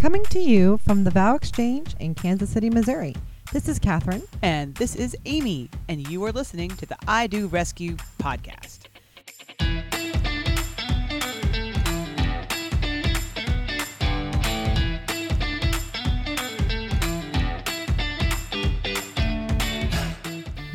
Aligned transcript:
Coming 0.00 0.24
to 0.30 0.40
you 0.40 0.78
from 0.78 1.04
the 1.04 1.10
Vow 1.10 1.34
Exchange 1.34 1.94
in 2.00 2.14
Kansas 2.14 2.48
City, 2.48 2.70
Missouri. 2.70 3.14
This 3.52 3.68
is 3.68 3.78
Catherine. 3.78 4.22
And 4.40 4.74
this 4.76 4.96
is 4.96 5.14
Amy, 5.26 5.68
and 5.90 6.08
you 6.08 6.24
are 6.24 6.32
listening 6.32 6.70
to 6.70 6.86
the 6.86 6.96
I 7.06 7.26
Do 7.26 7.48
Rescue 7.48 7.98
podcast. 8.18 8.86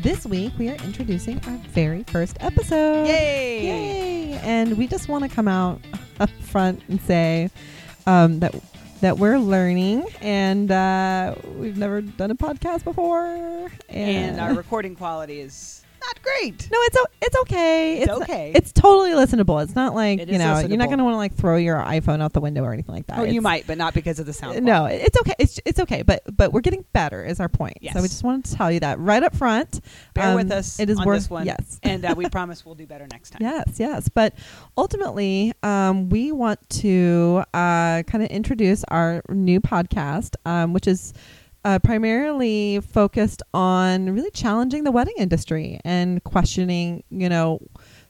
This 0.04 0.28
week 0.28 0.54
we 0.60 0.70
are 0.70 0.76
introducing 0.84 1.40
our 1.48 1.58
very 1.70 2.04
first 2.04 2.38
episode. 2.42 3.08
Yay! 3.08 3.64
Yay! 3.64 4.40
And 4.44 4.78
we 4.78 4.86
just 4.86 5.10
want 5.10 5.28
to 5.28 5.36
come 5.36 5.48
out 5.48 5.82
up 6.20 6.30
front 6.42 6.84
and 6.90 7.02
say 7.02 7.50
um, 8.06 8.40
that 8.42 8.54
that 9.06 9.20
we're 9.20 9.38
learning 9.38 10.04
and 10.20 10.72
uh, 10.72 11.36
we've 11.60 11.78
never 11.78 12.02
done 12.02 12.32
a 12.32 12.36
podcast 12.36 12.84
before. 12.84 13.70
And 13.88 14.40
our 14.40 14.56
recording 14.56 14.96
quality 14.96 15.42
is 15.42 15.85
not 16.08 16.22
great. 16.24 16.70
No, 16.72 16.78
it's 16.82 16.98
o- 16.98 17.06
it's 17.22 17.36
okay. 17.42 17.98
It's 18.02 18.12
okay. 18.12 18.52
It's 18.56 18.72
totally 18.72 19.12
listenable. 19.12 19.62
It's 19.64 19.76
not 19.76 19.94
like 19.96 20.20
It 20.20 20.30
you 20.30 20.38
know 20.38 20.60
you're 20.60 20.78
not 20.78 20.88
going 20.88 20.98
to 21.00 21.04
want 21.04 21.14
to 21.14 21.18
like 21.18 21.34
throw 21.36 21.58
your 21.58 21.78
iPhone 21.78 22.22
out 22.22 22.34
the 22.34 22.42
window 22.42 22.64
or 22.64 22.74
anything 22.74 22.94
like 22.96 23.08
that. 23.08 23.20
Oh, 23.20 23.24
you 23.24 23.30
It's- 23.40 23.44
might, 23.44 23.68
but 23.68 23.78
not 23.78 23.94
because 23.94 24.20
of 24.20 24.26
the 24.26 24.34
sound. 24.34 24.64
No, 24.64 24.80
quality. 24.82 24.96
it's 24.96 25.18
okay. 25.20 25.34
It's 25.40 25.60
it's 25.66 25.80
okay. 25.80 26.02
But 26.04 26.24
but 26.36 26.54
we're 26.54 26.62
getting 26.62 26.86
better. 26.94 27.24
Is 27.24 27.40
our 27.40 27.50
point. 27.50 27.78
Yes. 27.82 27.94
So 27.94 28.02
we 28.02 28.08
just 28.08 28.24
wanted 28.24 28.46
to 28.46 28.56
tell 28.56 28.72
you 28.72 28.80
that 28.82 29.00
right 29.00 29.24
up 29.24 29.36
front. 29.36 29.82
Bear 30.14 30.30
Um, 30.30 30.36
with 30.36 30.52
us. 30.52 30.80
It 30.80 30.90
is 30.90 30.98
on 31.00 31.06
worth 31.06 31.20
this 31.24 31.30
one. 31.30 31.46
yes. 31.46 31.80
and 31.84 32.06
uh, 32.06 32.14
we 32.16 32.30
promise 32.30 32.66
we'll 32.66 32.76
do 32.76 32.86
better 32.88 33.08
next 33.12 33.32
time. 33.32 33.40
Yes, 33.42 33.76
yes. 33.80 34.10
But 34.10 34.34
ultimately, 34.78 35.54
um, 35.64 36.10
we 36.10 36.32
want 36.32 36.60
to 36.82 37.44
uh, 37.54 38.04
kind 38.04 38.24
of 38.24 38.30
introduce 38.30 38.84
our 38.86 39.22
new 39.30 39.60
podcast, 39.62 40.36
um, 40.46 40.74
which 40.74 40.88
is 40.88 41.14
uh, 41.66 41.80
primarily 41.80 42.80
focused 42.80 43.42
on 43.52 44.12
really 44.12 44.30
challenging 44.30 44.84
the 44.84 44.92
wedding 44.92 45.16
industry 45.18 45.80
and 45.84 46.24
questioning, 46.24 47.04
you 47.10 47.28
know, 47.28 47.60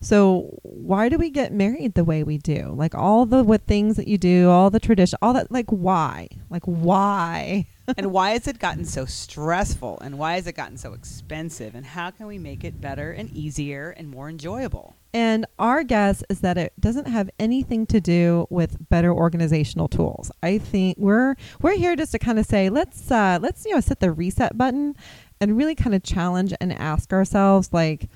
so 0.02 0.60
why 0.62 1.08
do 1.08 1.18
we 1.18 1.30
get 1.30 1.54
married 1.54 1.94
the 1.94 2.04
way 2.04 2.22
we 2.22 2.38
do? 2.38 2.74
Like 2.76 2.94
all 2.94 3.26
the 3.26 3.44
what 3.46 3.66
things 3.66 3.96
that 3.96 4.10
you 4.10 4.18
do, 4.18 4.50
all 4.50 4.70
the 4.70 4.80
tradition, 4.80 5.18
all 5.22 5.32
that. 5.34 5.52
Like 5.52 5.70
why? 5.70 6.28
Like 6.50 6.66
why? 6.66 7.68
and 7.98 8.12
why 8.12 8.32
has 8.32 8.46
it 8.46 8.60
gotten 8.60 8.84
so 8.84 9.06
stressful? 9.06 10.00
And 10.02 10.20
why 10.20 10.34
has 10.34 10.48
it 10.48 10.54
gotten 10.54 10.78
so 10.78 10.92
expensive? 10.92 11.76
And 11.76 11.86
how 11.86 12.12
can 12.12 12.28
we 12.28 12.38
make 12.38 12.66
it 12.66 12.82
better 12.82 13.12
and 13.12 13.32
easier 13.32 13.92
and 13.92 14.10
more 14.10 14.28
enjoyable? 14.30 14.96
And 15.16 15.46
our 15.60 15.84
guess 15.84 16.26
is 16.30 16.42
that 16.42 16.58
it 16.58 16.74
doesn't 16.78 17.08
have 17.08 17.30
anything 17.40 17.86
to 17.86 18.02
do 18.02 18.48
with 18.50 18.90
better 18.90 19.14
organizational 19.14 19.88
tools. 19.88 20.30
I 20.44 20.58
think 20.58 20.98
we're 20.98 21.36
we're 21.62 21.78
here 21.78 21.96
just 21.96 22.12
to 22.12 22.20
kind 22.20 22.38
of 22.38 22.46
say 22.46 22.70
let's 22.70 23.10
uh, 23.10 23.40
let's 23.42 23.64
you 23.66 23.74
know 23.74 23.80
set 23.80 24.02
the 24.02 24.12
reset 24.12 24.58
button 24.58 24.94
and 25.40 25.56
really 25.56 25.74
kind 25.74 25.96
of 25.96 26.04
challenge 26.04 26.54
and 26.60 26.74
ask 26.74 27.14
ourselves 27.14 27.70
like 27.72 28.10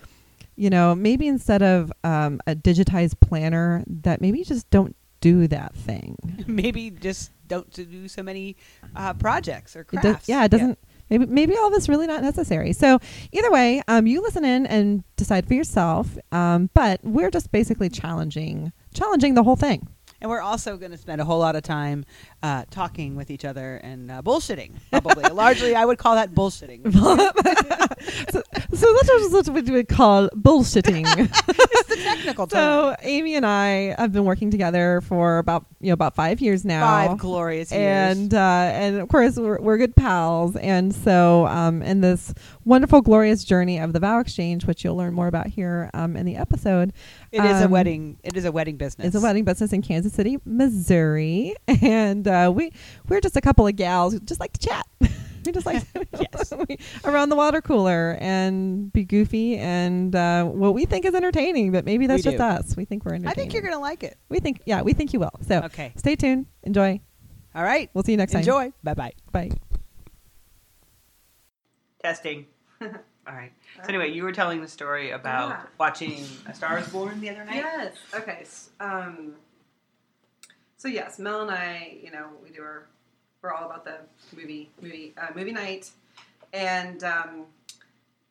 you 0.58 0.70
know 0.70 0.94
maybe 0.94 1.26
instead 1.30 1.62
of 1.64 1.90
um, 2.04 2.42
a 2.46 2.54
digitized 2.54 3.18
planner 3.22 3.82
that 3.88 4.20
maybe 4.20 4.44
just 4.44 4.70
don't 4.70 4.94
do 5.22 5.48
that 5.48 5.74
thing. 5.76 6.18
Maybe 6.48 6.90
just 6.92 7.32
don't 7.48 7.70
do 7.72 8.08
so 8.08 8.24
many 8.24 8.56
uh, 8.96 9.14
projects 9.14 9.76
or 9.76 9.82
It 9.82 9.88
crafts. 9.88 10.04
does, 10.04 10.30
yeah, 10.30 10.46
it 10.46 10.52
doesn't. 10.52 10.80
Maybe 11.10 11.26
maybe 11.26 11.56
all 11.58 11.70
this 11.70 11.90
really 11.90 12.08
not 12.08 12.22
necessary. 12.22 12.74
So 12.74 13.00
either 13.32 13.52
way, 13.52 13.82
um, 13.88 14.08
you 14.08 14.22
listen 14.22 14.46
in 14.46 14.66
and 14.66 15.04
decide 15.16 15.48
for 15.48 15.54
yourself. 15.54 16.18
Um, 16.32 16.70
but 16.74 17.00
we're 17.04 17.32
just 17.32 17.52
basically 17.52 17.90
challenging 17.90 18.72
challenging 18.94 19.34
the 19.34 19.44
whole 19.44 19.56
thing. 19.56 19.88
And 20.22 20.30
we're 20.30 20.42
also 20.42 20.78
going 20.78 20.92
to 20.92 20.98
spend 20.98 21.22
a 21.22 21.26
whole 21.26 21.40
lot 21.40 21.56
of 21.56 21.64
time 21.64 22.06
uh, 22.44 22.66
talking 22.70 23.16
with 23.16 23.32
each 23.32 23.46
other 23.46 23.78
and 23.78 24.12
uh, 24.12 24.22
bullshitting, 24.22 24.74
probably. 24.92 25.24
Largely, 25.32 25.76
I 25.76 25.86
would 25.86 25.98
call 25.98 26.16
that 26.16 26.34
bullshitting. 26.34 26.92
so, 28.30 28.44
so 28.74 28.98
that's 29.32 29.50
what 29.50 29.66
we 29.66 29.72
would 29.72 29.88
call 29.88 30.30
bullshitting. 30.30 31.06
it's 31.48 31.88
the 31.88 31.96
technical 31.96 32.48
term. 32.48 32.58
so 32.58 32.96
Amy 33.02 33.36
and 33.36 33.46
I 33.46 33.96
have 33.98 34.12
been 34.12 34.26
working 34.26 34.52
together 34.52 35.02
for 35.02 35.38
about 35.38 35.66
you 35.80 35.88
know 35.88 35.94
about 35.94 36.16
five 36.16 36.42
years 36.42 36.66
now. 36.66 36.82
Five 36.82 37.18
glorious 37.18 37.72
years. 37.72 37.82
and 38.18 38.34
uh, 38.34 38.72
and 38.74 38.98
of 39.00 39.08
course 39.08 39.38
we're, 39.38 39.60
we're 39.60 39.78
good 39.78 39.96
pals 39.96 40.56
and 40.58 40.94
so 40.94 41.48
um, 41.48 41.82
in 41.82 42.02
this 42.02 42.34
wonderful 42.66 43.02
glorious 43.02 43.44
journey 43.44 43.80
of 43.80 43.94
the 43.94 44.00
vow 44.00 44.20
exchange 44.20 44.66
which 44.66 44.84
you'll 44.84 44.96
learn 44.96 45.14
more 45.14 45.28
about 45.28 45.48
here 45.48 45.90
um, 45.94 46.16
in 46.16 46.26
the 46.26 46.36
episode 46.36 46.94
it 47.32 47.44
is 47.44 47.62
a 47.62 47.66
um, 47.66 47.72
wedding. 47.72 48.18
It 48.24 48.36
is 48.36 48.46
a 48.46 48.52
wedding 48.52 48.78
business. 48.78 49.08
it's 49.08 49.16
a 49.16 49.22
wedding 49.22 49.44
business 49.46 49.72
in 49.74 49.82
Kansas 49.82 50.14
City 50.14 50.38
Missouri 50.46 51.56
and 51.82 52.28
uh, 52.28 52.52
we 52.54 52.72
we're 53.08 53.22
just 53.22 53.36
a 53.38 53.42
couple 53.42 53.68
of 53.68 53.76
gals 53.76 54.14
who 54.14 54.20
just 54.20 54.40
like 54.40 54.54
to 54.54 54.60
chat 54.68 54.86
we 55.46 55.52
just 55.52 55.66
like 55.66 55.84
Yes. 56.20 56.52
we- 56.68 56.78
around 57.06 57.30
the 57.30 57.36
water 57.36 57.62
cooler 57.62 58.18
and 58.20 58.92
be 58.92 59.04
goofy 59.06 59.58
and 59.58 60.16
uh, 60.16 60.44
what 60.46 60.74
we 60.74 60.86
think 60.86 61.06
is 61.06 61.14
entertaining 61.16 61.72
but 61.72 61.86
maybe 61.86 62.08
that's 62.08 62.20
We 62.26 62.32
just 62.32 62.38
do. 62.38 62.44
us 62.44 62.76
we 62.78 62.86
think 62.86 63.06
we're 63.06 63.14
entertaining. 63.16 63.32
I 63.32 63.34
think 63.36 63.54
you're 63.54 63.62
going 63.62 63.74
to 63.74 63.80
like 63.80 64.04
it. 64.04 64.18
we 64.30 64.40
think 64.40 64.62
yeah 64.66 64.82
we 64.82 64.94
think 64.94 65.14
you 65.14 65.20
will 65.20 65.32
so 65.48 65.60
Okay. 65.66 65.94
stay 65.96 66.16
tuned 66.16 66.46
enjoy 66.64 67.00
All 67.56 67.64
right. 67.64 67.90
we'll 67.94 68.04
see 68.04 68.12
you 68.14 68.18
next 68.18 68.32
time 68.34 68.40
Enjoy. 68.42 68.74
Bye 68.84 68.94
bye. 68.96 69.14
bye 69.32 69.50
Testing. 72.04 72.46
All 72.82 72.88
right. 73.28 73.52
So 73.84 73.90
anyway, 73.90 74.12
you 74.12 74.24
were 74.24 74.32
telling 74.32 74.62
the 74.62 74.68
story 74.68 75.12
about 75.12 75.50
Yeah. 75.50 75.62
watching 75.80 76.26
A 76.48 76.54
Star 76.54 76.78
Is 76.80 76.88
Born 76.90 77.20
the 77.22 77.30
other 77.30 77.46
night. 77.46 77.56
Yes. 77.56 77.96
Okay. 78.14 78.40
s- 78.42 78.70
Um, 78.80 79.36
so 80.78 80.88
yes, 80.88 81.20
Mel 81.20 81.42
and 81.42 81.52
I, 81.52 81.98
you 82.04 82.12
know, 82.12 82.28
we 82.44 82.50
do 82.50 82.62
our, 82.62 82.86
we're 83.42 83.54
all 83.54 83.66
about 83.66 83.86
the 83.86 83.98
movie, 84.36 84.70
movie, 84.82 85.14
uh, 85.18 85.28
movie 85.36 85.52
night, 85.52 85.90
and 86.54 87.04
um, 87.04 87.46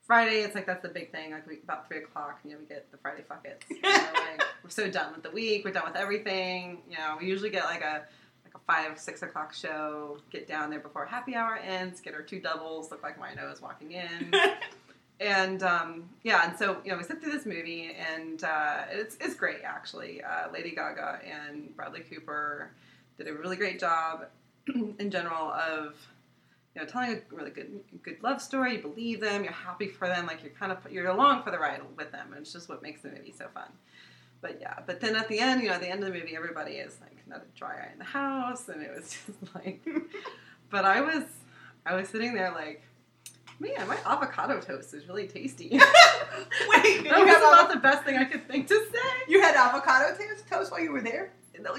Friday. 0.06 0.40
It's 0.42 0.54
like 0.54 0.66
that's 0.66 0.82
the 0.82 0.88
big 0.88 1.12
thing. 1.12 1.32
Like 1.32 1.46
we, 1.46 1.58
about 1.62 1.88
three 1.88 1.98
o'clock, 1.98 2.40
you 2.44 2.52
know, 2.52 2.56
we 2.58 2.66
get 2.66 2.90
the 2.90 2.98
Friday 2.98 3.22
fuckets. 3.30 3.62
You 3.70 3.80
know, 3.82 3.88
like, 4.14 4.42
we're 4.64 4.70
so 4.70 4.90
done 4.90 5.12
with 5.14 5.22
the 5.22 5.30
week. 5.30 5.64
We're 5.64 5.72
done 5.72 5.84
with 5.86 5.96
everything. 5.96 6.78
You 6.90 6.96
know, 6.98 7.16
we 7.20 7.26
usually 7.26 7.50
get 7.50 7.64
like 7.64 7.82
a 7.82 8.02
like 8.44 8.54
a 8.54 8.58
five 8.66 8.98
six 8.98 9.22
o'clock 9.22 9.52
show. 9.54 10.18
Get 10.30 10.46
down 10.48 10.68
there 10.70 10.80
before 10.80 11.06
happy 11.06 11.34
hour 11.34 11.56
ends. 11.56 12.00
Get 12.00 12.14
our 12.14 12.22
two 12.22 12.40
doubles. 12.40 12.90
Look 12.90 13.02
like 13.02 13.18
my 13.18 13.32
nose 13.34 13.60
walking 13.62 13.92
in. 13.92 14.32
and 15.20 15.62
um, 15.62 16.08
yeah, 16.22 16.48
and 16.48 16.58
so 16.58 16.78
you 16.84 16.92
know 16.92 16.98
we 16.98 17.04
sit 17.04 17.20
through 17.20 17.32
this 17.32 17.46
movie, 17.46 17.96
and 17.98 18.44
uh, 18.44 18.82
it's 18.90 19.16
it's 19.20 19.34
great 19.34 19.62
actually. 19.64 20.22
Uh, 20.22 20.50
Lady 20.52 20.70
Gaga 20.70 21.20
and 21.24 21.74
Bradley 21.76 22.00
Cooper 22.00 22.70
did 23.16 23.28
a 23.28 23.34
really 23.34 23.56
great 23.56 23.80
job 23.80 24.26
in 24.98 25.10
general 25.10 25.50
of 25.52 25.94
you 26.74 26.80
know 26.80 26.86
telling 26.86 27.16
a 27.16 27.34
really 27.34 27.50
good 27.50 27.80
good 28.02 28.22
love 28.22 28.40
story. 28.40 28.76
You 28.76 28.82
believe 28.82 29.20
them, 29.20 29.42
you're 29.42 29.52
happy 29.52 29.88
for 29.88 30.06
them, 30.06 30.26
like 30.26 30.42
you're 30.42 30.52
kind 30.52 30.70
of 30.70 30.78
you're 30.90 31.08
along 31.08 31.42
for 31.42 31.50
the 31.50 31.58
ride 31.58 31.80
with 31.96 32.12
them, 32.12 32.28
and 32.32 32.42
it's 32.42 32.52
just 32.52 32.68
what 32.68 32.82
makes 32.82 33.02
the 33.02 33.08
movie 33.08 33.34
so 33.36 33.46
fun. 33.52 33.70
But 34.40 34.60
yeah, 34.60 34.74
but 34.86 35.00
then 35.00 35.16
at 35.16 35.28
the 35.28 35.40
end, 35.40 35.62
you 35.62 35.68
know, 35.68 35.74
at 35.74 35.80
the 35.80 35.88
end 35.88 36.04
of 36.04 36.12
the 36.12 36.18
movie, 36.18 36.36
everybody 36.36 36.72
is 36.74 36.96
like 37.00 37.16
not 37.26 37.42
a 37.42 37.58
dry 37.58 37.74
eye 37.74 37.90
in 37.92 37.98
the 37.98 38.04
house, 38.04 38.68
and 38.68 38.82
it 38.82 38.90
was 38.94 39.10
just 39.26 39.54
like. 39.54 39.84
but 40.70 40.84
I 40.84 41.00
was, 41.00 41.24
I 41.84 41.94
was 41.94 42.08
sitting 42.08 42.34
there 42.34 42.52
like, 42.52 42.82
man, 43.60 43.88
my 43.88 43.98
avocado 44.06 44.60
toast 44.60 44.94
is 44.94 45.08
really 45.08 45.26
tasty. 45.26 45.68
Wait, 45.70 45.80
that 45.80 47.18
was 47.18 47.36
about 47.36 47.70
the 47.70 47.80
best 47.80 48.04
thing 48.04 48.16
I 48.16 48.24
could 48.24 48.46
think 48.48 48.68
to 48.68 48.74
say. 48.74 49.08
you 49.28 49.40
had 49.40 49.54
avocado 49.56 50.16
toast, 50.16 50.48
toast 50.48 50.70
while 50.70 50.80
you 50.80 50.92
were 50.92 51.00
there? 51.00 51.32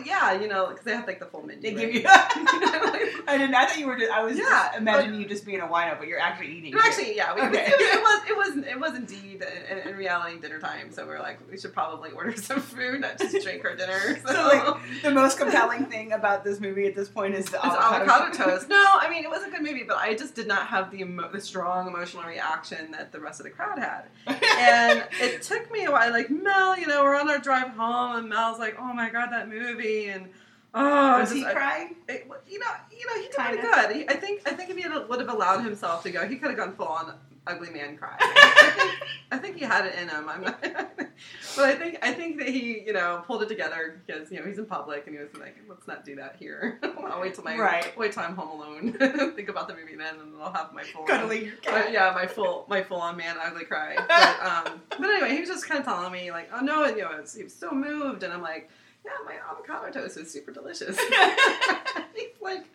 Yeah, 0.05 0.33
you 0.39 0.47
know, 0.47 0.67
because 0.67 0.83
they 0.85 0.93
have 0.93 1.07
like 1.07 1.19
the 1.19 1.25
full 1.25 1.43
menu. 1.43 1.61
They 1.61 1.73
right? 1.75 1.91
give 1.91 1.95
you. 1.95 2.03
I 2.09 3.35
didn't. 3.37 3.53
I 3.55 3.65
thought 3.65 3.77
you 3.79 3.87
were. 3.87 3.97
Just, 3.97 4.11
I 4.11 4.23
was 4.23 4.37
Yeah, 4.37 4.43
just 4.45 4.77
imagining 4.77 5.21
you 5.21 5.27
just 5.27 5.45
being 5.45 5.59
a 5.61 5.67
wino, 5.67 5.97
but 5.97 6.07
you're 6.07 6.19
actually 6.19 6.51
eating. 6.57 6.71
No, 6.73 6.79
actually, 6.79 7.15
yeah, 7.15 7.33
we, 7.35 7.41
Okay. 7.49 7.65
it, 7.67 7.73
it 7.73 8.01
was 8.01 8.29
it 8.29 8.37
was 8.37 8.67
it 8.67 8.79
was 8.79 8.95
indeed 8.95 9.43
in, 9.69 9.89
in 9.89 9.95
reality 9.97 10.39
dinner 10.39 10.59
time. 10.59 10.91
So 10.91 11.05
we 11.05 11.13
are 11.13 11.19
like, 11.19 11.39
we 11.49 11.57
should 11.57 11.73
probably 11.73 12.11
order 12.11 12.35
some 12.35 12.59
food, 12.61 13.01
not 13.01 13.17
just 13.19 13.43
drink 13.43 13.63
our 13.65 13.75
dinner. 13.75 14.19
So, 14.25 14.33
So, 14.33 14.47
like, 14.47 15.01
the 15.03 15.11
most 15.11 15.37
compelling 15.37 15.85
thing 15.85 16.11
about 16.13 16.43
this 16.43 16.59
movie 16.59 16.85
at 16.87 16.95
this 16.95 17.09
point 17.09 17.35
is 17.35 17.45
the 17.45 17.57
It's 17.57 17.65
avocado 17.65 18.31
toast. 18.33 18.69
No, 18.69 18.83
I 18.99 19.09
mean 19.09 19.23
it 19.23 19.29
was 19.29 19.43
a 19.43 19.49
good 19.49 19.61
movie, 19.61 19.83
but 19.83 19.97
I 19.97 20.15
just 20.15 20.35
did 20.35 20.47
not 20.47 20.67
have 20.67 20.91
the 20.91 20.99
emo- 21.01 21.31
the 21.31 21.41
strong 21.41 21.87
emotional 21.87 22.23
reaction 22.23 22.91
that 22.91 23.11
the 23.11 23.19
rest 23.19 23.39
of 23.39 23.45
the 23.45 23.49
crowd 23.51 23.79
had. 23.79 24.03
And 24.27 25.03
it 25.21 25.41
took 25.41 25.71
me 25.71 25.85
a 25.85 25.91
while. 25.91 26.11
Like 26.11 26.29
Mel, 26.29 26.77
you 26.77 26.87
know, 26.87 27.03
we're 27.03 27.15
on 27.15 27.29
our 27.29 27.39
drive 27.39 27.69
home, 27.69 28.17
and 28.17 28.29
Mel's 28.29 28.59
like, 28.59 28.75
"Oh 28.79 28.93
my 28.93 29.09
god, 29.09 29.29
that 29.31 29.47
movie!" 29.49 29.68
And 29.77 30.29
oh, 30.73 31.19
was 31.19 31.29
just- 31.29 31.33
he 31.33 31.43
crying? 31.53 31.95
it, 32.07 32.27
you 32.47 32.59
know, 32.59 32.65
you 32.91 33.05
know, 33.05 33.15
he 33.15 33.27
did 33.27 33.35
pretty 33.35 33.61
good. 33.61 33.95
He, 33.95 34.09
I 34.09 34.15
think, 34.19 34.41
I 34.47 34.53
think 34.53 34.69
if 34.69 34.75
he 34.77 34.81
had, 34.83 35.07
would 35.07 35.19
have 35.19 35.29
allowed 35.29 35.61
himself 35.63 36.03
to 36.03 36.11
go, 36.11 36.27
he 36.27 36.37
could 36.37 36.49
have 36.49 36.57
gone 36.57 36.75
full 36.75 36.87
on 36.87 37.13
ugly 37.47 37.69
man 37.69 37.97
cry. 37.97 38.15
I 38.19 38.73
think, 38.75 38.93
I 39.31 39.37
think 39.37 39.57
he 39.57 39.65
had 39.65 39.85
it 39.85 39.95
in 39.95 40.09
him. 40.09 40.27
I'm 40.29 40.41
not, 40.43 40.61
but 40.63 41.65
I 41.65 41.75
think, 41.75 41.97
I 42.01 42.13
think 42.13 42.37
that 42.39 42.49
he, 42.49 42.81
you 42.85 42.93
know, 42.93 43.23
pulled 43.25 43.41
it 43.43 43.49
together 43.49 44.01
because 44.05 44.31
you 44.31 44.39
know 44.39 44.45
he's 44.45 44.57
in 44.59 44.65
public 44.65 45.07
and 45.07 45.15
he 45.15 45.21
was 45.21 45.33
like, 45.39 45.57
let's 45.67 45.87
not 45.87 46.03
do 46.05 46.15
that 46.15 46.35
here. 46.37 46.79
I'll 46.83 47.21
wait 47.21 47.33
till 47.35 47.43
my, 47.43 47.57
Right. 47.57 47.95
wait 47.97 48.11
till 48.11 48.23
I'm 48.23 48.35
home 48.35 48.59
alone. 48.59 48.93
think 49.35 49.49
about 49.49 49.67
the 49.67 49.75
movie 49.75 49.95
then, 49.95 50.15
and 50.19 50.33
I'll 50.41 50.53
have 50.53 50.73
my 50.73 50.83
full. 50.83 51.05
Cuddling 51.05 51.51
yeah, 51.65 52.11
my 52.13 52.27
full 52.27 52.65
my 52.69 52.83
full 52.83 53.01
on 53.01 53.17
man 53.17 53.37
ugly 53.41 53.65
cry. 53.65 53.95
But 53.95 54.67
um, 54.71 54.81
but 54.89 55.09
anyway, 55.09 55.31
he 55.33 55.39
was 55.39 55.49
just 55.49 55.67
kind 55.67 55.79
of 55.79 55.85
telling 55.85 56.11
me 56.11 56.31
like, 56.31 56.49
oh 56.53 56.59
no, 56.59 56.83
and, 56.83 56.95
you 56.97 57.03
know, 57.03 57.23
he 57.35 57.43
was 57.43 57.53
so 57.53 57.71
moved, 57.71 58.23
and 58.23 58.31
I'm 58.31 58.41
like, 58.41 58.69
yeah, 59.09 59.25
my 59.25 59.35
avocado 59.51 59.91
toast 59.91 60.17
is 60.17 60.31
super 60.31 60.51
delicious. 60.51 60.97
He's 62.15 62.27
like, 62.41 62.65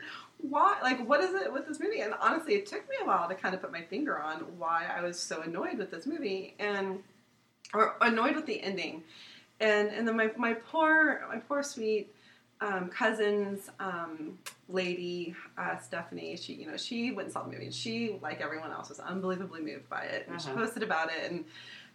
like 0.51 1.07
what 1.09 1.21
is 1.21 1.35
it 1.35 1.53
with 1.53 1.67
this 1.67 1.81
movie? 1.81 2.01
And 2.01 2.15
honestly, 2.21 2.55
it 2.55 2.67
took 2.67 2.89
me 2.89 2.97
a 3.03 3.07
while 3.07 3.29
to 3.29 3.35
kind 3.35 3.55
of 3.55 3.61
put 3.63 3.73
my 3.73 3.83
finger 3.83 4.19
on 4.19 4.41
why 4.59 4.87
I 4.95 5.03
was 5.03 5.19
so 5.19 5.43
annoyed 5.43 5.79
with 5.79 5.91
this 5.91 6.07
movie 6.07 6.55
and 6.59 6.99
or 7.73 7.97
annoyed 8.01 8.37
with 8.37 8.47
the 8.47 8.61
ending. 8.63 9.03
And 9.61 9.89
and 9.89 10.07
then 10.07 10.17
my 10.17 10.31
my 10.37 10.55
poor 10.55 11.25
my 11.29 11.39
poor 11.39 11.63
sweet 11.63 12.13
um, 12.61 12.89
cousins 12.89 13.71
um, 13.81 14.39
lady 14.69 15.35
uh, 15.59 15.77
Stephanie, 15.79 16.37
she 16.37 16.55
you 16.55 16.67
know 16.67 16.77
she 16.77 17.11
went 17.13 17.27
and 17.27 17.33
saw 17.33 17.43
the 17.43 17.51
movie 17.53 17.65
and 17.67 17.75
she 17.75 18.17
like 18.23 18.41
everyone 18.41 18.71
else 18.73 18.89
was 18.89 19.01
unbelievably 19.01 19.61
moved 19.63 19.89
by 19.89 20.03
it 20.03 20.27
and 20.29 20.41
she 20.41 20.49
Uh-huh. 20.51 20.61
posted 20.61 20.83
about 20.83 21.11
it 21.13 21.31
and 21.31 21.45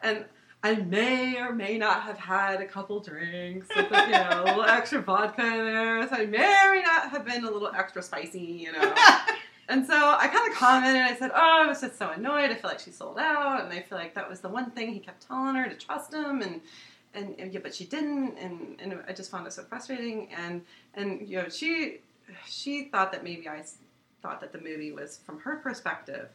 and 0.01 0.25
I 0.61 0.75
may 0.75 1.37
or 1.39 1.53
may 1.53 1.77
not 1.77 2.01
have 2.03 2.17
had 2.17 2.59
a 2.59 2.65
couple 2.65 2.99
drinks 2.99 3.67
with 3.73 3.89
you 3.89 4.11
know 4.11 4.43
a 4.43 4.45
little 4.45 4.63
extra 4.65 5.01
vodka 5.01 5.41
in 5.41 5.65
there, 5.65 6.07
so 6.09 6.15
I 6.15 6.25
may 6.25 6.65
or 6.65 6.71
may 6.75 6.81
not 6.81 7.09
have 7.11 7.25
been 7.25 7.45
a 7.45 7.51
little 7.51 7.71
extra 7.73 8.01
spicy, 8.01 8.39
you 8.39 8.71
know. 8.71 8.93
And 9.69 9.85
so 9.85 9.93
I 9.93 10.27
kind 10.27 10.51
of 10.51 10.57
commented. 10.57 11.03
I 11.03 11.15
said, 11.15 11.29
"Oh, 11.31 11.61
I 11.63 11.67
was 11.67 11.79
just 11.79 11.99
so 11.99 12.09
annoyed. 12.09 12.49
I 12.49 12.55
feel 12.55 12.71
like 12.71 12.79
she 12.79 12.89
sold 12.89 13.19
out, 13.19 13.63
and 13.63 13.71
I 13.71 13.81
feel 13.81 13.99
like 13.99 14.15
that 14.15 14.27
was 14.27 14.39
the 14.39 14.49
one 14.49 14.71
thing 14.71 14.91
he 14.91 14.99
kept 14.99 15.27
telling 15.27 15.53
her 15.53 15.69
to 15.69 15.75
trust 15.75 16.11
him, 16.11 16.41
and 16.41 16.59
and, 17.13 17.35
and 17.37 17.53
yeah, 17.53 17.59
but 17.61 17.75
she 17.75 17.85
didn't, 17.85 18.35
and 18.39 18.77
and 18.81 18.99
I 19.07 19.13
just 19.13 19.29
found 19.29 19.45
it 19.45 19.53
so 19.53 19.61
frustrating. 19.63 20.29
And 20.35 20.63
and 20.95 21.21
you 21.29 21.37
know, 21.37 21.49
she 21.49 21.99
she 22.47 22.85
thought 22.85 23.11
that 23.11 23.23
maybe 23.23 23.47
I 23.47 23.63
thought 24.23 24.41
that 24.41 24.51
the 24.53 24.59
movie 24.59 24.91
was 24.91 25.19
from 25.23 25.39
her 25.41 25.57
perspective, 25.57 26.29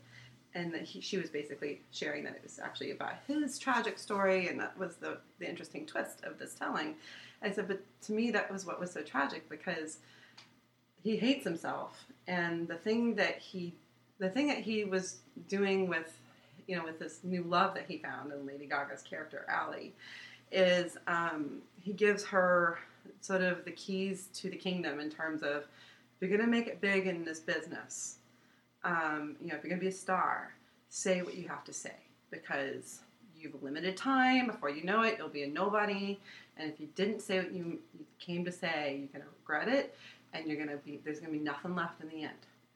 and 0.55 0.73
that 0.73 0.83
he, 0.83 1.01
she 1.01 1.17
was 1.19 1.31
basically 1.31 1.81
sharing 1.91 2.25
that 2.25 2.35
it 2.35 2.43
was 2.43 2.59
actually 2.59 2.93
about 2.93 3.15
his 3.27 3.59
tragic 3.59 3.99
story, 3.99 4.49
and 4.49 4.59
that 4.61 4.77
was 4.79 4.97
the 4.97 5.19
the 5.39 5.49
interesting 5.49 5.87
twist 5.87 6.25
of 6.25 6.39
this 6.39 6.55
telling. 6.55 6.95
I 7.43 7.51
said, 7.51 7.69
but 7.69 7.83
to 8.03 8.12
me, 8.12 8.31
that 8.31 8.51
was 8.51 8.65
what 8.65 8.81
was 8.81 8.91
so 8.91 9.03
tragic 9.03 9.49
because 9.51 9.99
he 11.03 11.17
hates 11.17 11.45
himself 11.45 12.06
and 12.27 12.67
the 12.67 12.77
thing 12.77 13.15
that 13.15 13.39
he 13.39 13.75
the 14.19 14.29
thing 14.29 14.49
that 14.49 14.59
he 14.59 14.85
was 14.85 15.19
doing 15.49 15.89
with 15.89 16.19
you 16.67 16.77
know 16.77 16.85
with 16.85 16.99
this 16.99 17.21
new 17.23 17.43
love 17.43 17.75
that 17.75 17.85
he 17.87 17.99
found 17.99 18.33
in 18.33 18.47
lady 18.47 18.67
gaga's 18.67 19.03
character 19.03 19.45
Allie, 19.49 19.95
is 20.51 20.97
um, 21.06 21.59
he 21.81 21.93
gives 21.93 22.25
her 22.25 22.79
sort 23.21 23.43
of 23.43 23.65
the 23.65 23.73
keys 23.73 24.29
to 24.35 24.49
the 24.49 24.56
kingdom 24.56 24.99
in 24.99 25.11
terms 25.11 25.43
of 25.43 25.67
you're 26.21 26.31
going 26.31 26.41
to 26.41 26.47
make 26.47 26.69
it 26.69 26.81
big 26.81 27.06
in 27.06 27.23
this 27.23 27.41
business 27.41 28.17
um, 28.84 29.36
you 29.40 29.48
know 29.48 29.56
if 29.56 29.62
you're 29.62 29.70
going 29.70 29.81
to 29.81 29.84
be 29.84 29.88
a 29.88 29.92
star 29.92 30.54
say 30.88 31.22
what 31.22 31.34
you 31.34 31.48
have 31.48 31.64
to 31.64 31.72
say 31.72 31.96
because 32.31 33.00
you've 33.36 33.60
limited 33.62 33.96
time 33.96 34.46
before 34.46 34.70
you 34.70 34.84
know 34.84 35.02
it 35.02 35.16
you'll 35.19 35.28
be 35.28 35.42
a 35.42 35.48
nobody 35.48 36.19
and 36.56 36.70
if 36.70 36.78
you 36.78 36.88
didn't 36.94 37.20
say 37.20 37.38
what 37.38 37.52
you, 37.52 37.78
you 37.98 38.04
came 38.19 38.44
to 38.44 38.52
say 38.52 38.98
you're 39.00 39.20
going 39.20 39.22
to 39.22 39.31
regret 39.40 39.69
it 39.69 39.96
and 40.34 40.46
you're 40.46 40.58
gonna 40.58 40.76
be 40.84 41.00
there's 41.04 41.20
gonna 41.20 41.32
be 41.32 41.38
nothing 41.38 41.75
left 41.75 42.02
in 42.02 42.08
the 42.08 42.22
end. 42.25 42.32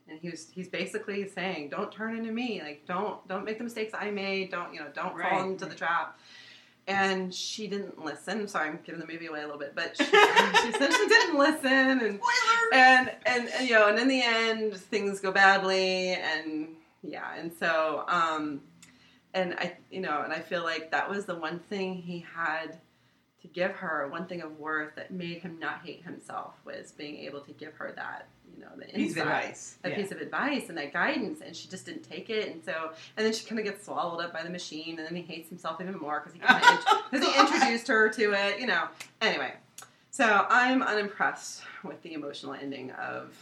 And 0.09 0.19
he 0.21 0.31
was 0.31 0.49
he's 0.51 0.69
basically 0.69 1.29
saying, 1.29 1.69
don't 1.69 1.93
turn 1.93 2.17
into 2.17 2.33
me, 2.33 2.63
like 2.63 2.87
don't 2.87 3.27
don't 3.29 3.45
make 3.45 3.59
the 3.59 3.65
mistakes 3.65 3.93
I 3.99 4.11
made, 4.11 4.51
don't 4.51 4.73
you 4.73 4.81
know 4.81 4.87
don't 4.95 5.21
fall 5.21 5.51
into 5.51 5.67
the 5.67 5.75
trap. 5.75 6.19
And 6.89 7.33
she 7.35 7.69
didn't 7.69 8.03
listen. 8.03 8.49
Sorry, 8.49 8.71
I'm 8.71 8.81
giving 8.83 9.01
the 9.01 9.07
movie 9.07 9.27
away 9.27 9.41
a 9.41 9.45
little 9.45 9.59
bit, 9.59 9.75
but 9.75 9.97
she, 9.97 10.05
she 10.05 10.11
essentially 10.11 11.07
didn't 11.07 11.39
listen, 11.39 11.69
and 11.69 12.21
and, 12.73 13.13
and 13.27 13.49
and 13.49 13.69
you 13.69 13.75
know, 13.75 13.89
and 13.89 13.99
in 13.99 14.09
the 14.09 14.23
end, 14.23 14.75
things 14.75 15.21
go 15.21 15.31
badly, 15.31 16.15
and 16.15 16.69
yeah, 17.03 17.35
and 17.37 17.53
so 17.53 18.05
um, 18.09 18.63
and 19.35 19.55
I 19.55 19.77
you 19.91 20.01
know, 20.01 20.23
and 20.23 20.33
I 20.33 20.41
feel 20.41 20.63
like 20.63 20.91
that 20.91 21.11
was 21.11 21.27
the 21.27 21.35
one 21.35 21.59
thing 21.59 21.95
he 21.95 22.25
had 22.35 22.79
to 23.43 23.49
give 23.49 23.73
her 23.73 24.09
one 24.09 24.27
thing 24.27 24.41
of 24.41 24.59
worth 24.59 24.95
that 24.97 25.11
made 25.11 25.43
him 25.43 25.59
not 25.59 25.83
hate 25.85 26.03
himself 26.05 26.55
was 26.65 26.93
being 26.93 27.19
able 27.19 27.41
to 27.41 27.53
give 27.53 27.75
her 27.75 27.93
that 27.97 28.29
you 28.59 28.65
know 28.65 28.71
the 28.77 28.85
Piece 28.93 29.13
of 29.13 29.19
insight, 29.19 29.27
advice. 29.45 29.79
a 29.85 29.91
Yeah. 29.91 29.97
piece 29.97 30.11
of 30.13 30.21
advice 30.21 30.69
and 30.69 30.79
that 30.79 30.93
guidance 30.93 31.41
and 31.45 31.55
she 31.55 31.69
just 31.69 31.87
didn't 31.87 32.03
take 32.03 32.31
it 32.31 32.49
and 32.51 32.65
so 32.65 32.91
and 33.17 33.25
then 33.27 33.33
she 33.33 33.47
kind 33.47 33.59
of 33.59 33.65
gets 33.65 33.85
swallowed 33.85 34.21
up 34.25 34.33
by 34.33 34.43
the 34.43 34.51
machine 34.51 34.99
and 34.99 35.07
then 35.07 35.15
he 35.15 35.23
hates 35.23 35.49
himself 35.49 35.81
even 35.81 35.97
more 35.99 36.21
because 36.21 36.33
he 36.35 36.41
because 37.11 37.27
he 37.33 37.41
introduced 37.41 37.87
her 37.89 38.09
to 38.09 38.33
it 38.33 38.59
you 38.61 38.67
know 38.67 38.89
anyway 39.21 39.53
so 40.11 40.47
i'm 40.49 40.83
unimpressed 40.83 41.63
with 41.85 42.01
the 42.03 42.15
emotional 42.15 42.55
ending 42.55 42.91
of 42.93 43.35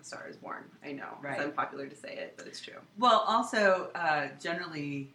a 0.00 0.04
star 0.04 0.26
is 0.28 0.36
born 0.36 0.64
i 0.84 0.92
know 0.92 1.16
Right. 1.20 1.34
it's 1.34 1.42
unpopular 1.44 1.86
to 1.86 1.96
say 1.96 2.14
it 2.14 2.34
but 2.36 2.46
it's 2.46 2.60
true 2.60 2.74
Well, 2.98 3.24
also, 3.26 3.90
uh, 3.94 4.28
generally, 4.40 5.12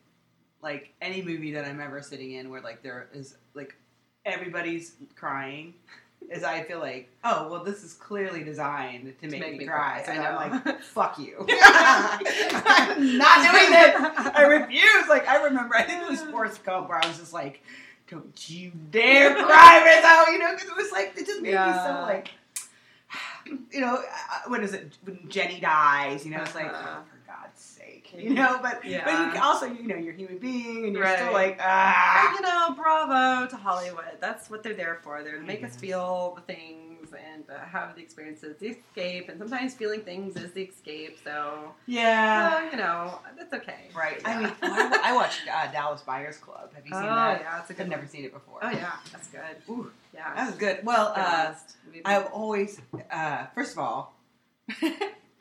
like 0.61 0.93
any 1.01 1.21
movie 1.21 1.51
that 1.53 1.65
I'm 1.65 1.79
ever 1.79 2.01
sitting 2.01 2.31
in 2.33 2.49
where 2.49 2.61
like 2.61 2.81
there 2.81 3.07
is 3.13 3.35
like 3.53 3.75
everybody's 4.25 4.93
crying, 5.15 5.73
is 6.29 6.43
I 6.43 6.63
feel 6.63 6.79
like, 6.79 7.09
oh 7.23 7.47
well, 7.49 7.63
this 7.63 7.83
is 7.83 7.93
clearly 7.93 8.43
designed 8.43 9.13
to 9.21 9.27
make, 9.29 9.39
make 9.39 9.51
me, 9.53 9.57
me 9.59 9.65
cry. 9.65 10.01
cry, 10.03 10.15
So 10.15 10.21
I 10.21 10.27
I'm 10.27 10.51
like, 10.65 10.81
fuck 10.81 11.17
you. 11.19 11.45
I'm 11.49 13.17
not 13.17 13.51
doing 13.51 13.71
this. 13.71 14.31
I 14.35 14.41
refuse. 14.47 15.07
Like 15.07 15.27
I 15.27 15.43
remember, 15.43 15.75
I 15.75 15.83
think 15.83 16.01
it 16.03 16.09
was 16.09 16.21
Forrest 16.23 16.63
Gump 16.63 16.89
where 16.89 17.03
I 17.03 17.07
was 17.07 17.17
just 17.17 17.33
like, 17.33 17.61
don't 18.09 18.49
you 18.49 18.71
dare 18.91 19.35
cry, 19.35 19.83
Rizzo. 20.25 20.31
You 20.31 20.39
know, 20.39 20.53
because 20.53 20.69
it 20.69 20.75
was 20.75 20.91
like 20.91 21.13
it 21.17 21.25
just 21.25 21.41
made 21.41 21.51
me 21.51 21.73
so 21.73 22.05
like. 22.07 22.29
You 23.71 23.79
know, 23.79 23.95
uh, 23.95 24.49
what 24.49 24.61
is 24.61 24.73
it? 24.73 24.91
When 25.05 25.17
Jenny 25.29 25.61
dies, 25.61 26.25
you 26.25 26.31
know, 26.31 26.41
it's 26.41 26.53
like, 26.53 26.65
Uh-huh. 26.65 26.97
oh, 26.99 27.03
for 27.09 27.31
God's 27.31 27.61
sake, 27.61 28.06
you 28.23 28.31
know. 28.31 28.59
But 28.61 28.81
but 28.81 28.85
you, 28.85 29.41
also, 29.41 29.65
you 29.65 29.87
know, 29.87 29.95
you're 29.95 30.13
a 30.13 30.17
human 30.17 30.37
being, 30.37 30.85
and 30.85 30.95
you're 30.95 31.07
still 31.15 31.33
like, 31.33 31.59
ah. 31.61 32.33
you 32.35 32.41
know, 32.41 32.75
bravo 32.75 33.47
to 33.47 33.55
Hollywood. 33.55 34.17
That's 34.19 34.49
what 34.49 34.63
they're 34.63 34.73
there 34.73 34.99
for. 35.03 35.23
They're 35.23 35.39
to 35.39 35.45
make 35.45 35.63
us 35.63 35.75
feel 35.75 36.33
the 36.35 36.41
things 36.53 37.13
and 37.13 37.43
uh, 37.49 37.59
have 37.65 37.95
the 37.95 38.01
experiences, 38.01 38.57
the 38.59 38.67
escape, 38.69 39.29
and 39.29 39.39
sometimes 39.39 39.73
feeling 39.73 40.01
things 40.01 40.35
is 40.35 40.51
the 40.51 40.63
escape. 40.63 41.17
So, 41.23 41.73
Yeah. 41.85 42.61
uh, 42.65 42.71
you 42.71 42.77
know, 42.77 43.19
that's 43.37 43.53
okay. 43.53 43.89
Right. 43.95 44.19
Yeah. 44.21 44.29
I 44.29 44.37
mean, 44.41 44.51
I, 44.61 45.01
I 45.11 45.15
watched 45.15 45.41
uh, 45.47 45.71
Dallas 45.71 46.01
Buyers 46.01 46.37
Club. 46.37 46.73
Have 46.73 46.85
you 46.85 46.91
oh 46.93 46.99
seen 46.99 47.09
that? 47.09 47.41
yeah, 47.41 47.61
it's 47.61 47.69
a 47.69 47.73
good. 47.73 47.83
I've 47.83 47.87
one. 47.87 47.97
never 47.97 48.07
seen 48.07 48.25
it 48.25 48.33
before. 48.33 48.59
Oh 48.61 48.69
yeah, 48.69 48.93
that's 49.11 49.27
good. 49.27 49.41
Ooh, 49.69 49.91
Yeah, 50.13 50.33
that 50.35 50.47
was 50.47 50.55
good. 50.55 50.79
Well, 50.83 51.13
uh, 51.15 51.53
I've 52.03 52.25
always, 52.27 52.81
uh, 53.11 53.45
first 53.55 53.73
of 53.73 53.79
all, 53.79 54.13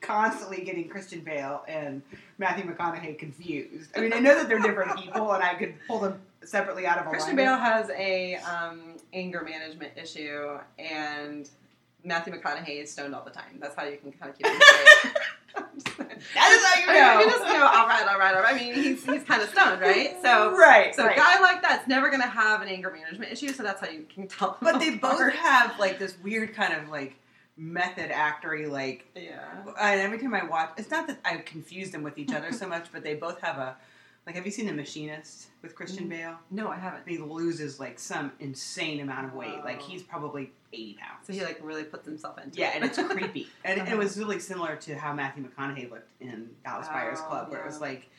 constantly 0.07 0.63
getting 0.65 0.89
Christian 0.89 1.21
Bale 1.21 1.63
and 1.67 2.03
Matthew 2.39 2.65
McConaughey 2.65 3.19
confused. 3.19 3.91
I 3.97 4.01
mean, 4.01 4.13
I 4.13 4.21
know 4.21 4.35
that 4.35 4.49
they're 4.49 4.61
different 4.61 4.97
people, 4.97 5.33
and 5.33 5.43
I 5.43 5.55
could 5.55 5.75
pull 5.87 6.01
them 6.01 6.21
separately 6.45 6.87
out 6.87 6.99
of 6.99 7.07
a 7.07 7.11
Christian 7.11 7.35
lineup. 7.35 7.37
Bale 7.37 7.57
has 7.57 7.91
a 7.91 8.37
um, 8.37 8.97
anger 9.13 9.43
management 9.43 9.93
issue, 9.97 10.59
and 10.79 11.49
Matthew 12.05 12.35
McConaughey 12.35 12.83
is 12.83 12.93
stoned 12.93 13.15
all 13.15 13.25
the 13.25 13.31
time. 13.31 13.59
That's 13.61 13.75
how 13.75 13.85
you 13.85 13.99
can 13.99 14.13
kind 14.13 14.31
of 14.31 14.39
keep 14.39 14.47
him 14.47 14.61
straight. 14.61 15.17
That 16.35 16.51
is 16.53 16.65
how 16.65 16.81
you 16.81 16.87
I 16.89 16.93
mean, 16.93 17.03
know. 17.03 17.21
you 17.21 17.31
just 17.31 17.45
know, 17.45 17.67
all 17.67 17.87
right, 17.87 18.07
all 18.07 18.19
right, 18.19 18.35
all 18.35 18.43
right. 18.43 18.55
I 18.55 18.59
mean, 18.59 18.75
he's, 18.75 19.05
he's 19.05 19.23
kind 19.23 19.41
of 19.41 19.49
stoned, 19.49 19.81
right? 19.81 20.17
So, 20.23 20.55
right, 20.55 20.95
so 20.95 21.05
right. 21.05 21.17
a 21.17 21.19
guy 21.19 21.41
like 21.41 21.63
that's 21.63 21.89
never 21.89 22.09
going 22.09 22.21
to 22.21 22.29
have 22.29 22.61
an 22.61 22.69
anger 22.69 22.91
management 22.91 23.33
issue. 23.33 23.49
So 23.53 23.63
that's 23.63 23.81
how 23.81 23.89
you 23.89 24.07
can 24.13 24.29
tell. 24.29 24.59
but 24.61 24.79
they 24.79 24.91
both 24.97 25.33
have 25.33 25.79
like 25.79 25.99
this 25.99 26.17
weird 26.23 26.55
kind 26.55 26.75
of 26.75 26.91
like 26.91 27.17
method 27.57 28.11
actory 28.11 28.71
like 28.71 29.07
Yeah. 29.15 29.41
and 29.81 30.01
every 30.01 30.19
time 30.19 30.35
I 30.35 30.45
watch 30.45 30.73
it's 30.77 30.91
not 30.91 31.07
that 31.07 31.19
I 31.25 31.37
confuse 31.39 31.91
them 31.91 32.03
with 32.03 32.19
each 32.19 32.33
other 32.33 32.53
so 32.53 32.67
much 32.69 32.89
but 32.93 33.03
they 33.03 33.15
both 33.15 33.41
have 33.41 33.57
a 33.57 33.77
like 34.27 34.35
have 34.35 34.45
you 34.45 34.53
seen 34.53 34.67
The 34.67 34.73
Machinist 34.75 35.47
with 35.63 35.75
Christian 35.75 36.07
Mm. 36.07 36.11
Bale 36.11 36.37
No, 36.51 36.69
I 36.69 36.77
haven't. 36.77 37.09
he 37.09 37.17
loses 37.17 37.81
like 37.81 37.99
some 37.99 38.33
insane 38.41 39.01
amount 39.01 39.29
of 39.29 39.35
weight 39.35 39.65
like 39.65 39.81
he's 39.81 40.03
probably 40.03 40.53
80 40.73 40.95
pounds 41.01 41.27
So 41.27 41.33
he 41.33 41.43
like 41.43 41.59
really 41.63 41.85
puts 41.85 42.05
himself 42.07 42.37
into 42.37 42.51
it. 42.51 42.59
yeah 42.61 42.71
it. 42.73 42.77
and 42.77 42.85
it's 42.85 42.99
creepy 42.99 43.49
and 43.65 43.81
Uh-huh. 43.81 43.91
it 43.95 43.97
was 43.97 44.19
really 44.19 44.39
similar 44.39 44.77
to 44.77 44.95
how 44.99 45.15
Matthew 45.15 45.49
McConaughey 45.49 45.91
looked 45.91 46.11
in 46.21 46.51
Dallas 46.63 46.89
Buyers 46.89 47.19
Oh, 47.23 47.29
Club 47.29 47.51
where 47.51 47.61
it 47.63 47.67
was 47.67 47.81
like 47.81 48.11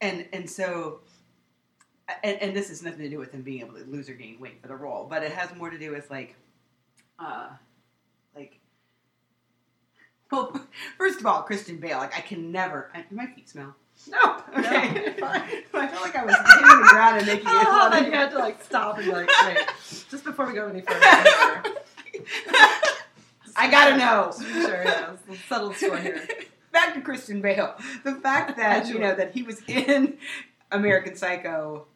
and 0.00 0.26
and 0.32 0.50
so 0.50 0.98
and, 2.24 2.42
and 2.42 2.56
this 2.56 2.68
has 2.70 2.82
nothing 2.82 3.00
to 3.02 3.08
do 3.08 3.18
with 3.18 3.30
him 3.32 3.42
being 3.42 3.60
able 3.60 3.74
to 3.78 3.84
lose 3.84 4.08
or 4.10 4.14
gain 4.14 4.38
weight 4.38 4.60
for 4.60 4.68
the 4.68 4.76
role, 4.76 5.06
but 5.08 5.22
it 5.22 5.32
has 5.32 5.54
more 5.56 5.70
to 5.70 5.78
do 5.78 5.90
with 5.90 6.10
like, 6.10 6.34
uh, 7.18 7.48
well, 10.34 10.60
first 10.98 11.20
of 11.20 11.26
all, 11.26 11.42
Kristen 11.42 11.78
Bale. 11.78 11.98
Like, 11.98 12.16
I 12.16 12.20
can 12.20 12.52
never. 12.52 12.90
I, 12.94 13.02
do 13.02 13.14
my 13.14 13.26
feet 13.26 13.48
smell? 13.48 13.74
no. 14.10 14.40
Okay. 14.58 15.14
No. 15.18 15.26
I 15.28 15.88
felt 15.88 16.02
like 16.02 16.14
I 16.16 16.24
was 16.24 16.34
hitting 16.36 16.62
the 16.62 16.88
ground 16.90 17.18
and 17.18 17.26
making 17.26 17.46
it. 17.46 17.52
Oh, 17.66 17.88
then 17.90 18.04
you 18.06 18.12
had 18.12 18.30
to 18.30 18.38
like 18.38 18.62
stop 18.62 18.98
and 18.98 19.06
be 19.06 19.12
like, 19.12 19.28
wait, 19.44 19.58
just 20.10 20.24
before 20.24 20.46
we 20.46 20.52
go 20.54 20.68
any 20.68 20.80
further. 20.80 21.00
I 23.56 23.68
gotta 23.70 23.96
know. 23.96 24.32
Sure, 24.62 24.84
yeah. 24.84 25.16
Settle 25.48 25.72
score 25.74 25.96
here. 25.96 26.26
Back 26.72 26.94
to 26.94 27.00
Christian 27.00 27.40
Bale. 27.40 27.74
The 28.04 28.14
fact 28.16 28.56
that 28.56 28.88
you 28.88 28.98
know 28.98 29.14
that 29.14 29.32
he 29.32 29.42
was 29.42 29.60
in 29.68 30.18
American 30.70 31.16
Psycho. 31.16 31.86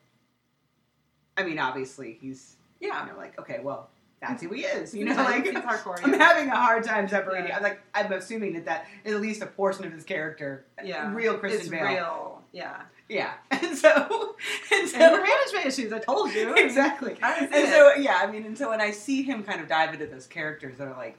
I 1.37 1.45
mean, 1.45 1.59
obviously 1.59 2.19
he's 2.21 2.57
Yeah. 2.81 3.05
you 3.07 3.13
know 3.13 3.19
like 3.19 3.39
okay, 3.41 3.61
well 3.63 3.89
that's 4.21 4.43
who 4.43 4.51
he 4.51 4.63
is. 4.63 4.95
You 4.95 5.05
know, 5.05 5.15
like 5.15 5.45
he's 5.45 5.55
hardcore. 5.55 6.01
I'm 6.03 6.19
having 6.19 6.49
a 6.49 6.57
hard 6.57 6.85
time 6.85 7.09
separating. 7.09 7.49
Yeah. 7.49 7.57
I'm 7.57 7.63
like 7.63 7.81
I'm 7.95 8.13
assuming 8.13 8.55
that 8.55 8.65
that 8.67 8.87
is 9.05 9.15
at 9.15 9.21
least 9.21 9.43
a 9.43 9.47
portion 9.47 9.85
of 9.85 9.93
his 9.93 10.05
character. 10.05 10.65
Yeah. 10.85 11.13
real 11.15 11.39
Christian 11.39 11.61
it's 11.61 11.69
Bale. 11.69 11.87
real. 11.87 12.43
Yeah. 12.53 12.83
Yeah, 13.09 13.33
and 13.51 13.77
so 13.77 14.37
and 14.71 14.87
so 14.87 14.99
management 14.99 15.65
issues, 15.65 15.93
I 15.95 15.99
told 15.99 16.35
you. 16.35 16.55
exactly. 16.57 17.17
And 17.23 17.69
so 17.69 17.95
yeah, 17.95 18.19
I 18.21 18.31
mean, 18.31 18.45
and 18.45 18.59
so 18.59 18.69
when 18.69 18.83
I 18.83 18.91
see 18.91 19.23
him 19.23 19.43
kind 19.43 19.63
of 19.63 19.69
dive 19.69 19.95
into 19.95 20.07
those 20.07 20.27
characters 20.27 20.77
that 20.77 20.89
are 20.89 20.97
like, 20.97 21.17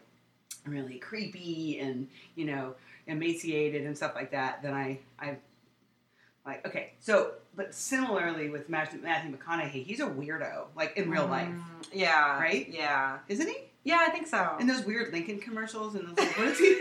really 0.65 0.99
creepy 0.99 1.79
and 1.79 2.07
you 2.35 2.45
know 2.45 2.75
emaciated 3.07 3.85
and 3.85 3.97
stuff 3.97 4.13
like 4.13 4.31
that, 4.31 4.61
then 4.61 4.75
I 4.75 4.99
I 5.19 5.37
like 6.45 6.65
okay. 6.67 6.93
So, 6.99 7.31
but 7.59 7.75
similarly 7.75 8.49
with 8.49 8.69
Matthew, 8.69 9.01
Matthew 9.01 9.35
McConaughey, 9.37 9.83
he's 9.83 9.99
a 9.99 10.05
weirdo, 10.05 10.67
like 10.77 10.95
in 10.95 11.09
real 11.09 11.27
life, 11.27 11.49
Mm, 11.49 11.61
yeah. 11.91 12.39
Right? 12.39 12.65
Yeah. 12.69 13.17
isn't 13.27 13.45
he? 13.47 13.55
Yeah, 13.83 13.99
I 14.01 14.09
think 14.11 14.27
so. 14.27 14.55
In 14.61 14.67
those 14.67 14.85
weird 14.85 15.11
Lincoln 15.11 15.39
commercials 15.39 15.95
and 15.95 16.07
those 16.07 16.17
like, 16.25 16.37
what 16.37 16.47
is 16.47 16.57
he? 16.57 16.77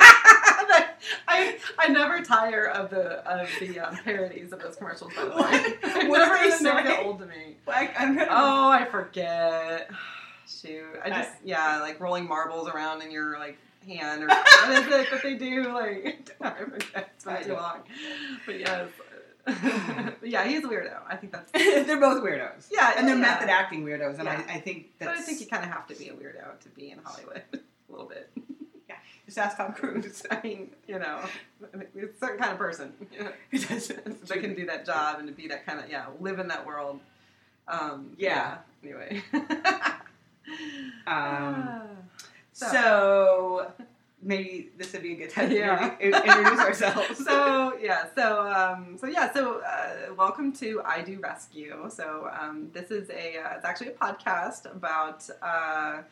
I 1.27 1.59
I 1.79 1.89
never 1.89 2.23
tire 2.23 2.67
of 2.67 2.91
the 2.91 3.27
of 3.29 3.49
the 3.61 3.81
um, 3.81 3.97
parodies 4.05 4.53
of 4.53 4.61
those 4.61 4.77
commercials. 4.77 5.13
By 5.15 5.25
the 5.25 5.31
way, 5.31 6.05
What- 6.09 6.09
what 6.09 6.19
never, 6.29 6.37
do 6.37 6.51
they 6.51 6.57
they 6.59 6.63
never 6.65 6.83
say? 6.89 6.97
get 6.97 7.07
old 7.07 7.19
to 7.21 7.27
me. 7.27 7.57
Like, 7.67 8.01
I'm 8.01 8.15
gonna. 8.17 8.29
Oh, 8.31 8.69
I 8.69 8.85
forget. 8.85 9.91
Shoot, 10.49 10.85
I 11.05 11.09
just 11.11 11.31
I- 11.31 11.37
yeah, 11.45 11.81
like 11.81 12.01
rolling 12.01 12.27
marbles 12.27 12.69
around 12.69 13.03
in 13.03 13.11
your 13.11 13.39
like 13.39 13.59
hand 13.87 14.23
or 14.23 14.29
what 14.29 14.71
is 14.71 14.87
it 14.87 15.11
that 15.11 15.23
they 15.23 15.35
do? 15.35 15.73
Like 15.73 16.31
I 16.41 16.51
forget. 16.65 17.11
It's 17.17 17.25
been 17.25 17.43
too 17.45 17.53
long. 17.55 17.81
But 18.47 18.59
yes, 18.61 18.89
yeah, 20.23 20.45
he's 20.47 20.65
a 20.65 20.69
weirdo. 20.69 20.99
I 21.09 21.17
think 21.17 21.33
that's 21.33 21.51
they're 21.87 22.01
both 22.01 22.23
weirdos. 22.23 22.69
yeah, 22.71 22.95
and 22.97 23.07
they're 23.09 23.15
yeah. 23.17 23.21
method 23.21 23.49
acting 23.49 23.85
weirdos, 23.85 24.17
and 24.19 24.25
Yeah. 24.25 24.43
I, 24.49 24.55
I 24.55 24.61
think 24.61 24.87
But. 24.99 25.09
I 25.09 25.21
think 25.21 25.41
you 25.41 25.47
kind 25.47 25.65
of 25.65 25.71
have 25.71 25.87
to 25.89 25.95
be 25.95 26.09
a 26.09 26.13
weirdo 26.13 26.59
to 26.61 26.69
be 26.71 26.91
in 26.91 26.99
Hollywood 27.05 27.43
a 27.55 27.59
little 27.91 28.07
bit. 28.07 28.31
Yeah, 28.89 28.97
just 29.27 29.39
ask 29.39 29.57
Tom 29.57 29.73
Cruise. 29.73 30.23
I 30.31 30.41
mean, 30.43 30.71
you 30.87 30.99
know, 30.99 31.21
it's 31.95 32.17
a 32.17 32.19
certain 32.21 32.39
kind 32.39 32.53
of 32.53 32.59
person 32.59 32.93
you 33.13 33.21
know, 33.25 33.33
that 33.53 34.39
can 34.41 34.55
do 34.55 34.67
that 34.67 34.85
job 34.87 35.19
and 35.19 35.29
to 35.29 35.35
be 35.35 35.49
that 35.49 35.65
kind 35.67 35.81
of 35.81 35.89
yeah, 35.91 36.07
live 36.21 36.39
in 36.39 36.49
that 36.49 36.67
world. 36.67 37.01
Um, 37.67 38.13
Yeah. 38.19 38.59
Anyway. 38.83 39.23
Um, 41.07 41.83
So- 42.53 42.67
so, 42.73 43.73
maybe 44.23 44.71
this 44.77 44.93
would 44.93 45.03
be 45.03 45.13
a 45.13 45.17
good 45.17 45.31
time 45.31 45.49
to 45.51 45.55
Yeah. 45.57 45.95
in- 46.01 46.15
introduce 46.15 46.59
ourselves. 46.61 47.25
so 47.25 47.77
yeah, 47.81 48.07
so 48.15 48.47
um, 48.49 48.97
so 48.99 49.07
yeah, 49.07 49.33
so 49.33 49.61
uh, 49.61 50.15
welcome 50.17 50.53
to 50.55 50.83
I 50.85 51.03
Do 51.03 51.19
Rescue. 51.21 51.89
So 51.89 52.29
um, 52.39 52.71
this 52.73 52.91
is 52.91 53.09
a 53.11 53.39
uh, 53.39 53.57
it's 53.57 53.65
actually 53.65 53.89
a 53.89 53.93
podcast 53.93 54.71
about 54.75 55.29
uh, 55.43 56.03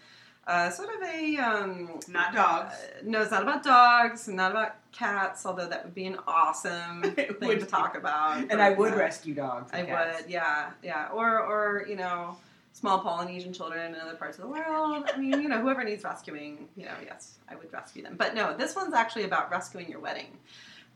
uh, 0.47 0.71
sort 0.71 0.89
of 0.95 1.03
a 1.09 1.37
um, 1.39 1.99
Not 2.09 2.33
dogs. 2.33 2.75
uh, 2.75 3.03
no, 3.05 3.23
it's 3.23 3.33
not 3.33 3.43
about 3.43 3.65
dogs, 3.65 4.29
not 4.29 4.53
about 4.53 4.77
cats. 4.93 5.45
Although 5.45 5.67
that 5.69 5.85
would 5.85 5.95
be 5.95 6.07
an 6.07 6.19
awesome 6.29 7.03
thing 7.41 7.59
to 7.59 7.67
talk 7.67 7.97
about. 7.97 8.39
and 8.51 8.63
I 8.63 8.71
would 8.71 8.93
Yeah. 8.93 8.99
rescue 8.99 9.35
dogs. 9.35 9.71
I 9.73 9.83
cats. 9.83 10.23
would, 10.23 10.31
yeah, 10.31 10.71
yeah, 10.85 11.09
or 11.13 11.41
or 11.41 11.85
you 11.89 11.97
know, 11.97 12.37
small 12.77 12.99
Polynesian 12.99 13.55
children 13.55 13.95
in 13.95 14.01
other 14.01 14.15
parts 14.17 14.37
of 14.37 14.43
the 14.45 14.51
world. 14.51 15.09
I 15.13 15.17
mean, 15.17 15.41
you 15.41 15.49
know, 15.49 15.61
whoever 15.63 15.83
needs 15.83 16.05
rescuing, 16.05 16.69
you 16.77 16.85
know, 16.85 16.93
yes, 17.03 17.39
I 17.49 17.55
would 17.57 17.73
rescue 17.73 18.03
them. 18.03 18.17
But 18.19 18.35
no, 18.35 18.55
this 18.55 18.77
one's 18.77 18.93
actually 18.93 19.25
about 19.25 19.51
rescuing 19.51 19.89
your 19.89 19.99
wedding, 20.01 20.27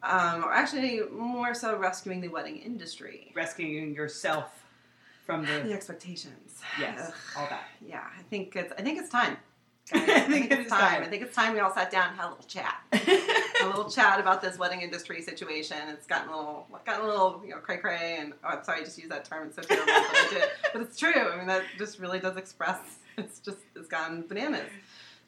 um, 0.03 0.45
or 0.45 0.53
actually 0.53 1.01
more 1.11 1.55
so 1.55 1.79
rescuing 1.79 2.21
the 2.21 2.29
wedding 2.29 2.59
industry, 2.59 3.33
Rescuing 3.35 3.95
yourself 3.95 4.63
from 5.25 5.47
the 5.47 5.61
the 5.65 5.73
expectations. 5.73 6.61
yes, 6.79 7.01
Ugh. 7.09 7.15
all 7.39 7.47
that. 7.49 7.65
yeah. 7.87 8.05
I 8.19 8.23
think 8.29 8.55
it's 8.57 8.73
I 8.79 8.83
think 8.83 8.99
it's 9.01 9.09
time. 9.09 9.39
I 9.93 10.21
think 10.21 10.51
it's 10.51 10.71
time. 10.71 11.03
I 11.03 11.07
think 11.07 11.23
it's 11.23 11.35
time 11.35 11.55
we 11.55 11.61
all 11.61 11.75
sat 11.75 11.91
down 11.91 12.11
and 12.11 12.17
had 12.17 12.27
a 12.27 12.31
little 12.31 12.45
chat. 12.45 12.81
a 12.93 13.67
little 13.67 13.91
chat 13.91 14.21
about 14.21 14.41
this 14.41 14.59
wedding 14.59 14.83
industry 14.83 15.21
situation. 15.21 15.77
It's 15.89 16.07
gotten 16.07 16.29
a 16.29 16.37
little, 16.37 16.67
gotten 16.85 17.05
a 17.05 17.09
little, 17.09 17.43
you 17.45 17.51
know, 17.51 17.59
cray 17.59 17.79
cray. 17.79 18.19
And 18.21 18.33
oh, 18.45 18.49
I'm 18.49 18.65
sorry, 18.65 18.83
I 18.83 18.85
just 18.85 18.99
used 18.99 19.11
that 19.11 19.25
term. 19.25 19.49
It's 19.49 19.57
so 19.57 19.63
terrible, 19.63 19.87
but 19.87 20.17
I 20.17 20.29
did. 20.31 20.43
But 20.73 20.83
it's 20.83 20.99
true. 20.99 21.13
I 21.13 21.37
mean, 21.37 21.49
that 21.49 21.65
just 21.79 21.99
really 21.99 22.21
does 22.21 22.37
express. 22.37 22.79
It's 23.19 23.41
just, 23.41 23.59
it's 23.75 23.89
gone 23.89 24.25
bananas. 24.29 24.71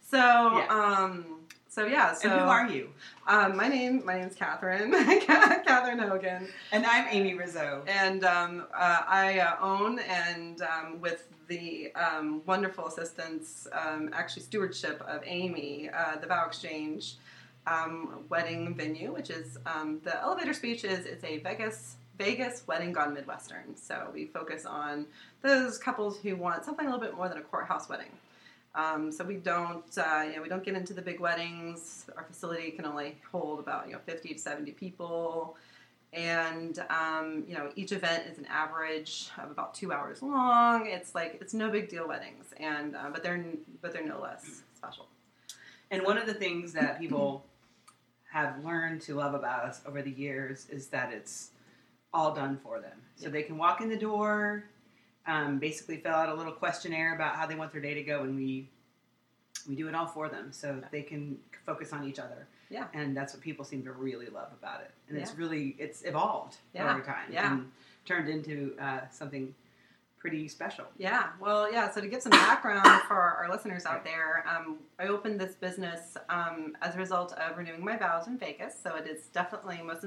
So, 0.09 0.21
um, 0.69 1.41
so 1.69 1.87
yeah. 1.87 2.13
So 2.13 2.29
and 2.29 2.41
who 2.41 2.47
are 2.47 2.69
you? 2.69 2.91
Um, 3.27 3.57
my 3.57 3.67
name, 3.67 4.05
my 4.05 4.21
name's 4.21 4.35
Catherine, 4.35 4.93
Catherine 4.93 5.99
Hogan, 5.99 6.49
And 6.71 6.85
I'm 6.85 7.07
Amy 7.11 7.35
Rizzo. 7.35 7.83
and 7.87 8.23
um, 8.25 8.67
uh, 8.75 9.01
I 9.07 9.39
uh, 9.39 9.57
own 9.61 9.99
and 10.01 10.61
um, 10.63 11.01
with 11.01 11.27
the 11.53 11.93
um, 11.95 12.43
wonderful 12.47 12.87
assistance, 12.87 13.69
um, 13.73 14.11
actually 14.13 14.43
stewardship 14.43 15.03
of 15.07 15.23
Amy, 15.27 15.91
uh, 15.91 16.17
the 16.17 16.27
Vow 16.27 16.47
Exchange 16.47 17.17
um, 17.67 18.25
wedding 18.31 18.75
venue, 18.75 19.13
which 19.13 19.29
is 19.29 19.59
um, 19.67 20.01
the 20.03 20.19
elevator 20.23 20.55
speech 20.55 20.85
is 20.85 21.05
it's 21.05 21.25
a 21.25 21.39
Vegas 21.39 21.97
Vegas 22.19 22.63
wedding 22.67 22.93
gone 22.93 23.13
Midwestern. 23.15 23.77
So 23.77 24.09
we 24.15 24.27
focus 24.27 24.65
on 24.65 25.07
those 25.43 25.77
couples 25.79 26.19
who 26.21 26.37
want 26.37 26.65
something 26.65 26.87
a 26.87 26.91
little 26.91 27.05
bit 27.05 27.17
more 27.17 27.29
than 27.29 27.39
a 27.39 27.43
courthouse 27.43 27.89
wedding. 27.89 28.13
Um, 28.75 29.13
so 29.13 29.25
we 29.25 29.37
don't, 29.37 29.99
uh, 29.99 30.25
you 30.27 30.37
know, 30.37 30.43
we 30.43 30.49
don't 30.49 30.65
get 30.65 30.75
into 30.75 30.95
the 30.95 31.03
big 31.03 31.21
weddings. 31.21 32.07
Our 32.17 32.25
facility 32.25 32.71
can 32.71 32.87
only 32.87 33.17
hold 33.31 33.61
about 33.61 33.87
you 33.89 33.93
know 33.93 34.01
50 34.07 34.35
to 34.35 34.39
70 34.39 34.73
people 34.73 35.57
and 36.13 36.79
um, 36.91 37.45
you 37.49 37.55
know 37.55 37.71
each 37.75 37.93
event 37.93 38.25
is 38.31 38.39
an 38.39 38.47
average 38.47 39.31
of 39.43 39.51
about 39.51 39.75
two 39.75 39.93
hours 39.93 40.23
long. 40.23 40.87
It's 40.87 41.15
like 41.15 41.39
it's 41.41 41.55
no 41.55 41.71
big 41.71 41.89
deal 41.89 42.07
weddings, 42.07 42.47
and 42.59 42.95
uh, 42.95 43.11
but 43.13 43.23
they're 43.23 43.45
but 43.81 43.93
they're 43.93 44.07
no 44.07 44.21
less 44.21 44.63
special. 44.75 45.07
And 45.91 46.03
one 46.05 46.19
of 46.19 46.27
the 46.27 46.35
things 46.35 46.73
that 46.73 46.99
people 46.99 47.45
have 48.31 48.65
learned 48.65 49.03
to 49.03 49.15
love 49.15 49.35
about 49.35 49.65
us 49.65 49.83
over 49.87 50.01
the 50.01 50.11
years 50.11 50.67
is 50.71 50.87
that 50.89 51.13
it's 51.13 51.51
all 52.15 52.35
done 52.35 52.59
for 52.63 52.81
them. 52.81 52.99
So 53.17 53.29
they 53.29 53.43
can 53.43 53.59
walk 53.59 53.83
in 53.83 53.91
the 53.91 53.97
door, 53.97 54.65
um, 55.27 55.59
basically 55.59 55.99
fill 55.99 56.13
out 56.13 56.31
a 56.31 56.35
little 56.35 56.53
questionnaire 56.53 57.15
about 57.15 57.37
how 57.37 57.47
they 57.47 57.55
want 57.55 57.73
their 57.73 57.83
day 57.83 57.95
to 57.95 58.03
go, 58.03 58.23
and 58.23 58.37
we 58.37 58.69
we 59.69 59.77
do 59.77 59.89
it 59.89 59.95
all 59.95 60.07
for 60.07 60.29
them, 60.29 60.49
so 60.51 60.83
they 60.91 61.03
can 61.03 61.39
focus 61.65 61.93
on 61.93 62.07
each 62.07 62.19
other. 62.19 62.47
Yeah. 62.73 62.87
and 62.95 63.17
that's 63.17 63.33
what 63.35 63.43
people 63.43 63.65
seem 63.65 63.85
to 63.85 63.93
really 63.93 64.27
love 64.27 64.49
about 64.61 64.81
it, 64.81 64.91
and 65.09 65.19
it's 65.19 65.35
really 65.37 65.77
it's 65.79 66.03
evolved 66.05 66.57
Yeah. 66.75 66.91
over 66.93 67.03
time 67.03 67.31
Yeah. 67.31 67.53
and 67.53 67.71
turned 68.07 68.29
into 68.29 68.75
uh, 68.81 69.01
something 69.11 69.55
pretty 70.19 70.47
special. 70.47 70.85
Yeah, 70.99 71.31
well, 71.41 71.71
yeah. 71.73 71.91
So 71.91 72.01
to 72.01 72.07
give 72.07 72.23
some 72.23 72.31
background 72.31 72.87
for 73.09 73.17
our 73.21 73.51
listeners 73.51 73.85
out 73.87 74.05
there, 74.05 74.45
um, 74.49 74.79
I 75.01 75.09
opened 75.09 75.41
this 75.41 75.57
business 75.57 76.17
um, 76.29 76.77
as 76.81 76.95
a 76.95 76.99
result 76.99 77.33
of 77.33 77.59
renewing 77.59 77.85
my 77.85 77.97
vows 77.97 78.29
in 78.29 78.39
Vegas. 78.39 78.75
So 78.81 78.95
it 78.95 79.09
is 79.09 79.27
definitely 79.33 79.81
most 79.83 80.07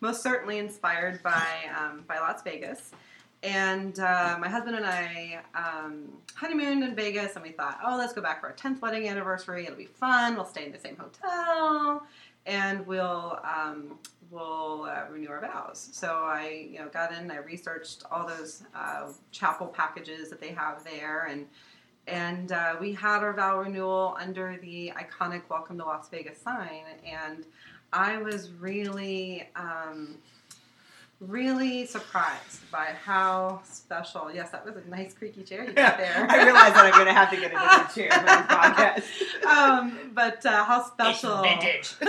most 0.00 0.22
certainly 0.22 0.58
inspired 0.58 1.22
by 1.22 1.44
um, 1.78 2.04
by 2.08 2.18
Las 2.18 2.42
Vegas. 2.42 2.92
And 3.42 3.98
uh, 3.98 4.36
my 4.38 4.48
husband 4.48 4.76
and 4.76 4.84
I 4.84 5.40
um, 5.54 6.12
honeymooned 6.34 6.84
in 6.84 6.94
Vegas, 6.94 7.36
and 7.36 7.42
we 7.42 7.52
thought, 7.52 7.78
oh, 7.84 7.96
let's 7.96 8.12
go 8.12 8.20
back 8.20 8.40
for 8.40 8.48
our 8.48 8.52
tenth 8.52 8.82
wedding 8.82 9.08
anniversary. 9.08 9.64
It'll 9.64 9.76
be 9.76 9.86
fun. 9.86 10.34
We'll 10.34 10.44
stay 10.44 10.66
in 10.66 10.72
the 10.72 10.78
same 10.78 10.96
hotel, 10.96 12.06
and 12.44 12.86
we'll 12.86 13.40
um, 13.42 13.98
we'll 14.30 14.84
uh, 14.84 15.04
renew 15.10 15.30
our 15.30 15.40
vows. 15.40 15.88
So 15.92 16.22
I, 16.24 16.68
you 16.70 16.80
know, 16.80 16.88
got 16.88 17.12
in. 17.12 17.30
I 17.30 17.38
researched 17.38 18.04
all 18.10 18.26
those 18.26 18.64
uh, 18.74 19.08
chapel 19.32 19.68
packages 19.68 20.28
that 20.28 20.40
they 20.40 20.50
have 20.50 20.84
there, 20.84 21.26
and 21.30 21.46
and 22.06 22.52
uh, 22.52 22.76
we 22.78 22.92
had 22.92 23.22
our 23.22 23.32
vow 23.32 23.58
renewal 23.58 24.18
under 24.20 24.58
the 24.60 24.92
iconic 24.96 25.42
"Welcome 25.48 25.78
to 25.78 25.84
Las 25.84 26.10
Vegas" 26.10 26.38
sign, 26.42 26.84
and 27.06 27.46
I 27.90 28.18
was 28.18 28.50
really. 28.52 29.48
Um, 29.56 30.18
Really 31.20 31.84
surprised 31.84 32.70
by 32.72 32.94
how 33.04 33.60
special. 33.64 34.30
Yes, 34.32 34.50
that 34.52 34.64
was 34.64 34.74
a 34.76 34.88
nice 34.88 35.12
creaky 35.12 35.42
chair 35.42 35.64
you 35.64 35.74
got 35.74 35.98
there. 35.98 36.26
I 36.30 36.44
realize 36.44 36.72
that 36.72 36.86
I'm 36.86 36.92
going 36.92 37.06
to 37.08 37.12
have 37.12 37.28
to 37.28 37.36
get 37.36 37.52
a 37.52 37.58
different 37.58 37.94
chair 37.94 38.10
for 38.10 38.24
this 38.24 39.44
podcast. 39.44 39.44
um, 39.44 39.98
but 40.14 40.46
uh, 40.46 40.64
how 40.64 40.82
special! 40.82 41.42
vintage. 41.42 41.92
I 42.02 42.06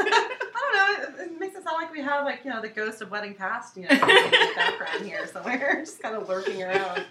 don't 0.55 1.17
know. 1.17 1.23
It, 1.25 1.27
it 1.31 1.39
makes 1.41 1.57
it 1.57 1.63
sound 1.65 1.75
like 1.81 1.91
we 1.91 1.99
have 2.01 2.23
like 2.23 2.45
you 2.45 2.51
know 2.51 2.61
the 2.61 2.69
ghost 2.69 3.01
of 3.01 3.11
wedding 3.11 3.33
past, 3.33 3.75
you 3.75 3.83
know, 3.83 3.89
in 3.89 3.99
the 3.99 4.51
background 4.55 5.05
here 5.05 5.27
somewhere, 5.27 5.81
just 5.83 6.01
kind 6.01 6.15
of 6.15 6.29
lurking 6.29 6.63
around. 6.63 7.03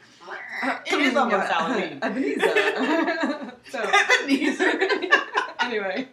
it 0.87 1.01
is 1.01 1.15
almost 1.15 1.49
Yeah. 1.51 1.53
Halloween. 1.53 1.99
Ebenezer. 2.03 3.53
so 3.71 3.91
Ebenezer. 4.23 4.81
anyway, 5.61 6.09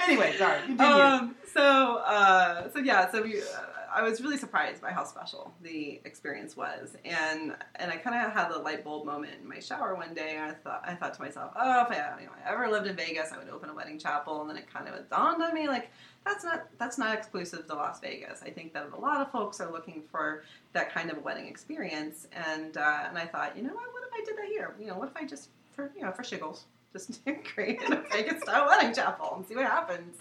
anyway, 0.00 0.34
sorry. 0.38 0.60
Continue. 0.62 0.86
um, 0.94 1.34
so 1.52 1.96
uh, 2.06 2.70
so 2.70 2.78
yeah, 2.78 3.10
so 3.12 3.20
we. 3.22 3.42
Uh, 3.42 3.44
I 3.92 4.02
was 4.02 4.20
really 4.20 4.36
surprised 4.36 4.80
by 4.80 4.90
how 4.92 5.04
special 5.04 5.52
the 5.62 6.00
experience 6.04 6.56
was, 6.56 6.96
and 7.04 7.54
and 7.76 7.90
I 7.90 7.96
kind 7.96 8.24
of 8.24 8.32
had 8.32 8.48
the 8.48 8.58
light 8.58 8.84
bulb 8.84 9.06
moment 9.06 9.32
in 9.40 9.48
my 9.48 9.58
shower 9.58 9.94
one 9.94 10.14
day. 10.14 10.38
I 10.38 10.52
thought 10.52 10.82
I 10.86 10.94
thought 10.94 11.14
to 11.14 11.22
myself, 11.22 11.52
oh, 11.56 11.82
if 11.82 11.90
I, 11.90 12.20
you 12.20 12.26
know, 12.26 12.32
I 12.44 12.52
ever 12.52 12.68
lived 12.68 12.86
in 12.86 12.96
Vegas, 12.96 13.32
I 13.32 13.38
would 13.38 13.48
open 13.48 13.70
a 13.70 13.74
wedding 13.74 13.98
chapel. 13.98 14.40
And 14.40 14.50
then 14.50 14.56
it 14.56 14.72
kind 14.72 14.88
of 14.88 15.10
dawned 15.10 15.42
on 15.42 15.54
me, 15.54 15.68
like 15.68 15.90
that's 16.24 16.44
not 16.44 16.66
that's 16.78 16.98
not 16.98 17.16
exclusive 17.16 17.66
to 17.66 17.74
Las 17.74 18.00
Vegas. 18.00 18.42
I 18.42 18.50
think 18.50 18.72
that 18.74 18.90
a 18.96 19.00
lot 19.00 19.20
of 19.20 19.30
folks 19.30 19.60
are 19.60 19.70
looking 19.70 20.02
for 20.10 20.44
that 20.72 20.92
kind 20.92 21.10
of 21.10 21.18
a 21.18 21.20
wedding 21.20 21.46
experience, 21.46 22.28
and 22.32 22.76
uh, 22.76 23.04
and 23.08 23.18
I 23.18 23.26
thought, 23.26 23.56
you 23.56 23.62
know 23.62 23.74
what, 23.74 23.92
what 23.92 24.02
if 24.06 24.12
I 24.14 24.24
did 24.24 24.36
that 24.38 24.48
here? 24.48 24.74
You 24.78 24.88
know, 24.88 24.98
what 24.98 25.08
if 25.08 25.16
I 25.16 25.24
just 25.24 25.48
for 25.72 25.90
you 25.96 26.02
know 26.02 26.12
for 26.12 26.22
shiggles 26.22 26.64
just 26.92 27.20
created 27.54 27.90
a 27.92 28.02
Vegas 28.12 28.42
style 28.42 28.66
wedding 28.66 28.94
chapel 28.94 29.34
and 29.36 29.46
see 29.46 29.54
what 29.54 29.66
happens. 29.66 30.18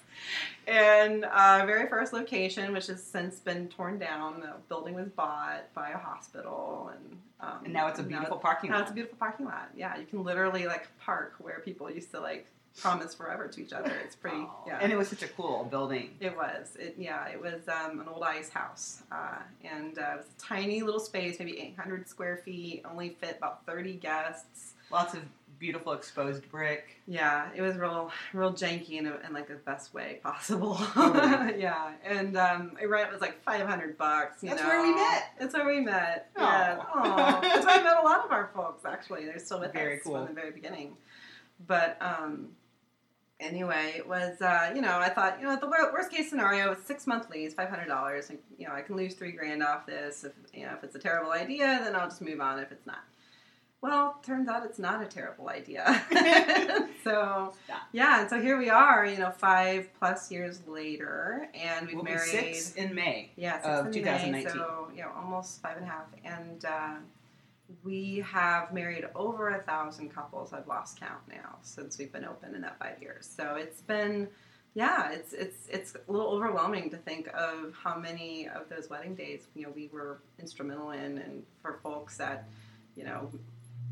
And 0.67 1.25
uh, 1.25 1.63
very 1.65 1.87
first 1.87 2.13
location, 2.13 2.73
which 2.73 2.87
has 2.87 3.03
since 3.03 3.39
been 3.39 3.67
torn 3.69 3.97
down, 3.97 4.41
the 4.41 4.53
building 4.67 4.93
was 4.93 5.09
bought 5.09 5.73
by 5.73 5.89
a 5.89 5.97
hospital, 5.97 6.91
and 6.93 7.17
um, 7.41 7.63
and 7.63 7.73
now 7.73 7.87
it's 7.87 7.99
a 7.99 8.03
beautiful 8.03 8.37
parking 8.37 8.69
now 8.69 8.77
lot. 8.77 8.81
it's 8.83 8.91
a 8.91 8.93
beautiful 8.93 9.17
parking 9.17 9.45
lot. 9.45 9.69
Yeah, 9.75 9.97
you 9.97 10.05
can 10.05 10.23
literally 10.23 10.67
like 10.67 10.87
park 10.99 11.35
where 11.39 11.61
people 11.61 11.89
used 11.89 12.11
to 12.11 12.19
like 12.19 12.45
promise 12.77 13.13
forever 13.13 13.47
to 13.47 13.61
each 13.61 13.73
other. 13.73 13.91
It's 14.03 14.15
pretty, 14.15 14.37
Aw. 14.37 14.49
yeah. 14.67 14.79
And 14.81 14.91
it 14.91 14.97
was 14.97 15.07
such 15.07 15.23
a 15.23 15.27
cool 15.29 15.67
building. 15.69 16.11
It 16.19 16.35
was. 16.35 16.75
It 16.77 16.95
yeah. 16.97 17.27
It 17.27 17.41
was 17.41 17.61
um, 17.67 17.99
an 17.99 18.07
old 18.07 18.23
ice 18.23 18.49
house, 18.49 19.03
uh, 19.11 19.39
and 19.63 19.97
uh, 19.97 20.11
it 20.13 20.17
was 20.17 20.25
a 20.37 20.41
tiny 20.41 20.81
little 20.81 20.99
space, 20.99 21.39
maybe 21.39 21.59
800 21.59 22.07
square 22.07 22.37
feet. 22.43 22.83
Only 22.89 23.09
fit 23.09 23.37
about 23.37 23.65
30 23.65 23.93
guests. 23.95 24.73
Lots 24.91 25.13
of 25.13 25.21
beautiful 25.59 25.91
exposed 25.93 26.49
brick. 26.49 26.95
Yeah, 27.05 27.49
it 27.55 27.61
was 27.61 27.75
real, 27.75 28.11
real 28.33 28.53
janky 28.53 28.91
in, 28.93 29.05
a, 29.07 29.17
in 29.27 29.33
like 29.33 29.47
the 29.47 29.55
best 29.55 29.93
way 29.93 30.19
possible. 30.23 30.75
Totally. 30.75 31.61
yeah, 31.61 31.91
and 32.05 32.37
um, 32.37 32.71
I 32.81 32.85
rent 32.85 33.11
was 33.11 33.21
like 33.21 33.43
500 33.43 33.97
bucks. 33.97 34.41
You 34.41 34.49
That's 34.49 34.61
know. 34.61 34.67
where 34.69 34.81
we 34.81 34.95
met. 34.95 35.23
That's 35.39 35.53
where 35.53 35.67
we 35.67 35.81
met. 35.81 36.31
Aw. 36.37 36.41
Yeah. 36.41 36.77
Aw. 36.95 37.39
That's 37.41 37.65
where 37.65 37.79
I 37.79 37.83
met 37.83 37.97
a 37.97 38.01
lot 38.01 38.25
of 38.25 38.31
our 38.31 38.49
folks. 38.55 38.85
Actually, 38.85 39.25
they're 39.25 39.39
still 39.39 39.59
with 39.59 39.73
Very 39.73 39.97
us 39.97 40.03
cool. 40.03 40.13
from 40.15 40.27
the 40.27 40.33
very 40.33 40.51
beginning. 40.51 40.95
But 41.67 41.97
um, 42.01 42.49
anyway, 43.39 43.93
it 43.97 44.07
was 44.07 44.41
uh, 44.41 44.71
you 44.73 44.81
know 44.81 44.97
I 44.99 45.09
thought 45.09 45.39
you 45.39 45.45
know 45.45 45.57
the 45.59 45.67
worst 45.67 46.09
case 46.11 46.29
scenario 46.29 46.71
is 46.71 46.83
six 46.85 47.05
month 47.05 47.29
lease, 47.29 47.53
five 47.53 47.69
hundred 47.69 47.87
dollars. 47.87 48.29
and 48.29 48.39
You 48.57 48.67
know 48.67 48.73
I 48.73 48.81
can 48.81 48.95
lose 48.95 49.13
three 49.15 49.31
grand 49.33 49.61
off 49.61 49.85
this. 49.85 50.23
If 50.23 50.31
you 50.53 50.65
know 50.65 50.73
if 50.77 50.83
it's 50.83 50.95
a 50.95 50.99
terrible 50.99 51.31
idea, 51.31 51.81
then 51.83 51.95
I'll 51.95 52.07
just 52.07 52.21
move 52.21 52.39
on. 52.39 52.59
If 52.59 52.71
it's 52.71 52.85
not. 52.85 53.03
Well, 53.81 54.19
turns 54.23 54.49
out 54.49 54.65
it's 54.65 54.79
not 54.79 55.01
a 55.01 55.05
terrible 55.05 55.47
idea. 55.47 56.03
so, 57.03 57.53
yeah, 57.93 58.21
and 58.21 58.29
so 58.29 58.41
here 58.41 58.57
we 58.57 58.69
are, 58.69 59.05
you 59.05 59.17
know, 59.17 59.31
five 59.31 59.89
plus 59.97 60.29
years 60.29 60.61
later, 60.67 61.47
and 61.53 61.87
we've 61.87 61.95
We'll 61.95 62.03
married. 62.03 62.29
six 62.29 62.75
in 62.75 62.93
May. 62.93 63.31
Yeah, 63.37 63.61
of 63.63 63.87
in 63.87 63.93
2019. 63.93 64.31
May, 64.31 64.49
so 64.49 64.89
you 64.93 65.01
know, 65.01 65.11
almost 65.15 65.61
five 65.61 65.77
and 65.77 65.85
a 65.85 65.89
half, 65.89 66.07
and 66.25 66.65
uh, 66.65 66.95
we 67.83 68.17
have 68.25 68.73
married 68.73 69.05
over 69.15 69.49
a 69.49 69.61
thousand 69.61 70.09
couples. 70.09 70.51
I've 70.51 70.67
lost 70.67 70.99
count 70.99 71.21
now 71.29 71.57
since 71.61 71.97
we've 71.97 72.11
been 72.11 72.25
open 72.25 72.55
in 72.55 72.61
that 72.61 72.77
five 72.79 73.01
years. 73.01 73.31
So 73.33 73.55
it's 73.55 73.81
been, 73.81 74.27
yeah, 74.73 75.11
it's 75.11 75.31
it's 75.31 75.67
it's 75.69 75.95
a 75.95 76.11
little 76.11 76.31
overwhelming 76.31 76.89
to 76.89 76.97
think 76.97 77.29
of 77.33 77.73
how 77.81 77.97
many 77.97 78.49
of 78.49 78.67
those 78.67 78.89
wedding 78.89 79.15
days 79.15 79.47
you 79.55 79.63
know 79.63 79.71
we 79.73 79.87
were 79.93 80.19
instrumental 80.37 80.91
in, 80.91 81.19
and 81.19 81.43
for 81.61 81.79
folks 81.81 82.17
that 82.17 82.49
you 82.97 83.05
know 83.05 83.29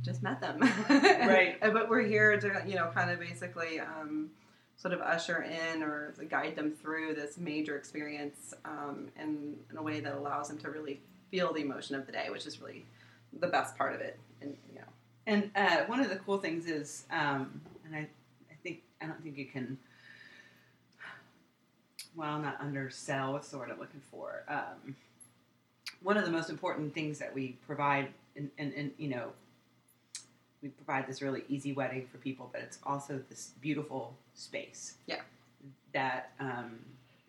just 0.08 0.24
met 0.24 0.42
them, 0.42 0.60
Right. 0.90 1.58
But 1.62 1.90
we're 1.90 2.02
here 2.02 2.40
to 2.40 2.64
you 2.66 2.76
know 2.76 2.90
kind 2.94 3.12
of 3.12 3.20
basically. 3.20 3.80
Um, 3.80 4.32
sort 4.80 4.94
of 4.94 5.02
usher 5.02 5.42
in 5.42 5.82
or 5.82 6.14
guide 6.30 6.56
them 6.56 6.72
through 6.72 7.16
this 7.16 7.40
major 7.40 7.76
experience 7.76 8.54
um, 8.64 9.08
in, 9.20 9.56
in 9.72 9.78
a 9.78 9.82
way 9.82 10.00
that 10.00 10.14
allows 10.14 10.50
them 10.50 10.58
to 10.60 10.70
really 10.70 11.02
feel 11.32 11.52
the 11.52 11.62
emotion 11.62 11.96
of 11.96 12.06
the 12.06 12.12
day, 12.12 12.28
which 12.30 12.46
is 12.46 12.62
really 12.62 12.86
the 13.40 13.48
best 13.48 13.76
part 13.76 13.96
of 13.96 14.02
it. 14.02 14.20
And 14.40 14.56
you 14.72 14.76
know, 14.80 14.86
And 15.26 15.50
uh, 15.56 15.86
one 15.88 16.00
of 16.00 16.10
the 16.10 16.18
cool 16.18 16.38
things 16.38 16.68
is, 16.68 17.06
um, 17.10 17.60
and 17.86 17.96
I, 17.96 18.00
I 18.52 18.56
think 18.62 18.84
I 19.02 19.08
don't 19.08 19.22
think 19.24 19.36
you 19.38 19.46
can, 19.46 19.80
well, 22.16 22.38
not 22.40 22.58
undersell. 22.62 23.34
What's 23.34 23.50
the 23.50 23.58
word 23.58 23.72
I'm 23.72 23.80
looking 23.80 24.02
for? 24.12 24.44
Um, 24.48 24.96
one 26.04 26.18
of 26.18 26.26
the 26.26 26.32
most 26.32 26.52
important 26.52 26.94
things 26.94 27.18
that 27.18 27.34
we 27.34 27.58
provide, 27.66 28.10
and 28.36 28.52
and, 28.60 28.74
and 28.74 28.92
you 29.00 29.10
know, 29.10 29.30
we 30.68 30.72
provide 30.84 31.08
this 31.08 31.22
really 31.22 31.44
easy 31.48 31.72
wedding 31.74 32.06
for 32.12 32.18
people, 32.18 32.50
but 32.52 32.62
it's 32.62 32.80
also 32.84 33.22
this 33.30 33.52
beautiful 33.62 34.16
space. 34.34 34.96
Yeah. 35.06 35.22
That 35.94 36.32
um, 36.40 36.80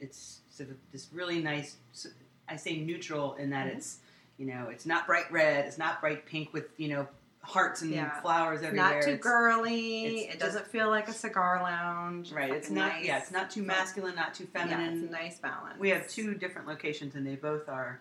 it's 0.01 0.41
sort 0.51 0.71
of 0.71 0.77
this 0.93 1.09
really 1.13 1.41
nice. 1.41 1.77
I 2.49 2.57
say 2.57 2.79
neutral 2.79 3.35
in 3.37 3.51
that 3.51 3.67
Mhm. 3.69 3.77
it's 3.77 3.99
you 4.39 4.47
know 4.47 4.69
it's 4.69 4.87
not 4.87 5.07
bright 5.07 5.31
red, 5.31 5.67
it's 5.67 5.79
not 5.79 6.01
bright 6.01 6.27
pink 6.27 6.53
with 6.53 6.67
you 6.79 6.89
know 6.89 7.07
hearts 7.41 7.83
and 7.83 7.93
Yeah. 7.93 8.21
flowers 8.21 8.63
everywhere. 8.63 8.95
not 8.95 9.03
too 9.03 9.11
It's- 9.13 9.23
girly. 9.23 10.09
it's 10.25 10.35
It 10.35 10.41
doesn't 10.41 10.67
feel 10.67 10.89
like 10.91 11.09
a 11.09 11.13
cigar 11.13 11.63
lounge. 11.63 12.33
Right. 12.33 12.51
It's 12.51 12.67
fucking 12.67 12.75
not. 12.77 12.93
nice. 12.95 13.07
Yeah. 13.07 13.19
It's 13.19 13.31
not 13.31 13.51
too 13.51 13.63
masculine, 13.63 14.17
not 14.17 14.35
too 14.35 14.49
Yeah, 14.53 14.67
feminine. 14.67 15.05
it's 15.05 15.09
a 15.09 15.13
nice 15.13 15.39
balance. 15.39 15.79
we 15.79 15.89
have 15.91 16.09
two 16.09 16.35
different 16.35 16.67
locations, 16.67 17.15
and 17.15 17.25
they 17.27 17.37
both 17.37 17.69
are. 17.69 18.01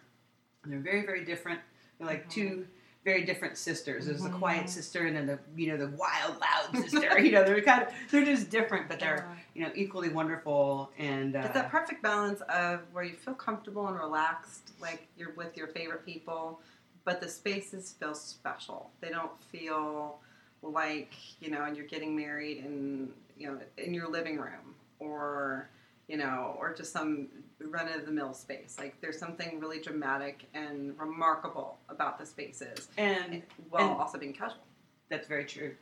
They're 0.65 0.79
very, 0.79 1.05
very 1.05 1.23
different. 1.23 1.61
They're 1.97 2.07
like 2.07 2.25
Mhm. 2.27 2.31
two 2.31 2.67
very 3.07 3.23
different 3.23 3.57
sisters. 3.57 4.05
There's 4.05 4.21
the 4.23 4.29
Mhm. 4.29 4.39
quiet 4.39 4.69
sister, 4.69 5.07
and 5.07 5.15
then 5.15 5.25
the 5.27 5.39
you 5.55 5.71
know 5.71 5.77
the 5.77 5.95
wild, 5.95 6.35
loud 6.41 6.75
sister. 6.75 7.17
you 7.25 7.31
know, 7.31 7.41
they're 7.45 7.61
kind 7.61 7.83
of 7.83 7.93
they're 8.11 8.25
just 8.25 8.49
different, 8.49 8.89
but 8.89 8.99
they're 8.99 9.25
you 9.53 9.63
know 9.63 9.71
equally 9.75 10.09
wonderful. 10.09 10.91
And 10.97 11.33
uh, 11.37 11.43
It's 11.45 11.53
that 11.53 11.69
perfect 11.71 12.01
balance 12.03 12.41
of 12.49 12.81
where 12.91 13.05
you 13.05 13.15
feel 13.15 13.33
comfortable 13.33 13.87
and 13.87 13.97
relaxed, 13.97 14.73
like 14.81 15.07
you're 15.17 15.31
with 15.37 15.55
your 15.55 15.67
favorite 15.67 16.05
people, 16.05 16.59
but 17.05 17.21
the 17.21 17.29
spaces 17.29 17.93
feel 17.97 18.13
special. 18.13 18.91
They 18.99 19.09
don't 19.09 19.41
feel 19.41 20.19
like 20.61 21.13
you 21.39 21.49
know, 21.49 21.63
and 21.63 21.77
you're 21.77 21.85
getting 21.87 22.13
married 22.13 22.57
in 22.57 23.09
you 23.37 23.47
know 23.47 23.57
in 23.77 23.93
your 23.93 24.09
living 24.09 24.37
room 24.37 24.75
or 24.99 25.69
you 26.07 26.17
know, 26.17 26.55
or 26.59 26.73
just 26.73 26.91
some 26.93 27.27
run 27.59 27.87
of 27.87 28.05
the 28.05 28.11
mill 28.11 28.33
space. 28.33 28.77
Like 28.79 28.99
there's 29.01 29.17
something 29.19 29.59
really 29.59 29.79
dramatic 29.81 30.45
and 30.53 30.97
remarkable 30.99 31.77
about 31.89 32.17
the 32.19 32.25
spaces, 32.25 32.87
and 32.97 33.43
while 33.69 33.91
And- 33.91 33.99
also 33.99 34.17
being 34.17 34.33
casual. 34.33 34.63
That's 35.09 35.27
very 35.27 35.45
true. 35.45 35.73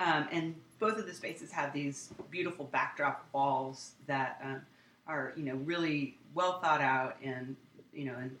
Um, 0.00 0.26
and 0.32 0.54
both 0.80 0.96
of 0.98 1.06
the 1.06 1.12
spaces 1.14 1.52
have 1.52 1.72
these 1.72 2.10
beautiful 2.30 2.64
backdrop 2.64 3.28
walls 3.32 3.92
that 4.06 4.40
um, 4.42 4.62
are, 5.06 5.32
you 5.36 5.44
know, 5.44 5.54
really 5.56 6.16
well 6.34 6.58
thought 6.60 6.80
out 6.80 7.16
and, 7.22 7.54
you 7.92 8.06
know, 8.06 8.14
and 8.16 8.36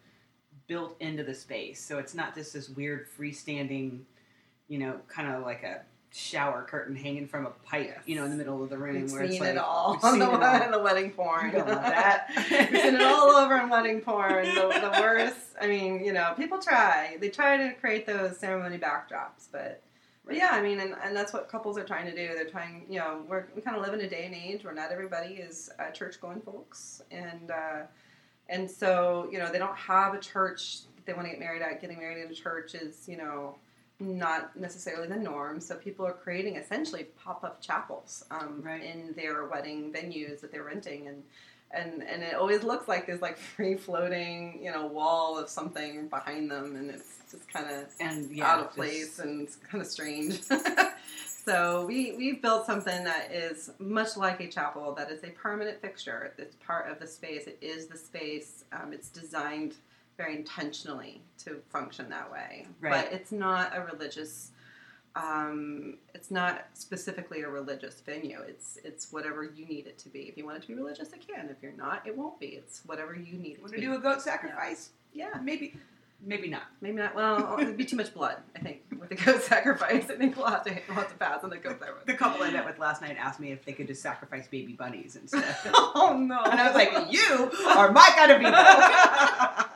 built 0.66 0.96
into 1.00 1.22
the 1.22 1.34
space. 1.34 1.80
So 1.80 1.98
it's 1.98 2.14
not 2.14 2.34
just 2.34 2.54
this 2.54 2.68
weird 2.70 3.06
freestanding, 3.08 4.00
you 4.68 4.78
know, 4.78 4.98
kind 5.06 5.28
of 5.30 5.42
like 5.44 5.62
a 5.62 5.82
shower 6.14 6.62
curtain 6.62 6.94
hanging 6.94 7.26
from 7.26 7.46
a 7.46 7.50
pipe, 7.50 7.86
Yes. 7.86 8.02
you 8.06 8.16
know, 8.16 8.24
in 8.24 8.30
the 8.30 8.36
middle 8.36 8.62
of 8.62 8.68
the 8.70 8.76
room. 8.76 9.00
We've 9.02 9.12
where 9.12 9.22
it's 9.22 9.32
seen 9.32 9.40
like, 9.40 9.50
it 9.50 9.58
all 9.58 9.98
on 10.02 10.18
the, 10.18 10.26
it 10.26 10.42
all. 10.42 10.62
in 10.62 10.70
the 10.70 10.78
wedding 10.78 11.10
porn. 11.10 11.46
You 11.46 11.52
don't 11.52 11.68
want 11.68 11.82
that. 11.82 12.28
We've 12.36 12.80
seen 12.82 12.94
it 12.96 13.02
all 13.02 13.30
over 13.30 13.56
in 13.58 13.68
wedding 13.70 14.00
porn. 14.02 14.44
The, 14.44 14.60
the 14.92 15.00
worst. 15.00 15.36
I 15.60 15.66
mean, 15.66 16.04
you 16.04 16.12
know, 16.12 16.34
people 16.36 16.58
try. 16.58 17.16
They 17.20 17.30
try 17.30 17.56
to 17.56 17.72
create 17.74 18.06
those 18.06 18.36
ceremony 18.38 18.78
backdrops, 18.78 19.48
but. 19.50 19.82
But 20.24 20.36
yeah, 20.36 20.50
I 20.52 20.62
mean, 20.62 20.78
and, 20.78 20.94
and 21.02 21.16
that's 21.16 21.32
what 21.32 21.48
couples 21.48 21.76
are 21.76 21.82
trying 21.84 22.06
to 22.06 22.12
do. 22.14 22.32
They're 22.34 22.48
trying, 22.48 22.86
you 22.88 23.00
know, 23.00 23.22
we're, 23.28 23.46
we 23.56 23.60
kind 23.60 23.76
of 23.76 23.82
live 23.82 23.92
in 23.92 24.00
a 24.02 24.08
day 24.08 24.24
and 24.24 24.34
age 24.36 24.62
where 24.62 24.72
not 24.72 24.92
everybody 24.92 25.34
is 25.34 25.68
uh, 25.80 25.90
church 25.90 26.20
going 26.20 26.40
folks, 26.42 27.02
and 27.10 27.50
uh, 27.50 27.80
and 28.48 28.70
so 28.70 29.28
you 29.32 29.40
know 29.40 29.50
they 29.50 29.58
don't 29.58 29.76
have 29.76 30.14
a 30.14 30.20
church 30.20 30.82
that 30.94 31.06
they 31.06 31.12
want 31.12 31.24
to 31.26 31.30
get 31.32 31.40
married 31.40 31.60
at. 31.60 31.80
Getting 31.80 31.98
married 31.98 32.24
in 32.24 32.30
a 32.30 32.34
church 32.34 32.76
is, 32.76 33.08
you 33.08 33.16
know, 33.16 33.56
not 34.02 34.56
necessarily 34.56 35.08
the 35.08 35.16
norm. 35.16 35.60
So 35.60 35.76
people 35.76 36.04
are 36.06 36.12
creating 36.12 36.56
essentially 36.56 37.04
pop 37.24 37.44
up 37.44 37.60
chapels 37.62 38.24
um, 38.30 38.60
Right. 38.62 38.82
in 38.82 39.14
their 39.16 39.46
wedding 39.46 39.92
venues 39.92 40.40
that 40.40 40.50
they're 40.52 40.64
renting, 40.64 41.08
and 41.08 41.22
and 41.74 42.02
and 42.02 42.22
it 42.22 42.34
always 42.34 42.62
looks 42.64 42.86
like 42.88 43.06
there's 43.06 43.22
like 43.22 43.38
free 43.38 43.76
floating, 43.76 44.60
you 44.62 44.70
know, 44.70 44.86
wall 44.86 45.38
of 45.38 45.48
something 45.48 46.08
behind 46.08 46.50
them, 46.50 46.76
and 46.76 46.90
it's 46.90 47.18
just 47.30 47.48
kind 47.50 47.70
of 47.70 47.86
and 48.00 48.30
yeah, 48.30 48.46
out 48.46 48.58
of 48.60 48.64
just- 48.66 48.76
place 48.76 49.18
and 49.20 49.48
kind 49.70 49.80
of 49.80 49.86
strange. 49.88 50.40
so 51.44 51.86
we 51.86 52.14
we've 52.16 52.42
built 52.42 52.66
something 52.66 53.04
that 53.04 53.32
is 53.32 53.70
much 53.78 54.16
like 54.16 54.40
a 54.40 54.48
chapel 54.48 54.92
that 54.94 55.10
is 55.10 55.22
a 55.24 55.28
permanent 55.30 55.80
fixture. 55.80 56.32
It's 56.38 56.56
part 56.56 56.90
of 56.90 56.98
the 57.00 57.06
space. 57.06 57.46
It 57.46 57.58
is 57.60 57.86
the 57.86 57.96
space. 57.98 58.64
Um, 58.72 58.92
it's 58.92 59.08
designed 59.08 59.74
very 60.22 60.36
intentionally 60.36 61.20
to 61.44 61.56
function 61.70 62.08
that 62.10 62.30
way. 62.30 62.66
Right. 62.80 63.04
But 63.04 63.12
it's 63.12 63.32
not 63.32 63.72
a 63.76 63.80
religious. 63.82 64.50
Um, 65.14 65.98
it's 66.14 66.30
not 66.30 66.64
specifically 66.74 67.42
a 67.42 67.48
religious 67.48 68.00
venue. 68.00 68.40
It's 68.46 68.78
it's 68.84 69.12
whatever 69.12 69.42
you 69.44 69.66
need 69.66 69.86
it 69.86 69.98
to 69.98 70.08
be. 70.08 70.20
If 70.20 70.36
you 70.38 70.44
want 70.46 70.56
it 70.58 70.62
to 70.62 70.68
be 70.68 70.74
religious, 70.74 71.12
it 71.12 71.26
can. 71.26 71.48
If 71.50 71.56
you're 71.62 71.72
not, 71.72 72.06
it 72.06 72.16
won't 72.16 72.38
be. 72.40 72.46
It's 72.60 72.82
whatever 72.86 73.14
you 73.14 73.36
need 73.36 73.54
it 73.54 73.60
Want 73.60 73.72
to 73.72 73.80
to 73.80 73.80
be. 73.80 73.86
do 73.86 73.94
a 73.94 73.98
goat 73.98 74.22
sacrifice? 74.22 74.90
yeah, 75.12 75.34
Maybe, 75.42 75.74
maybe 76.24 76.48
not. 76.48 76.62
Maybe 76.80 76.96
not. 76.96 77.14
Well, 77.14 77.58
it'd 77.60 77.76
be 77.76 77.84
too 77.84 77.96
much 77.96 78.14
blood. 78.14 78.36
I 78.56 78.60
think 78.60 78.80
with 78.98 79.10
the 79.10 79.16
goat 79.16 79.42
sacrifice, 79.54 80.08
I 80.08 80.14
think 80.16 80.34
we'll 80.38 80.46
have 80.46 80.64
to 80.64 80.70
we'll 80.88 80.96
have 80.96 81.10
to 81.10 81.14
pass 81.16 81.44
on 81.44 81.50
the 81.50 81.58
goat 81.58 81.78
sacrifice. 81.80 82.06
The 82.06 82.14
couple 82.14 82.42
I 82.42 82.50
met 82.50 82.64
with 82.64 82.78
last 82.78 83.02
night 83.02 83.16
asked 83.18 83.38
me 83.40 83.52
if 83.52 83.66
they 83.66 83.72
could 83.74 83.88
just 83.88 84.00
sacrifice 84.00 84.46
baby 84.48 84.72
bunnies 84.72 85.16
instead. 85.16 85.56
oh 85.74 86.16
no! 86.18 86.40
And 86.44 86.58
I 86.58 86.66
was 86.68 86.74
like, 86.74 87.12
you 87.12 87.50
are 87.76 87.92
my 87.92 88.08
kind 88.16 88.30
of 88.32 88.38
people. 88.38 89.68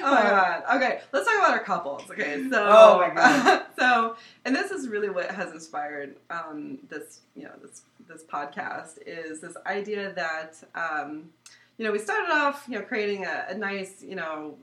oh 0.04 0.14
my 0.14 0.22
god. 0.22 0.62
Okay, 0.76 1.00
let's 1.12 1.26
talk 1.26 1.38
about 1.38 1.50
our 1.52 1.64
couples. 1.64 2.02
Okay, 2.10 2.48
so 2.50 2.66
Oh 2.68 2.98
my 2.98 3.10
God. 3.14 3.62
so 3.78 4.16
and 4.44 4.54
this 4.54 4.70
is 4.70 4.88
really 4.88 5.10
what 5.10 5.30
has 5.30 5.52
inspired 5.52 6.16
um, 6.30 6.78
this 6.88 7.20
you 7.36 7.44
know 7.44 7.52
this 7.62 7.82
this 8.08 8.22
podcast 8.24 8.98
is 9.06 9.40
this 9.40 9.56
idea 9.66 10.12
that 10.14 10.56
um, 10.74 11.30
you 11.78 11.84
know 11.84 11.92
we 11.92 11.98
started 11.98 12.32
off 12.32 12.64
you 12.68 12.78
know 12.78 12.84
creating 12.84 13.24
a, 13.24 13.46
a 13.48 13.54
nice 13.54 14.02
you 14.02 14.16
know 14.16 14.56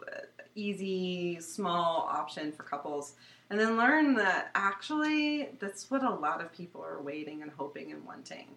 easy 0.55 1.39
small 1.39 2.07
option 2.11 2.51
for 2.51 2.63
couples 2.63 3.13
and 3.49 3.59
then 3.59 3.77
learn 3.77 4.15
that 4.15 4.49
actually 4.55 5.49
that's 5.59 5.89
what 5.89 6.03
a 6.03 6.09
lot 6.09 6.41
of 6.41 6.51
people 6.51 6.81
are 6.81 7.01
waiting 7.01 7.41
and 7.43 7.51
hoping 7.57 7.91
and 7.91 8.03
wanting 8.05 8.47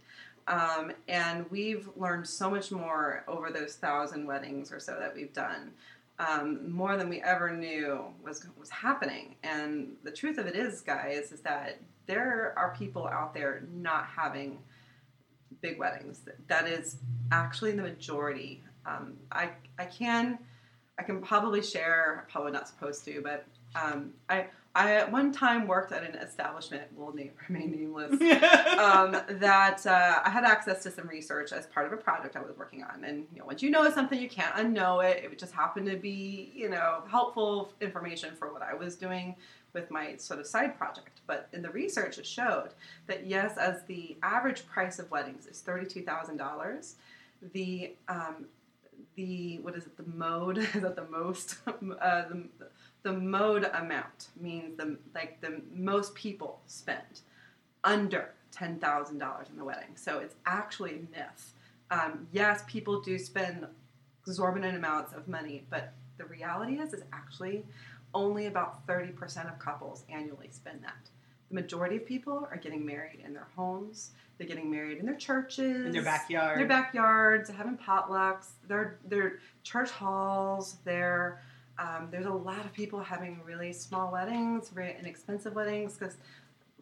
um, 0.49 0.93
and 1.09 1.49
we've 1.51 1.89
learned 1.97 2.27
so 2.27 2.51
much 2.51 2.73
more 2.73 3.23
over 3.29 3.51
those 3.51 3.75
thousand 3.75 4.27
weddings 4.27 4.73
or 4.73 4.81
so 4.81 4.97
that 4.99 5.15
we've 5.15 5.33
done 5.33 5.71
um, 6.21 6.71
more 6.71 6.97
than 6.97 7.09
we 7.09 7.23
ever 7.23 7.51
knew 7.51 8.05
was 8.23 8.47
was 8.59 8.69
happening. 8.71 9.37
And 9.43 9.97
the 10.05 10.13
truth 10.13 10.39
of 10.39 10.47
it 10.47 10.55
is, 10.55 10.83
guys, 10.83 11.33
is 11.33 11.41
that 11.41 11.81
there 12.07 12.53
are 12.57 12.75
people 12.79 13.07
out 13.09 13.33
there 13.33 13.63
not 13.73 14.07
having 14.07 14.59
big 15.63 15.79
weddings. 15.79 16.29
That 16.47 16.69
is 16.69 16.99
actually 17.33 17.73
the 17.73 17.83
majority. 17.83 18.63
Um, 18.85 19.15
I 19.33 19.51
I 19.79 19.87
can 19.87 20.39
I 20.99 21.03
can 21.05 21.23
probably 21.23 21.63
share. 21.63 22.27
Probably 22.31 22.53
not 22.53 22.69
supposed 22.69 23.05
to, 23.07 23.23
but 23.23 23.47
um, 23.75 24.13
I 24.29 24.47
I 24.75 24.95
at 24.95 25.11
one 25.11 25.33
time 25.33 25.67
worked 25.67 25.91
at 25.91 26.05
an 26.05 26.15
establishment. 26.17 26.85
Will 26.97 27.13
name 27.13 27.33
remain 27.49 27.73
nameless. 27.73 28.13
um, 28.79 29.17
that 29.41 29.85
uh, 29.85 30.21
I 30.25 30.31
had 30.31 30.45
access 30.45 30.83
to 30.85 30.91
some 30.91 31.09
research 31.09 31.53
as 31.53 31.67
part 31.67 31.87
of 31.87 31.93
a 31.93 31.97
project 31.97 32.37
I 32.37 32.41
was 32.41 32.57
working 32.57 32.85
on. 32.85 33.05
And 33.05 33.27
you 33.33 33.41
know, 33.41 33.47
once 33.47 33.63
you 33.63 33.71
know 33.71 33.91
something, 33.91 34.21
you 34.21 34.29
can't 34.29 34.55
unknow 34.55 35.05
it. 35.05 35.25
It 35.25 35.39
just 35.39 35.53
happened 35.53 35.87
to 35.87 35.97
be, 35.97 36.53
you 36.55 36.69
know, 36.69 37.03
helpful 37.11 37.73
information 37.81 38.35
for 38.37 38.53
what 38.53 38.63
I 38.63 38.75
was 38.75 38.95
doing 38.95 39.35
with 39.73 39.91
my 39.91 40.17
sort 40.17 40.39
of 40.41 40.47
side 40.47 40.77
project. 40.79 41.21
But 41.27 41.49
in 41.53 41.63
the 41.63 41.71
research, 41.71 42.19
it 42.19 42.27
showed 42.27 42.71
that 43.07 43.27
yes, 43.27 43.57
as 43.57 43.83
the 43.85 44.17
average 44.23 44.67
price 44.67 44.99
of 45.01 45.11
weddings 45.11 45.47
is 45.47 45.61
thirty-two 45.61 46.03
thousand 46.03 46.37
dollars, 46.37 46.95
the 47.53 47.95
um, 48.09 48.47
the 49.17 49.59
what 49.59 49.75
is 49.77 49.87
it? 49.87 49.97
The 49.97 50.11
mode 50.15 50.59
is 50.59 50.73
that 50.73 50.97
the 50.97 51.07
most 51.11 51.57
uh, 51.67 51.73
the, 52.29 52.49
the 53.03 53.13
mode 53.13 53.65
amount 53.75 54.29
means 54.41 54.77
the 54.77 54.99
like 55.15 55.41
the 55.41 55.63
most 55.75 56.15
people 56.15 56.61
spend 56.67 57.21
under 57.85 58.31
ten 58.53 58.79
thousand 58.79 59.19
dollars 59.19 59.49
in 59.51 59.57
the 59.57 59.65
wedding. 59.65 59.97
So 59.97 60.19
it's 60.19 60.35
actually 60.47 60.91
a 60.93 61.19
myth. 61.19 61.55
Um, 61.91 62.29
yes, 62.33 62.63
people 62.69 63.01
do 63.01 63.19
spend 63.19 63.67
exorbitant 64.27 64.77
amounts 64.77 65.13
of 65.13 65.27
money, 65.27 65.65
but 65.71 65.93
the 66.19 66.25
reality 66.27 66.79
is, 66.79 66.93
is 66.93 67.03
actually 67.13 67.65
only 68.15 68.47
about 68.47 68.87
thirty 68.87 69.13
percent 69.13 69.49
of 69.49 69.59
couples 69.59 70.05
annually 70.09 70.49
spend 70.51 70.83
that. 70.83 71.09
The 71.51 71.55
majority 71.57 71.97
of 71.97 72.07
people 72.07 72.47
are 72.51 72.57
getting 72.57 72.87
married 72.87 73.21
in 73.25 73.33
their 73.35 73.49
homes. 73.57 74.11
They're 74.39 74.47
getting 74.47 74.71
married 74.71 74.99
in 74.99 75.05
their 75.07 75.17
churches, 75.17 75.85
in 75.87 75.93
their 75.93 76.03
backyard, 76.05 76.59
their 76.59 76.67
backyards, 76.67 77.51
having 77.51 77.77
potlucks, 77.77 78.53
their 78.69 78.99
their 79.07 79.41
church 79.65 79.91
halls. 79.91 80.77
Their 80.85 81.43
um, 81.79 82.09
there's 82.11 82.27
a 82.27 82.31
lot 82.33 82.65
of 82.65 82.73
people 82.73 83.01
having 83.01 83.41
really 83.45 83.73
small 83.73 84.13
weddings, 84.13 84.69
very 84.71 84.97
inexpensive 84.99 85.55
weddings, 85.55 85.95
because 85.97 86.17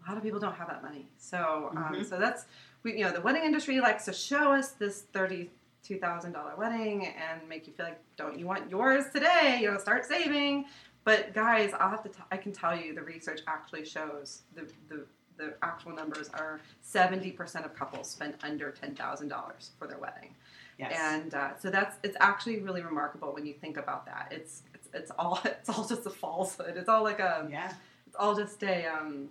a 0.04 0.08
lot 0.08 0.16
of 0.18 0.22
people 0.22 0.38
don't 0.38 0.54
have 0.54 0.68
that 0.68 0.82
money. 0.82 1.06
So 1.18 1.70
um, 1.74 1.94
Mhm. 1.94 2.08
so 2.08 2.18
that's 2.18 2.44
we 2.84 2.98
you 2.98 3.04
know 3.04 3.10
the 3.10 3.20
wedding 3.22 3.44
industry 3.44 3.80
likes 3.80 4.04
to 4.04 4.12
show 4.12 4.52
us 4.52 4.72
this 4.72 5.02
thirty 5.12 5.50
two 5.82 5.98
thousand 5.98 6.32
dollar 6.32 6.54
wedding 6.56 7.06
and 7.06 7.48
make 7.48 7.66
you 7.66 7.72
feel 7.72 7.86
like 7.86 8.00
don't 8.16 8.38
you 8.38 8.46
want 8.46 8.70
yours 8.70 9.06
today? 9.12 9.58
You 9.62 9.70
know, 9.72 9.78
start 9.78 10.04
saving. 10.04 10.66
But 11.08 11.32
guys, 11.32 11.72
I'll 11.80 11.88
have 11.88 12.02
to. 12.02 12.10
T- 12.10 12.18
I 12.30 12.36
can 12.36 12.52
tell 12.52 12.78
you, 12.78 12.94
the 12.94 13.00
research 13.00 13.40
actually 13.46 13.86
shows 13.86 14.42
the 14.54 14.70
the, 14.90 15.06
the 15.38 15.54
actual 15.62 15.92
numbers 15.92 16.28
are 16.34 16.60
seventy 16.82 17.30
percent 17.30 17.64
of 17.64 17.74
couples 17.74 18.10
spend 18.10 18.34
under 18.42 18.70
ten 18.72 18.94
thousand 18.94 19.28
dollars 19.28 19.70
for 19.78 19.86
their 19.86 19.96
wedding, 19.96 20.34
yes. 20.78 20.92
and 20.94 21.32
uh, 21.32 21.56
so 21.58 21.70
that's 21.70 21.96
it's 22.02 22.18
actually 22.20 22.60
really 22.60 22.82
remarkable 22.82 23.32
when 23.32 23.46
you 23.46 23.54
think 23.54 23.78
about 23.78 24.04
that. 24.04 24.28
It's 24.30 24.64
it's, 24.74 24.88
it's 24.92 25.10
all 25.18 25.40
it's 25.46 25.70
all 25.70 25.88
just 25.88 26.04
a 26.04 26.10
falsehood. 26.10 26.76
It's 26.76 26.90
all 26.90 27.04
like 27.04 27.20
a 27.20 27.48
yeah. 27.50 27.72
it's 28.06 28.16
all 28.16 28.36
just 28.36 28.62
a 28.62 28.84
um 28.84 29.30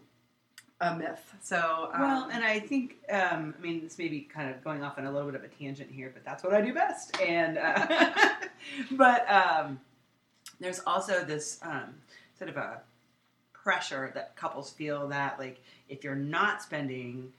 a 0.81 0.95
myth. 0.95 1.35
So 1.43 1.91
um, 1.93 2.01
Well, 2.01 2.29
and 2.31 2.43
I 2.43 2.59
think, 2.59 2.97
um, 3.09 3.53
I 3.57 3.61
mean, 3.61 3.83
this 3.83 3.97
may 3.97 4.07
be 4.07 4.21
kind 4.21 4.49
of 4.49 4.63
going 4.63 4.83
off 4.83 4.97
on 4.97 5.05
a 5.05 5.11
little 5.11 5.29
bit 5.29 5.39
of 5.39 5.43
a 5.43 5.47
tangent 5.47 5.91
here, 5.91 6.11
but 6.13 6.23
that's 6.23 6.43
what 6.43 6.53
I 6.53 6.61
do 6.61 6.71
best. 6.71 7.19
And, 7.19 7.57
uh, 7.57 8.35
but 8.91 9.27
um, 9.27 9.79
there's 10.59 10.79
also 10.85 11.23
this 11.23 11.59
um, 11.63 11.95
sort 12.37 12.49
of 12.49 12.57
a 12.57 12.81
pressure 13.53 14.11
that 14.13 14.35
couples 14.35 14.71
feel 14.71 15.07
that, 15.09 15.37
like, 15.39 15.61
if 15.89 16.03
you're 16.03 16.15
not 16.15 16.61
spending 16.61 17.31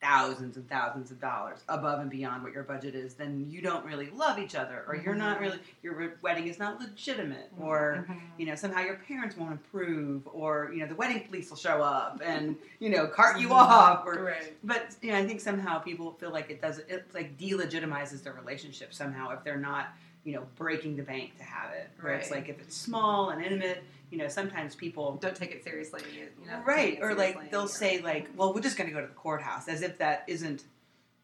thousands 0.00 0.56
and 0.56 0.68
thousands 0.68 1.12
of 1.12 1.20
dollars 1.20 1.60
above 1.68 2.00
and 2.00 2.10
beyond 2.10 2.42
what 2.42 2.52
your 2.52 2.64
budget 2.64 2.92
is, 2.92 3.14
then 3.14 3.46
you 3.48 3.62
don't 3.62 3.84
really 3.84 4.10
love 4.10 4.36
each 4.36 4.56
other, 4.56 4.84
or 4.88 4.96
you're 4.96 5.14
not 5.14 5.38
Mhm. 5.38 5.40
really, 5.42 5.58
your 5.80 6.14
wedding 6.22 6.48
is 6.48 6.58
not 6.58 6.80
legitimate, 6.80 7.52
or 7.56 8.04
Mhm. 8.08 8.20
you 8.36 8.46
know, 8.46 8.56
somehow 8.56 8.80
your 8.80 8.96
parents 8.96 9.36
won't 9.36 9.54
approve, 9.54 10.26
or 10.32 10.70
you 10.72 10.80
know, 10.80 10.86
the 10.88 10.94
wedding 10.96 11.24
police 11.28 11.50
will 11.50 11.56
show 11.56 11.80
up 11.82 12.20
and 12.24 12.56
you 12.80 12.90
know, 12.90 13.06
cart 13.06 13.38
you 13.38 13.48
Mhm. 13.50 13.52
off. 13.52 14.04
Or, 14.04 14.24
right. 14.24 14.56
but 14.64 14.96
you 15.02 15.12
know, 15.12 15.18
I 15.18 15.24
think 15.26 15.40
somehow 15.40 15.78
people 15.78 16.12
feel 16.14 16.30
like 16.32 16.50
it 16.50 16.60
does 16.60 16.78
it 16.80 17.06
like 17.14 17.38
delegitimizes 17.38 18.24
their 18.24 18.32
relationship 18.32 18.92
somehow 18.92 19.30
if 19.30 19.44
they're 19.44 19.56
not 19.56 19.94
you 20.24 20.34
know 20.34 20.46
breaking 20.56 20.96
the 20.96 21.02
bank 21.02 21.36
to 21.38 21.44
have 21.44 21.72
it. 21.72 21.88
Where 22.00 22.14
it's 22.14 22.30
like 22.30 22.48
if 22.48 22.60
it's 22.60 22.76
small 22.76 23.30
and 23.30 23.42
intimate, 23.44 23.82
you 24.10 24.18
know, 24.18 24.28
sometimes 24.28 24.74
people. 24.74 25.16
Don't 25.20 25.34
take 25.36 25.50
it 25.52 25.64
seriously. 25.64 26.02
You 26.14 26.28
know, 26.46 26.60
Right, 26.66 26.98
or 27.02 27.14
like 27.14 27.50
they'll 27.50 27.62
or- 27.62 27.68
say 27.68 28.00
like, 28.00 28.28
"Well, 28.36 28.52
we're 28.54 28.60
just 28.60 28.76
going 28.76 28.88
to 28.88 28.94
go 28.94 29.00
to 29.00 29.06
the 29.06 29.14
courthouse," 29.14 29.68
as 29.68 29.82
if 29.82 29.98
that 29.98 30.24
isn't 30.26 30.64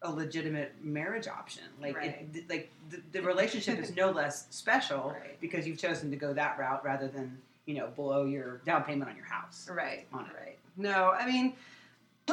a 0.03 0.11
legitimate 0.13 0.73
marriage 0.81 1.27
option. 1.27 1.65
Like, 1.81 1.97
Right. 1.97 2.29
it, 2.33 2.49
like 2.49 2.71
the, 2.89 3.01
the 3.11 3.21
relationship 3.21 3.81
is 3.81 3.97
no 3.97 4.13
less 4.13 4.47
special 4.51 5.11
Right. 5.21 5.41
because 5.41 5.67
you've 5.67 5.79
chosen 5.79 6.11
to 6.13 6.17
go 6.17 6.33
that 6.35 6.57
route 6.57 6.85
rather 6.85 7.09
than 7.09 7.37
you 7.67 7.75
know 7.75 7.89
blow 7.97 8.25
your 8.25 8.59
down 8.65 8.85
payment 8.85 9.11
on 9.11 9.17
your 9.17 9.27
house. 9.27 9.69
Right. 9.71 10.07
on 10.13 10.27
it. 10.27 10.33
Right. 10.41 10.59
No, 10.77 11.11
I 11.11 11.27
mean, 11.27 11.55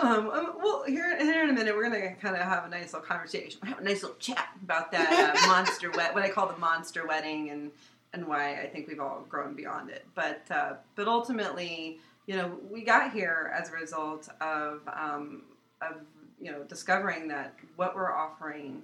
um, 0.02 0.30
um, 0.30 0.54
well, 0.62 0.84
here, 0.88 1.18
here 1.18 1.44
in 1.44 1.50
a 1.50 1.54
minute, 1.54 1.76
we're 1.76 1.84
gonna 1.84 2.16
kind 2.16 2.36
of 2.36 2.42
have 2.42 2.66
a 2.66 2.70
nice 2.70 2.94
little 2.94 3.08
conversation, 3.08 3.60
have 3.64 3.80
a 3.80 3.84
nice 3.84 4.02
little 4.02 4.18
chat 4.18 4.50
about 4.64 4.92
that 4.92 5.36
uh, 5.36 5.48
monster 5.48 5.92
wed, 5.92 6.14
what 6.14 6.24
I 6.24 6.30
call 6.30 6.48
the 6.48 6.58
monster 6.58 7.08
wedding, 7.08 7.50
and 7.50 7.72
and 8.14 8.26
why 8.28 8.62
I 8.62 8.68
think 8.68 8.88
we've 8.88 9.00
all 9.00 9.26
grown 9.30 9.56
beyond 9.56 9.90
it. 9.90 10.06
But 10.16 10.44
uh, 10.50 10.74
but 10.96 11.08
ultimately, 11.08 12.00
you 12.28 12.36
know, 12.36 12.58
we 12.72 12.84
got 12.84 13.12
here 13.12 13.54
as 13.58 13.70
a 13.70 13.74
result 13.74 14.30
of 14.42 14.82
um, 14.88 15.44
of 15.82 15.98
you 16.40 16.52
know 16.52 16.64
discovering 16.64 17.28
that 17.30 17.56
what 17.76 17.96
we're 17.96 18.12
offering 18.14 18.82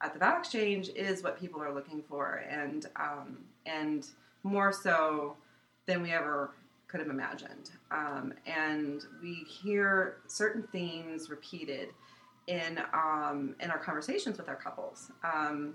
at 0.00 0.12
the 0.12 0.18
Vow 0.18 0.38
Exchange 0.38 0.90
is 0.94 1.22
what 1.22 1.38
people 1.38 1.62
are 1.62 1.72
looking 1.72 2.02
for, 2.08 2.44
and 2.48 2.86
um, 2.96 3.38
and 3.66 4.06
more 4.42 4.72
so 4.72 5.36
than 5.86 6.02
we 6.02 6.12
ever 6.12 6.50
could 6.88 7.00
have 7.00 7.10
imagined. 7.10 7.70
Um, 7.90 8.32
and 8.46 9.04
we 9.22 9.34
hear 9.46 10.16
certain 10.26 10.62
themes 10.72 11.30
repeated 11.30 11.90
in 12.46 12.80
um, 12.94 13.54
in 13.60 13.70
our 13.70 13.78
conversations 13.78 14.38
with 14.38 14.48
our 14.48 14.56
couples. 14.56 15.12
Um, 15.22 15.74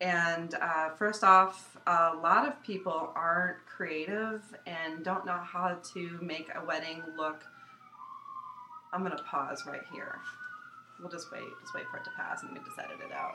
and 0.00 0.54
uh, 0.54 0.90
first 0.90 1.24
off, 1.24 1.76
a 1.86 2.12
lot 2.22 2.46
of 2.46 2.62
people 2.62 3.12
aren't 3.14 3.64
creative 3.66 4.42
and 4.66 5.04
don't 5.04 5.26
know 5.26 5.40
how 5.42 5.78
to 5.92 6.18
make 6.22 6.48
a 6.54 6.64
wedding 6.64 7.02
look. 7.16 7.42
I'm 8.92 9.02
gonna 9.02 9.22
pause 9.22 9.64
right 9.66 9.82
here. 9.92 10.20
We'll 11.00 11.10
just 11.10 11.32
wait, 11.32 11.42
just 11.62 11.74
wait 11.74 11.84
for 11.90 11.98
it 11.98 12.04
to 12.04 12.10
pass, 12.16 12.42
and 12.42 12.52
we 12.52 12.58
just 12.58 12.78
edit 12.78 12.98
it 13.04 13.12
out. 13.12 13.32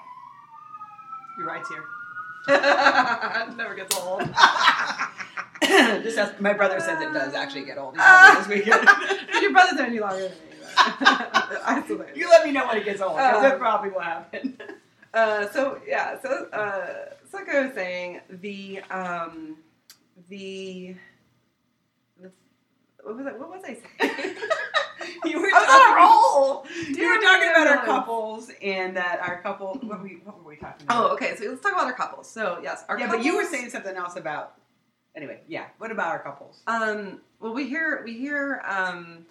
Your 1.38 1.48
rights 1.48 1.70
here. 1.70 1.84
It 2.48 3.56
never 3.58 3.76
gets 3.76 3.96
old. 3.98 4.22
Just 6.04 6.18
as 6.18 6.40
my 6.40 6.54
brother 6.54 6.80
says 6.80 7.02
it 7.02 7.12
does 7.14 7.34
actually 7.34 7.66
get 7.66 7.78
old. 7.78 7.96
He 7.96 8.02
told 8.02 8.22
me 8.22 8.36
this 8.36 8.48
weekend. 8.48 8.90
Your 9.42 9.52
brother's 9.52 9.74
not 9.80 9.88
any 9.88 10.00
longer 10.00 10.22
than 10.24 10.32
me. 10.32 10.38
But 10.62 10.76
I 11.66 11.82
still 11.86 11.98
think- 12.00 12.16
you 12.18 12.30
let 12.30 12.46
me 12.46 12.52
know 12.52 12.68
when 12.68 12.78
it 12.78 12.86
gets 12.86 13.02
old. 13.02 13.18
'cause 13.18 13.44
Um, 13.46 13.52
it 13.52 13.58
probably 13.60 13.90
will 13.92 14.02
happen. 14.02 14.58
Uh, 15.14 15.48
so 15.50 15.80
yeah, 15.88 16.20
so 16.22 16.48
uh, 16.52 17.14
so 17.32 17.38
like 17.38 17.50
I 17.50 17.62
was 17.66 17.74
saying, 17.74 18.20
the 18.30 18.82
um, 18.92 19.58
the, 20.30 20.96
the 22.22 22.32
what 23.04 23.16
was 23.18 23.26
I, 23.26 23.32
what 23.32 23.50
was 23.50 23.64
I 23.64 23.78
saying? 24.00 24.36
you 25.26 25.40
were 25.40 25.48
I 25.54 25.60
was 25.60 25.70
on 25.70 25.76
a 25.76 26.66
talking, 26.66 26.96
roll. 26.96 26.98
you 26.98 27.10
were 27.10 27.22
talking 27.22 27.50
about 27.50 27.68
our 27.68 27.86
couples 27.86 28.52
and 28.62 28.96
that 28.98 29.20
our 29.20 29.42
couple. 29.42 29.74
What 29.82 30.00
were 30.00 30.04
we, 30.04 30.22
what 30.24 30.38
were 30.38 30.50
we 30.50 30.58
talking 30.58 30.86
about? 30.86 31.12
Oh, 31.12 31.14
okay. 31.14 31.36
So 31.36 31.46
let's 31.46 31.62
talk 31.62 31.74
about 31.74 31.86
our 31.86 31.94
couples. 31.94 32.30
So 32.30 32.60
yes, 32.64 32.84
our 32.90 32.98
yeah, 32.98 33.06
couples, 33.06 33.24
but 33.24 33.26
you 33.26 33.36
were 33.38 33.46
saying 33.46 33.70
something 33.70 33.96
else 33.96 34.16
about. 34.16 34.56
Anyway, 35.16 35.40
yeah. 35.48 35.68
What 35.78 35.92
about 35.92 36.08
our 36.08 36.20
couples? 36.20 36.62
Um, 36.68 37.22
well, 37.40 37.54
we 37.54 37.68
hear 37.68 38.02
we 38.04 38.18
hear 38.18 38.62
um, 38.68 39.26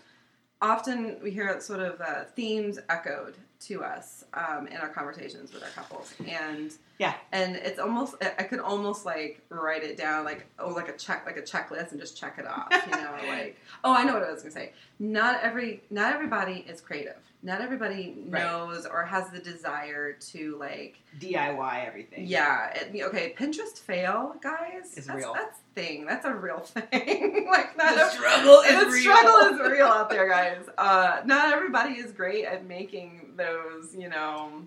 often 0.60 1.18
we 1.22 1.30
hear 1.30 1.60
sort 1.60 1.80
of 1.80 2.00
uh, 2.00 2.24
themes 2.34 2.78
echoed 2.88 3.34
to 3.68 3.82
us 3.84 4.24
um, 4.34 4.66
in 4.66 4.76
our 4.76 4.88
conversations 4.88 5.52
with 5.52 5.62
our 5.62 5.68
couples, 5.70 6.12
and 6.28 6.72
Yeah. 6.98 7.14
and 7.32 7.56
it's 7.56 7.78
almost 7.78 8.16
I 8.22 8.42
could 8.44 8.60
almost 8.60 9.04
like 9.06 9.40
write 9.48 9.82
it 9.84 9.96
down 9.96 10.24
like 10.24 10.46
oh 10.58 10.68
like 10.70 10.88
a 10.88 10.96
check 10.96 11.24
like 11.26 11.36
a 11.36 11.42
checklist 11.42 11.92
and 11.92 12.00
just 12.00 12.16
check 12.16 12.38
it 12.38 12.46
off, 12.46 12.68
you 12.86 12.92
know, 12.92 13.14
like 13.28 13.58
oh 13.84 13.92
I 13.94 14.04
know 14.04 14.14
what 14.14 14.22
I 14.22 14.30
was 14.32 14.42
gonna 14.42 14.52
say. 14.52 14.72
Not 14.98 15.42
every 15.42 15.82
not 15.90 16.12
everybody 16.14 16.64
is 16.68 16.80
creative. 16.80 17.16
Not 17.42 17.60
everybody 17.60 18.16
Right. 18.28 18.42
knows 18.42 18.86
or 18.86 19.04
has 19.04 19.28
the 19.30 19.38
desire 19.38 20.12
to 20.32 20.56
like 20.58 20.96
DIY 21.20 21.86
everything. 21.86 22.26
yeah, 22.26 22.70
it, 22.72 23.02
okay. 23.02 23.34
Pinterest 23.38 23.78
fail, 23.78 24.34
guys. 24.42 24.94
Is 24.96 25.04
that's, 25.06 25.18
real. 25.18 25.34
That's 25.34 25.58
thing. 25.74 26.06
That's 26.06 26.24
a 26.24 26.32
real 26.34 26.58
thing. 26.64 27.46
like 27.50 27.76
not 27.76 27.96
The 27.96 28.08
struggle 28.10 28.60
is 28.60 28.80
the 28.80 28.86
real. 28.86 29.00
struggle 29.02 29.36
is 29.64 29.70
real 29.72 29.86
out 29.88 30.08
there, 30.08 30.26
guys. 30.28 30.64
Uh, 30.78 31.20
not 31.26 31.52
everybody 31.52 31.94
is 31.94 32.12
great 32.12 32.44
at 32.46 32.66
making 32.66 33.23
those, 33.36 33.94
you 33.94 34.08
know, 34.08 34.66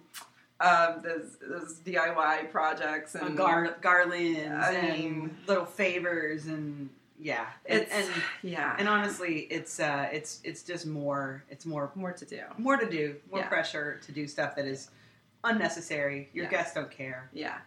um, 0.59 1.01
those, 1.03 1.37
those 1.41 1.75
DIY 1.85 2.49
projects 2.51 3.15
Uh, 3.15 3.19
and 3.25 3.37
gar- 3.37 3.77
garlands 3.81 4.39
I 4.65 4.71
and 4.73 5.35
little 5.47 5.65
favors 5.65 6.47
and 6.47 6.89
yeah, 7.19 7.47
and, 7.65 7.81
It's 7.81 7.91
and 7.93 8.07
yeah, 8.43 8.75
and 8.77 8.87
honestly, 8.87 9.47
it's 9.49 9.79
uh, 9.79 10.07
it's 10.11 10.39
it's 10.43 10.61
just 10.61 10.85
more 10.85 11.43
it's 11.49 11.65
more 11.65 11.91
more 11.95 12.11
to 12.13 12.25
do. 12.25 12.41
more 12.59 12.77
to 12.77 12.87
do, 12.87 13.15
more 13.31 13.39
Yeah. 13.39 13.47
pressure 13.47 13.99
to 14.05 14.11
do 14.11 14.27
stuff 14.27 14.55
that 14.55 14.65
is 14.65 14.91
unnecessary. 15.43 16.29
Your 16.33 16.45
Yeah. 16.45 16.51
guests 16.51 16.73
don't 16.75 16.91
care. 16.91 17.29
Yeah. 17.33 17.57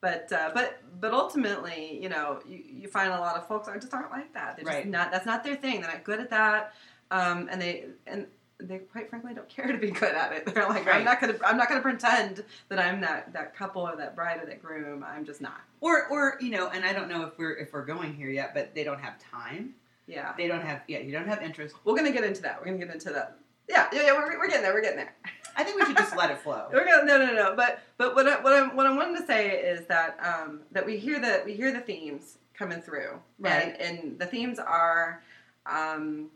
But 0.00 0.32
uh, 0.32 0.50
but 0.54 0.80
but 1.00 1.12
ultimately, 1.12 1.98
you 2.00 2.08
know, 2.08 2.40
you, 2.48 2.62
you 2.82 2.88
find 2.88 3.12
a 3.12 3.18
lot 3.18 3.36
of 3.36 3.46
folks 3.48 3.66
are 3.68 3.76
just 3.78 3.92
aren't 3.92 4.12
like 4.12 4.32
that. 4.34 4.56
They're 4.56 4.64
just 4.64 4.76
Right. 4.76 4.86
not. 4.88 5.10
That's 5.10 5.26
not 5.26 5.42
their 5.44 5.56
thing. 5.56 5.80
They're 5.80 5.90
not 5.90 6.04
good 6.04 6.20
at 6.20 6.30
that. 6.30 6.72
Um, 7.10 7.48
and 7.50 7.60
they 7.60 7.86
and 8.06 8.26
they 8.62 8.78
quite 8.78 9.10
frankly 9.10 9.34
don't 9.34 9.48
care 9.48 9.66
to 9.66 9.78
be 9.78 9.90
good 9.90 10.14
at 10.14 10.32
it. 10.32 10.46
They're 10.54 10.68
like, 10.68 10.86
Right. 10.86 10.96
I'm 10.96 11.04
not 11.04 11.20
gonna 11.20 11.36
I'm 11.44 11.56
not 11.56 11.68
gonna 11.68 11.80
pretend 11.80 12.44
that 12.68 12.78
I'm 12.78 13.00
that 13.00 13.32
that 13.32 13.54
couple 13.56 13.82
or 13.82 13.96
that 13.96 14.14
bride 14.14 14.42
or 14.42 14.46
that 14.46 14.62
groom. 14.62 15.04
I'm 15.04 15.24
just 15.24 15.40
not. 15.40 15.60
Or 15.80 16.06
or 16.08 16.36
you 16.40 16.50
know, 16.50 16.68
and 16.68 16.84
I 16.84 16.92
don't 16.92 17.08
know 17.08 17.22
if 17.26 17.38
we're 17.38 17.54
if 17.54 17.72
we're 17.72 17.84
going 17.84 18.14
here 18.14 18.28
yet, 18.30 18.54
but 18.54 18.74
they 18.74 18.84
don't 18.84 19.00
have 19.00 19.14
time. 19.18 19.74
Yeah. 20.06 20.32
They 20.36 20.48
don't 20.48 20.62
have 20.62 20.82
yeah, 20.88 20.98
you 20.98 21.12
don't 21.12 21.28
have 21.28 21.42
interest. 21.42 21.74
We're 21.84 21.96
gonna 21.96 22.12
get 22.12 22.24
into 22.24 22.42
that. 22.42 22.58
We're 22.58 22.66
gonna 22.66 22.78
get 22.84 22.92
into 22.92 23.10
that. 23.10 23.36
Yeah, 23.68 23.88
yeah, 23.92 24.02
yeah. 24.02 24.12
We're, 24.14 24.38
we're 24.38 24.48
getting 24.48 24.62
there. 24.62 24.74
We're 24.74 24.82
getting 24.82 24.98
there. 24.98 25.14
I 25.56 25.64
think 25.64 25.78
we 25.80 25.86
should 25.86 25.96
just 25.96 26.16
let 26.16 26.30
it 26.30 26.38
flow. 26.42 26.66
We're 26.72 26.84
gonna 26.84 27.04
no 27.04 27.18
no 27.18 27.32
no. 27.34 27.54
But 27.56 27.80
but 27.98 28.14
what 28.14 28.26
I, 28.26 28.40
what 28.40 28.52
I'm 28.52 28.76
what 28.76 28.86
I'm 28.86 28.96
wanting 28.96 29.16
to 29.16 29.26
say 29.26 29.50
is 29.50 29.86
that 29.86 30.18
um, 30.22 30.60
that 30.72 30.84
we 30.84 30.96
hear 30.96 31.20
the 31.20 31.42
we 31.44 31.54
hear 31.54 31.72
the 31.72 31.80
themes 31.80 32.38
coming 32.54 32.80
through, 32.82 33.18
Right. 33.38 33.74
And, 33.80 34.00
and 34.00 34.18
the 34.18 34.26
themes 34.26 34.58
are 34.58 35.22
um, 35.66 36.28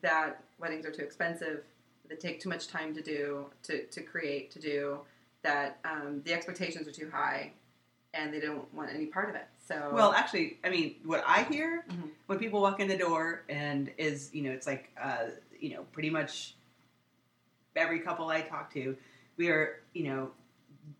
that 0.00 0.42
weddings 0.60 0.86
are 0.86 0.92
too 0.92 1.02
expensive, 1.02 1.64
they 2.12 2.28
take 2.28 2.40
too 2.40 2.48
much 2.48 2.68
time 2.68 2.94
to 2.94 3.02
do 3.02 3.46
to 3.64 3.84
to 3.86 4.02
create 4.02 4.50
to 4.52 4.58
do, 4.60 5.00
that 5.42 5.78
um, 5.84 6.22
the 6.24 6.32
expectations 6.32 6.86
are 6.86 6.92
too 6.92 7.10
high, 7.10 7.52
and 8.14 8.32
they 8.32 8.40
don't 8.40 8.72
want 8.74 8.90
any 8.94 9.06
part 9.06 9.30
of 9.30 9.34
it. 9.34 9.46
So 9.66 9.90
Well, 9.92 10.12
actually, 10.12 10.58
I 10.64 10.70
mean, 10.70 10.96
what 11.04 11.24
I 11.26 11.44
hear 11.44 11.84
Mhm. 11.88 12.10
when 12.26 12.38
people 12.38 12.60
walk 12.60 12.80
in 12.80 12.88
the 12.88 12.96
door 12.98 13.42
and 13.48 13.90
is, 13.96 14.34
you 14.34 14.42
know, 14.42 14.50
it's 14.50 14.66
like, 14.66 14.90
uh, 15.00 15.28
you 15.58 15.70
know, 15.74 15.84
pretty 15.92 16.10
much 16.10 16.54
every 17.74 18.00
couple 18.00 18.28
I 18.28 18.42
talk 18.42 18.72
to, 18.74 18.96
we 19.36 19.48
are, 19.48 19.80
you 19.94 20.04
know, 20.04 20.32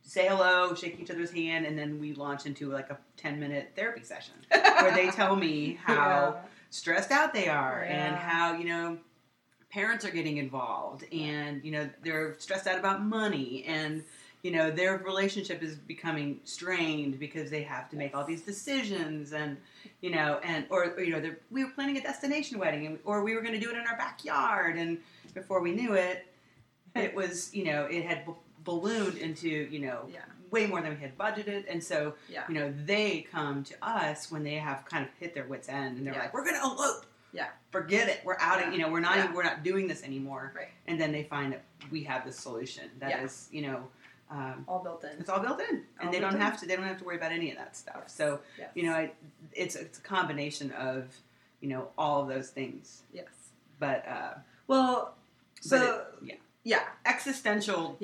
say 0.03 0.29
hello, 0.29 0.75
shake 0.75 0.99
each 1.01 1.11
other's 1.11 1.33
hand, 1.33 1.67
and 1.67 1.77
then 1.79 2.01
we 2.01 2.15
launch 2.15 2.47
into 2.47 2.71
like 2.71 2.89
a 2.91 2.99
10 3.17 3.39
minute 3.39 3.73
therapy 3.77 4.03
session 4.05 4.35
where 4.51 4.93
they 4.93 5.11
tell 5.11 5.37
me 5.37 5.75
how 5.75 6.41
stressed 6.71 7.11
out 7.11 7.35
they 7.35 7.49
are 7.49 7.83
and 7.83 8.17
how, 8.17 8.55
you 8.55 8.65
know, 8.65 8.99
parents 9.73 10.05
are 10.05 10.11
getting 10.11 10.37
involved 10.37 11.05
and, 11.13 11.65
you 11.65 11.71
know, 11.71 11.89
they're 12.05 12.37
stressed 12.39 12.67
out 12.67 12.79
about 12.79 13.03
money 13.03 13.65
and, 13.67 14.05
you 14.43 14.51
know, 14.51 14.71
their 14.71 14.99
relationship 14.99 15.63
is 15.63 15.77
becoming 15.77 16.39
strained 16.45 17.19
because 17.19 17.49
they 17.51 17.63
have 17.63 17.89
to 17.89 17.97
make 17.97 18.15
all 18.15 18.25
these 18.25 18.43
decisions 18.43 19.33
and, 19.33 19.57
you 20.03 20.11
know, 20.11 20.41
and, 20.45 20.67
or, 20.69 20.95
you 21.01 21.11
know, 21.11 21.35
we 21.51 21.65
were 21.65 21.71
planning 21.71 21.97
a 21.97 22.03
destination 22.03 22.59
wedding 22.59 22.87
and, 22.87 22.99
or 23.05 23.23
we 23.25 23.35
were 23.35 23.41
going 23.41 23.55
to 23.55 23.61
do 23.61 23.71
it 23.71 23.77
in 23.77 23.87
our 23.87 23.97
backyard. 23.97 24.77
And 24.77 24.99
before 25.33 25.63
we 25.63 25.73
knew 25.73 25.95
it, 25.95 26.27
it 26.95 27.15
was, 27.21 27.55
you 27.55 27.65
know, 27.65 27.87
it 27.87 28.05
had 28.05 28.27
b- 28.27 28.33
ballooned 28.65 29.17
into, 29.17 29.49
you 29.49 29.79
know, 29.79 30.07
Yeah. 30.13 30.21
way 30.51 30.67
more 30.67 30.83
than 30.83 30.91
we 30.91 31.01
had 31.01 31.17
budgeted. 31.17 31.65
And 31.71 31.83
so, 31.83 32.13
Yeah. 32.29 32.43
you 32.49 32.55
know, 32.55 32.75
they 32.85 33.23
come 33.33 33.65
to 33.65 33.75
us 33.81 34.31
when 34.31 34.45
they 34.45 34.57
have 34.57 34.85
kind 34.85 35.03
of 35.05 35.11
hit 35.19 35.33
their 35.35 35.47
wits 35.47 35.71
end 35.71 35.97
and 35.97 36.07
they're 36.07 36.13
Yeah. 36.15 36.21
like, 36.25 36.35
we're 36.35 36.45
going 36.45 36.57
to 36.57 36.63
elope. 36.63 37.07
Yeah. 37.33 37.49
Forget 37.71 38.09
it. 38.09 38.21
We're 38.25 38.37
out 38.39 38.61
Yeah. 38.61 38.67
of, 38.69 38.73
you 38.75 38.79
know, 38.81 38.91
we're 38.91 39.01
not, 39.01 39.17
Yeah. 39.17 39.25
even, 39.25 39.35
we're 39.35 39.43
not 39.43 39.63
doing 39.63 39.87
this 39.87 40.03
anymore. 40.03 40.53
Right. 40.55 40.69
And 40.87 41.01
then 41.01 41.13
they 41.13 41.25
find 41.25 41.53
that 41.53 41.63
we 41.91 42.05
have 42.05 42.25
this 42.25 42.37
solution 42.39 42.91
that 42.99 43.23
is, 43.25 43.49
Yeah. 43.51 43.61
you 43.61 43.67
know, 43.67 43.89
um, 44.31 44.65
all 44.67 44.79
built 44.83 45.05
in. 45.05 45.11
it's 45.21 45.29
all 45.29 45.41
built 45.41 45.61
in, 45.61 45.69
and 45.99 46.07
All 46.07 46.11
they 46.11 46.19
don't 46.19 46.35
in. 46.35 46.41
have 46.41 46.59
to. 46.61 46.67
They 46.67 46.75
don't 46.77 46.87
have 46.87 46.97
to 46.99 47.05
worry 47.05 47.17
about 47.17 47.33
any 47.33 47.51
of 47.51 47.59
that 47.59 47.77
stuff. 47.77 48.05
So 48.09 48.41
Yes. 48.59 48.71
you 48.75 48.85
know, 48.85 48.95
I, 48.95 49.13
it's 49.53 49.77
it's 49.77 49.99
a 49.99 50.01
combination 50.01 50.71
of 50.73 51.15
you 51.61 51.69
know 51.69 51.91
all 51.99 52.23
of 52.23 52.29
those 52.29 52.49
things. 52.49 53.03
yes. 53.13 53.27
But 53.79 54.07
uh, 54.09 54.35
Well, 54.69 55.15
so 55.61 55.79
but 55.79 56.19
it- 56.23 56.29
yeah, 56.29 56.35
yeah, 56.65 56.89
existential 57.05 57.99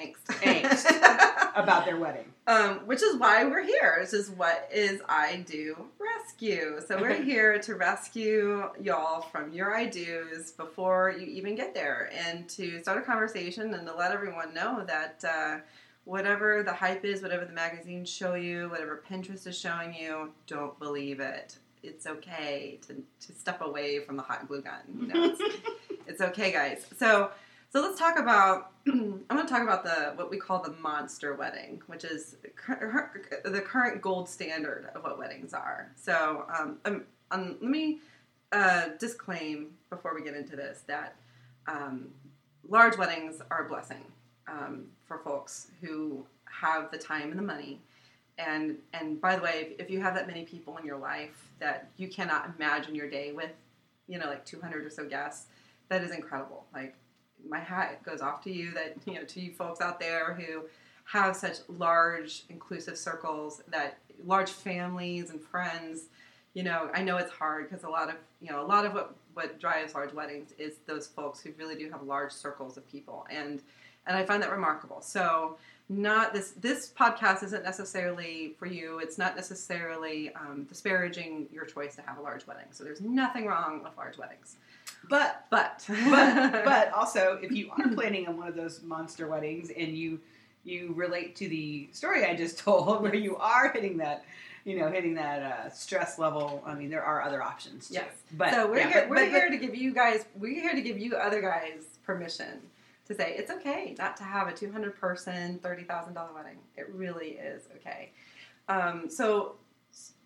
angst. 0.00 0.24
Angst. 0.42 1.52
about 1.54 1.84
their 1.84 1.96
wedding. 1.96 2.24
Um, 2.46 2.80
which 2.86 3.02
is 3.02 3.16
why 3.16 3.44
we're 3.44 3.64
here. 3.64 3.98
This 4.00 4.12
is 4.12 4.30
what 4.30 4.68
is 4.72 5.00
I 5.08 5.44
Do 5.46 5.76
Rescue. 5.98 6.80
So 6.86 7.00
we're 7.00 7.22
here 7.22 7.58
to 7.60 7.74
rescue 7.74 8.68
y'all 8.80 9.22
from 9.22 9.52
your 9.52 9.74
I 9.74 9.86
do's 9.86 10.52
before 10.52 11.14
you 11.18 11.26
even 11.26 11.54
get 11.54 11.74
there, 11.74 12.10
and 12.26 12.48
to 12.50 12.82
start 12.82 12.98
a 12.98 13.02
conversation 13.02 13.74
and 13.74 13.86
to 13.86 13.94
let 13.94 14.12
everyone 14.12 14.54
know 14.54 14.84
that 14.86 15.24
uh, 15.28 15.58
whatever 16.04 16.62
the 16.62 16.72
hype 16.72 17.04
is, 17.04 17.22
whatever 17.22 17.44
the 17.44 17.52
magazines 17.52 18.08
show 18.08 18.34
you, 18.34 18.68
whatever 18.68 19.02
Pinterest 19.08 19.46
is 19.46 19.58
showing 19.58 19.94
you, 19.94 20.30
don't 20.46 20.76
believe 20.78 21.20
it. 21.20 21.56
It's 21.82 22.06
okay 22.06 22.78
to, 22.88 22.94
to 22.94 23.32
step 23.32 23.60
away 23.62 24.00
from 24.00 24.16
the 24.16 24.22
hot 24.22 24.48
glue 24.48 24.62
gun. 24.62 24.80
You 24.98 25.06
know, 25.06 25.24
it's, 25.24 25.56
it's 26.06 26.20
okay, 26.20 26.52
guys. 26.52 26.84
So 26.98 27.30
so 27.72 27.80
let's 27.80 27.98
talk 27.98 28.18
about. 28.18 28.72
I'm 28.86 29.22
going 29.28 29.46
to 29.46 29.52
talk 29.52 29.62
about 29.62 29.84
the 29.84 30.12
what 30.16 30.30
we 30.30 30.38
call 30.38 30.62
the 30.62 30.72
monster 30.72 31.34
wedding, 31.34 31.82
which 31.86 32.04
is 32.04 32.36
the 32.42 33.60
current 33.60 34.02
gold 34.02 34.28
standard 34.28 34.88
of 34.94 35.02
what 35.02 35.18
weddings 35.18 35.54
are. 35.54 35.92
So 35.96 36.46
um, 36.56 36.78
um, 36.84 37.04
um, 37.30 37.56
let 37.60 37.70
me 37.70 37.98
uh, 38.52 38.88
disclaim 38.98 39.68
before 39.90 40.14
we 40.14 40.22
get 40.22 40.34
into 40.34 40.56
this 40.56 40.82
that 40.86 41.14
um, 41.68 42.08
large 42.68 42.96
weddings 42.98 43.40
are 43.50 43.64
a 43.64 43.68
blessing 43.68 44.04
um, 44.48 44.86
for 45.04 45.18
folks 45.18 45.68
who 45.80 46.24
have 46.46 46.90
the 46.90 46.98
time 46.98 47.30
and 47.30 47.38
the 47.38 47.44
money. 47.44 47.80
And 48.38 48.78
and 48.94 49.20
by 49.20 49.36
the 49.36 49.42
way, 49.42 49.68
if, 49.78 49.86
if 49.86 49.90
you 49.90 50.00
have 50.00 50.14
that 50.14 50.26
many 50.26 50.44
people 50.44 50.76
in 50.78 50.84
your 50.86 50.98
life 50.98 51.50
that 51.60 51.90
you 51.98 52.08
cannot 52.08 52.50
imagine 52.56 52.94
your 52.94 53.08
day 53.08 53.32
with, 53.32 53.52
you 54.08 54.18
know, 54.18 54.26
like 54.26 54.44
200 54.44 54.84
or 54.84 54.90
so 54.90 55.06
guests, 55.06 55.46
that 55.88 56.02
is 56.02 56.10
incredible. 56.10 56.64
Like 56.72 56.94
my 57.48 57.58
hat 57.58 58.02
goes 58.02 58.20
off 58.20 58.42
to 58.44 58.52
you 58.52 58.72
that 58.72 58.96
you 59.06 59.14
know 59.14 59.24
to 59.24 59.40
you 59.40 59.52
folks 59.52 59.80
out 59.80 60.00
there 60.00 60.34
who 60.34 60.62
have 61.04 61.34
such 61.34 61.58
large 61.68 62.44
inclusive 62.48 62.96
circles 62.96 63.62
that 63.68 63.98
large 64.24 64.50
families 64.50 65.30
and 65.30 65.40
friends 65.40 66.04
you 66.54 66.62
know 66.62 66.90
i 66.94 67.02
know 67.02 67.16
it's 67.16 67.32
hard 67.32 67.68
because 67.68 67.84
a 67.84 67.88
lot 67.88 68.08
of 68.08 68.16
you 68.40 68.50
know 68.50 68.62
a 68.62 68.66
lot 68.66 68.84
of 68.84 68.92
what 68.92 69.14
what 69.34 69.58
drives 69.58 69.94
large 69.94 70.12
weddings 70.12 70.52
is 70.58 70.74
those 70.86 71.06
folks 71.06 71.40
who 71.40 71.50
really 71.58 71.76
do 71.76 71.88
have 71.90 72.02
large 72.02 72.32
circles 72.32 72.76
of 72.76 72.90
people. 72.90 73.26
And 73.30 73.62
and 74.06 74.16
i 74.16 74.24
find 74.24 74.42
that 74.42 74.50
remarkable. 74.50 75.00
So 75.00 75.56
not 75.88 76.32
this 76.32 76.52
this 76.52 76.92
podcast 76.96 77.42
isn't 77.44 77.62
necessarily 77.62 78.54
for 78.58 78.66
you. 78.66 78.98
It's 78.98 79.18
not 79.18 79.36
necessarily 79.36 80.32
um, 80.34 80.64
disparaging 80.64 81.48
your 81.52 81.64
choice 81.64 81.96
to 81.96 82.02
have 82.02 82.18
a 82.18 82.22
large 82.22 82.46
wedding. 82.46 82.66
So 82.70 82.84
there's 82.84 83.00
nothing 83.00 83.46
wrong 83.46 83.82
with 83.82 83.96
large 83.96 84.16
weddings 84.16 84.56
But 85.08 85.46
but 85.50 85.84
but 85.88 86.64
but 86.64 86.92
also, 86.92 87.38
if 87.42 87.50
you 87.52 87.70
are 87.78 87.88
planning 87.94 88.28
on 88.28 88.36
one 88.36 88.48
of 88.48 88.54
those 88.54 88.82
monster 88.82 89.26
weddings 89.26 89.70
and 89.76 89.96
you 89.96 90.20
you 90.64 90.92
relate 90.94 91.36
to 91.36 91.48
the 91.48 91.88
story 91.92 92.24
I 92.24 92.34
just 92.36 92.58
told, 92.66 93.02
where 93.02 93.14
you 93.14 93.36
are 93.36 93.72
hitting 93.72 93.96
that, 93.98 94.24
you 94.64 94.78
know, 94.78 94.90
hitting 94.90 95.14
that 95.14 95.42
uh, 95.42 95.70
stress 95.70 96.18
level. 96.18 96.62
I 96.66 96.74
mean, 96.74 96.90
there 96.90 97.02
are 97.02 97.22
other 97.22 97.42
options. 97.42 97.88
Too. 97.88 97.94
Yes. 97.94 98.10
But 98.36 98.52
so 98.52 98.70
we're 98.70 98.78
yeah, 98.78 98.88
here. 98.90 99.00
but- 99.02 99.10
we're 99.10 99.16
but- 99.16 99.28
here 99.30 99.48
to 99.50 99.56
give 99.56 99.74
you 99.74 99.92
guys. 99.94 100.24
We're 100.36 100.60
here 100.60 100.74
to 100.74 100.82
give 100.82 100.98
you 100.98 101.16
other 101.16 101.40
guys 101.40 101.84
permission 102.04 102.60
to 103.06 103.14
say 103.14 103.34
it's 103.36 103.50
okay 103.50 103.94
not 103.98 104.16
to 104.18 104.22
have 104.22 104.46
a 104.48 104.52
200 104.52 104.94
person, 105.00 105.58
thirty 105.60 105.82
thousand 105.84 106.14
dollar 106.14 106.32
wedding. 106.34 106.58
It 106.76 106.88
really 106.94 107.30
is 107.30 107.62
okay. 107.76 108.10
Um, 108.68 109.08
so, 109.10 109.56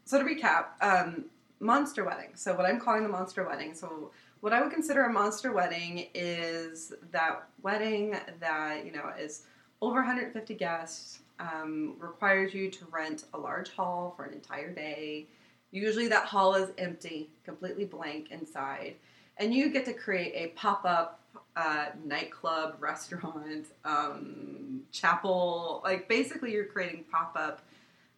so 0.04 0.18
to 0.18 0.24
recap, 0.24 0.66
um, 0.82 1.24
monster 1.60 2.04
wedding. 2.04 2.30
So 2.34 2.54
what 2.54 2.66
I'm 2.66 2.78
calling 2.78 3.02
the 3.04 3.08
monster 3.08 3.42
wedding. 3.46 3.72
So 3.72 4.10
what 4.44 4.52
I 4.52 4.60
would 4.60 4.72
consider 4.72 5.04
a 5.04 5.10
monster 5.10 5.52
wedding 5.52 6.08
is 6.14 6.92
that 7.12 7.48
wedding 7.62 8.14
that 8.40 8.84
you 8.84 8.92
know 8.92 9.10
is 9.18 9.44
over 9.80 10.00
150 10.00 10.54
guests. 10.54 11.20
Um, 11.40 11.96
requires 11.98 12.52
you 12.52 12.70
to 12.70 12.84
rent 12.92 13.24
a 13.32 13.38
large 13.38 13.70
hall 13.70 14.12
for 14.14 14.26
an 14.26 14.34
entire 14.34 14.70
day. 14.70 15.26
Usually 15.72 16.08
that 16.08 16.26
hall 16.26 16.54
is 16.54 16.70
empty, 16.76 17.30
completely 17.42 17.86
blank 17.86 18.30
inside, 18.30 18.96
and 19.38 19.54
you 19.54 19.70
get 19.70 19.86
to 19.86 19.94
create 19.94 20.32
a 20.34 20.48
pop-up 20.48 21.20
uh, 21.56 21.86
nightclub, 22.04 22.76
restaurant, 22.80 23.68
um, 23.86 24.82
chapel. 24.92 25.80
Like 25.82 26.06
basically, 26.06 26.52
you're 26.52 26.66
creating 26.66 27.06
pop-up 27.10 27.62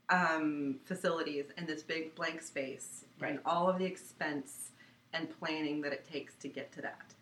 um, 0.08 0.80
facilities 0.84 1.44
in 1.56 1.66
this 1.66 1.84
big 1.84 2.16
blank 2.16 2.42
space, 2.42 3.04
and 3.22 3.38
all 3.46 3.68
of 3.68 3.78
the 3.78 3.84
expense 3.84 4.72
and 5.12 5.28
planning 5.38 5.80
that 5.82 5.92
it 5.92 6.06
takes 6.10 6.34
to 6.36 6.48
get 6.48 6.72
to 6.72 6.82
that. 6.82 7.14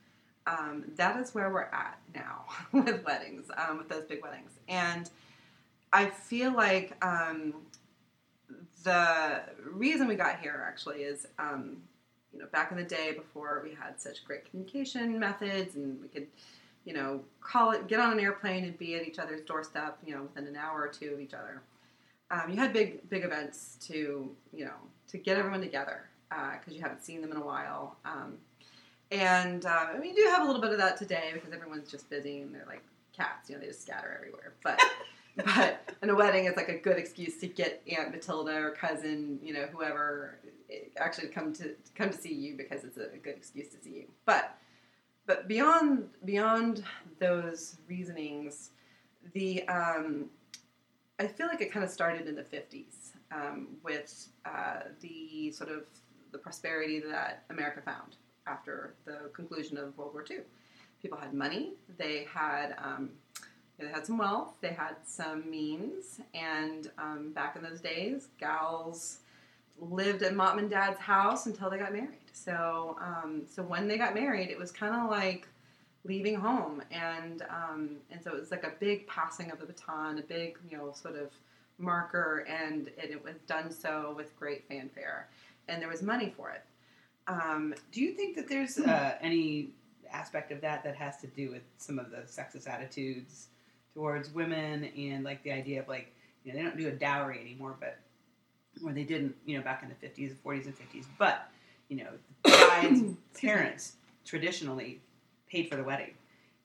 Um, 0.46 0.84
that 0.96 1.18
is 1.20 1.34
where 1.34 1.50
we're 1.50 1.62
at 1.62 1.98
now 2.14 2.44
with 2.72 3.04
weddings, 3.04 3.50
um, 3.56 3.78
with 3.78 3.88
those 3.88 4.04
big 4.04 4.22
weddings, 4.22 4.52
and 4.68 5.10
I 5.94 6.06
feel 6.06 6.52
like 6.52 6.92
um, 7.04 7.54
the 8.82 9.42
reason 9.64 10.08
we 10.08 10.16
got 10.16 10.40
here 10.40 10.64
actually 10.66 11.02
is, 11.02 11.28
um, 11.38 11.76
you 12.32 12.40
know, 12.40 12.46
back 12.46 12.72
in 12.72 12.76
the 12.76 12.82
day 12.82 13.12
before 13.12 13.60
we 13.62 13.70
had 13.74 14.00
such 14.00 14.24
great 14.24 14.50
communication 14.50 15.20
methods 15.20 15.76
and 15.76 16.00
we 16.02 16.08
could, 16.08 16.26
you 16.84 16.94
know, 16.94 17.20
call 17.40 17.70
it, 17.70 17.86
get 17.86 18.00
on 18.00 18.12
an 18.12 18.18
airplane 18.18 18.64
and 18.64 18.76
be 18.76 18.96
at 18.96 19.06
each 19.06 19.20
other's 19.20 19.40
doorstep, 19.42 19.98
you 20.04 20.14
know, 20.14 20.22
within 20.22 20.48
an 20.48 20.56
hour 20.56 20.82
or 20.82 20.88
two 20.88 21.14
of 21.14 21.20
each 21.20 21.32
other. 21.32 21.62
Um, 22.32 22.50
you 22.50 22.56
had 22.56 22.72
big, 22.72 23.08
big 23.08 23.24
events 23.24 23.76
to, 23.82 24.28
you 24.52 24.64
know, 24.64 24.74
to 25.08 25.18
get 25.18 25.38
everyone 25.38 25.60
together. 25.60 26.08
Because 26.58 26.74
you 26.74 26.80
haven't 26.80 27.02
seen 27.02 27.20
them 27.20 27.30
in 27.30 27.36
a 27.36 27.44
while. 27.44 27.96
Um, 28.04 28.38
and 29.10 29.64
uh, 29.66 29.86
I 29.94 29.98
mean, 29.98 30.14
you 30.14 30.24
do 30.24 30.30
have 30.30 30.42
a 30.42 30.46
little 30.46 30.60
bit 30.60 30.72
of 30.72 30.78
that 30.78 30.96
today 30.96 31.30
because 31.32 31.52
everyone's 31.52 31.90
just 31.90 32.08
busy 32.10 32.40
and 32.40 32.54
they're 32.54 32.66
like 32.66 32.82
cats, 33.16 33.48
you 33.48 33.54
know, 33.54 33.60
they 33.60 33.68
just 33.68 33.82
scatter 33.82 34.14
everywhere. 34.16 34.54
But 34.62 34.80
but 35.36 35.94
in 36.02 36.10
a 36.10 36.14
wedding, 36.14 36.46
it's 36.46 36.56
like 36.56 36.68
a 36.68 36.78
good 36.78 36.96
excuse 36.96 37.38
to 37.38 37.46
get 37.46 37.82
Aunt 37.96 38.10
Matilda 38.10 38.56
or 38.56 38.70
cousin, 38.70 39.38
you 39.42 39.52
know, 39.52 39.66
whoever 39.72 40.38
eh, 40.70 40.88
actually 40.96 41.28
come 41.28 41.52
to 41.54 41.74
come 41.94 42.10
to 42.10 42.16
see 42.16 42.34
you 42.34 42.56
because 42.56 42.84
it's 42.84 42.96
a 42.96 43.18
good 43.22 43.36
excuse 43.36 43.68
to 43.68 43.76
see 43.82 43.90
you. 43.90 44.04
But 44.26 44.58
but 45.26 45.48
beyond 45.48 46.08
beyond 46.24 46.84
those 47.18 47.76
reasonings, 47.88 48.70
the 49.32 49.66
um, 49.68 50.26
I 51.18 51.26
feel 51.26 51.46
like 51.46 51.60
it 51.60 51.72
kind 51.72 51.84
of 51.84 51.90
started 51.90 52.26
in 52.26 52.34
the 52.34 52.44
fifties 52.44 53.12
um, 53.32 53.68
with 53.82 54.28
uh, 54.44 54.80
the 55.00 55.52
sort 55.52 55.70
of 55.70 55.84
the 56.34 56.38
prosperity 56.38 57.00
that 57.00 57.44
America 57.48 57.80
found 57.80 58.16
after 58.46 58.94
the 59.06 59.30
conclusion 59.32 59.78
of 59.78 59.96
World 59.96 60.12
War 60.12 60.24
II. 60.28 60.38
People 61.00 61.16
had 61.16 61.32
money, 61.32 61.74
they 61.96 62.26
had 62.32 62.74
um, 62.76 63.10
they 63.78 63.86
had 63.86 64.04
some 64.04 64.18
wealth, 64.18 64.54
they 64.60 64.72
had 64.72 64.96
some 65.04 65.48
means, 65.48 66.20
and 66.34 66.90
um, 66.98 67.32
back 67.32 67.56
in 67.56 67.62
those 67.62 67.80
days, 67.80 68.28
gals 68.38 69.18
lived 69.78 70.22
at 70.22 70.34
mom 70.34 70.58
and 70.58 70.70
dad's 70.70 70.98
house 71.00 71.46
until 71.46 71.70
they 71.70 71.78
got 71.78 71.92
married. 71.92 72.30
So, 72.32 72.96
um, 73.00 73.42
so 73.48 73.62
when 73.62 73.88
they 73.88 73.98
got 73.98 74.14
married, 74.14 74.50
it 74.50 74.58
was 74.58 74.70
kind 74.70 74.94
of 74.94 75.10
like 75.10 75.48
leaving 76.04 76.34
home, 76.34 76.82
and 76.90 77.42
um, 77.42 77.96
and 78.10 78.22
so 78.22 78.34
it 78.34 78.40
was 78.40 78.50
like 78.50 78.64
a 78.64 78.72
big 78.80 79.06
passing 79.06 79.50
of 79.52 79.60
the 79.60 79.66
baton, 79.66 80.18
a 80.18 80.22
big 80.22 80.58
you 80.68 80.76
know 80.76 80.92
sort 80.92 81.14
of 81.16 81.30
marker, 81.78 82.46
and 82.48 82.88
it, 82.88 83.10
it 83.10 83.24
was 83.24 83.34
done 83.46 83.70
so 83.70 84.14
with 84.16 84.36
great 84.38 84.66
fanfare, 84.68 85.28
and 85.68 85.80
there 85.80 85.88
was 85.88 86.02
money 86.02 86.32
for 86.36 86.50
it. 86.50 86.62
Um, 87.26 87.74
Do 87.92 88.00
you 88.00 88.12
think 88.12 88.36
that 88.36 88.48
there's 88.48 88.78
uh, 88.78 89.14
any 89.20 89.70
aspect 90.12 90.52
of 90.52 90.60
that 90.60 90.84
that 90.84 90.94
has 90.94 91.16
to 91.18 91.26
do 91.26 91.50
with 91.50 91.62
some 91.78 91.98
of 91.98 92.10
the 92.10 92.18
sexist 92.18 92.68
attitudes 92.68 93.48
towards 93.94 94.32
women 94.32 94.84
and 94.96 95.24
like 95.24 95.42
the 95.42 95.52
idea 95.52 95.80
of 95.80 95.88
like 95.88 96.12
you 96.44 96.52
know 96.52 96.58
they 96.58 96.64
don't 96.64 96.76
do 96.76 96.88
a 96.88 96.92
dowry 96.92 97.40
anymore, 97.40 97.76
but 97.80 97.98
or 98.84 98.92
they 98.92 99.04
didn't 99.04 99.34
you 99.46 99.56
know 99.56 99.64
back 99.64 99.82
in 99.82 99.88
the 99.88 100.06
50s, 100.06 100.34
40s, 100.44 100.66
and 100.66 100.74
50s, 100.78 101.06
but 101.18 101.48
you 101.88 101.96
know 101.96 102.10
the 102.44 102.50
bride's 102.66 103.14
parents 103.40 103.94
traditionally 104.24 105.00
paid 105.48 105.68
for 105.68 105.76
the 105.76 105.84
wedding, 105.84 106.12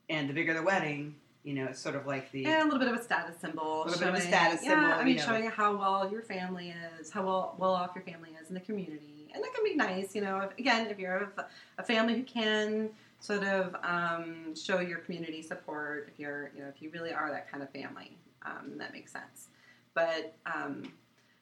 and 0.09 0.29
the 0.29 0.33
bigger 0.33 0.53
the 0.53 0.63
wedding, 0.63 1.15
you 1.49 1.55
know, 1.55 1.65
it's 1.65 1.79
sort 1.79 1.95
of 1.95 2.05
like 2.05 2.31
the 2.31 2.45
and 2.45 2.61
a 2.61 2.63
little 2.65 2.77
bit 2.77 2.87
of 2.87 2.93
a 2.93 3.03
status 3.03 3.35
symbol. 3.41 3.83
A 3.83 3.85
little 3.85 3.99
bit 3.99 4.09
of 4.09 4.13
a 4.13 4.17
showing- 4.19 4.31
status 4.31 4.63
yeah, 4.63 4.69
symbol, 4.69 4.91
I 4.93 5.03
mean, 5.03 5.07
you 5.07 5.19
know. 5.19 5.25
showing 5.25 5.49
how 5.49 5.75
well 5.75 6.11
your 6.11 6.21
family 6.21 6.75
is, 6.99 7.09
how 7.09 7.23
well 7.23 7.55
well 7.57 7.73
off 7.73 7.91
your 7.95 8.03
family 8.03 8.29
is 8.39 8.49
in 8.49 8.53
the 8.53 8.59
community, 8.61 9.31
and 9.33 9.43
that 9.43 9.51
can 9.55 9.63
be 9.63 9.73
nice. 9.73 10.13
You 10.13 10.21
know, 10.21 10.37
if, 10.41 10.55
again, 10.59 10.85
if 10.87 10.99
you're 10.99 11.31
a, 11.37 11.45
a 11.79 11.83
family 11.83 12.13
who 12.13 12.23
can 12.23 12.91
sort 13.19 13.43
of 13.43 13.75
um, 13.83 14.55
show 14.55 14.79
your 14.79 14.99
community 14.99 15.41
support, 15.41 16.07
if 16.13 16.19
you're, 16.19 16.51
you 16.55 16.61
know, 16.61 16.67
if 16.67 16.81
you 16.83 16.91
really 16.91 17.11
are 17.11 17.31
that 17.31 17.49
kind 17.49 17.63
of 17.63 17.69
family, 17.71 18.15
um, 18.45 18.77
that 18.77 18.93
makes 18.93 19.11
sense. 19.11 19.47
But 19.95 20.35
um, 20.45 20.83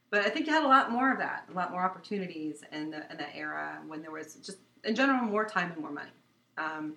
but 0.10 0.26
I 0.26 0.30
think 0.30 0.48
you 0.48 0.54
had 0.54 0.64
a 0.64 0.68
lot 0.68 0.90
more 0.90 1.12
of 1.12 1.18
that, 1.18 1.50
a 1.52 1.54
lot 1.54 1.72
more 1.72 1.82
opportunities 1.82 2.64
in, 2.72 2.92
the, 2.92 3.12
in 3.12 3.18
that 3.18 3.32
era 3.36 3.80
when 3.88 4.02
there 4.02 4.12
was 4.12 4.36
just, 4.36 4.60
in 4.86 4.96
general, 4.96 5.22
more 5.24 5.44
time 5.44 5.72
and 5.74 5.82
more 5.82 5.92
money. 5.92 6.12
Um, 6.58 6.94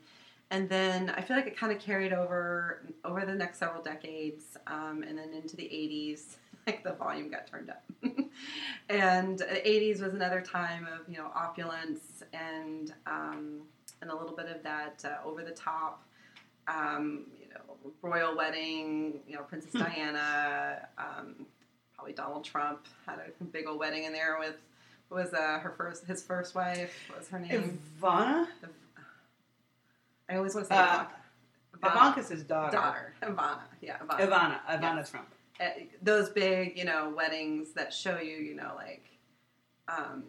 and 0.50 0.68
then 0.68 1.10
I 1.10 1.20
feel 1.22 1.36
like 1.36 1.46
it 1.46 1.56
kind 1.56 1.72
of 1.72 1.78
carried 1.78 2.12
over 2.12 2.82
over 3.04 3.24
the 3.24 3.34
next 3.34 3.58
several 3.58 3.82
decades, 3.82 4.56
um, 4.66 5.04
and 5.06 5.16
then 5.16 5.32
into 5.32 5.56
the 5.56 5.64
80s, 5.64 6.36
like 6.66 6.82
the 6.82 6.92
volume 6.92 7.30
got 7.30 7.46
turned 7.46 7.70
up. 7.70 7.84
and 8.88 9.38
the 9.38 9.62
80s 9.64 10.02
was 10.02 10.14
another 10.14 10.40
time 10.40 10.86
of 10.86 11.08
you 11.08 11.18
know 11.18 11.30
opulence 11.34 12.22
and 12.32 12.92
um, 13.06 13.60
and 14.02 14.10
a 14.10 14.16
little 14.16 14.34
bit 14.34 14.46
of 14.46 14.62
that 14.62 15.04
uh, 15.04 15.28
over 15.28 15.44
the 15.44 15.52
top, 15.52 16.04
um, 16.66 17.26
you 17.40 17.48
know, 17.48 17.92
royal 18.02 18.36
wedding, 18.36 19.20
you 19.28 19.36
know, 19.36 19.42
Princess 19.42 19.72
Diana. 19.72 20.88
Um, 20.98 21.46
probably 21.94 22.14
Donald 22.14 22.44
Trump 22.44 22.86
had 23.06 23.18
a 23.40 23.44
big 23.44 23.66
old 23.66 23.78
wedding 23.78 24.04
in 24.04 24.12
there 24.12 24.38
with 24.38 24.56
was 25.10 25.32
uh, 25.34 25.58
her 25.58 25.74
first 25.76 26.06
his 26.06 26.22
first 26.22 26.54
wife. 26.54 26.92
What 27.08 27.18
was 27.18 27.28
her 27.28 27.38
name? 27.38 27.78
Ivana. 28.00 28.46
I 30.30 30.36
always 30.36 30.54
want 30.54 30.68
to 30.68 30.72
say 30.74 30.78
Uh, 30.78 30.84
Ivanka. 30.84 31.10
Ivanka. 31.74 31.96
Ivanka's 31.98 32.28
his 32.28 32.42
daughter. 32.44 32.76
daughter, 32.76 33.14
Ivana. 33.22 33.60
Yeah, 33.80 33.98
Ivana. 33.98 34.20
Ivana. 34.20 34.60
Ivana's 34.68 35.10
from. 35.10 35.26
Uh, 35.60 35.64
those 36.02 36.30
big, 36.30 36.76
you 36.78 36.84
know, 36.84 37.12
weddings 37.16 37.72
that 37.72 37.92
show 37.92 38.18
you, 38.18 38.36
you 38.36 38.54
know, 38.54 38.72
like, 38.76 39.04
um, 39.88 40.24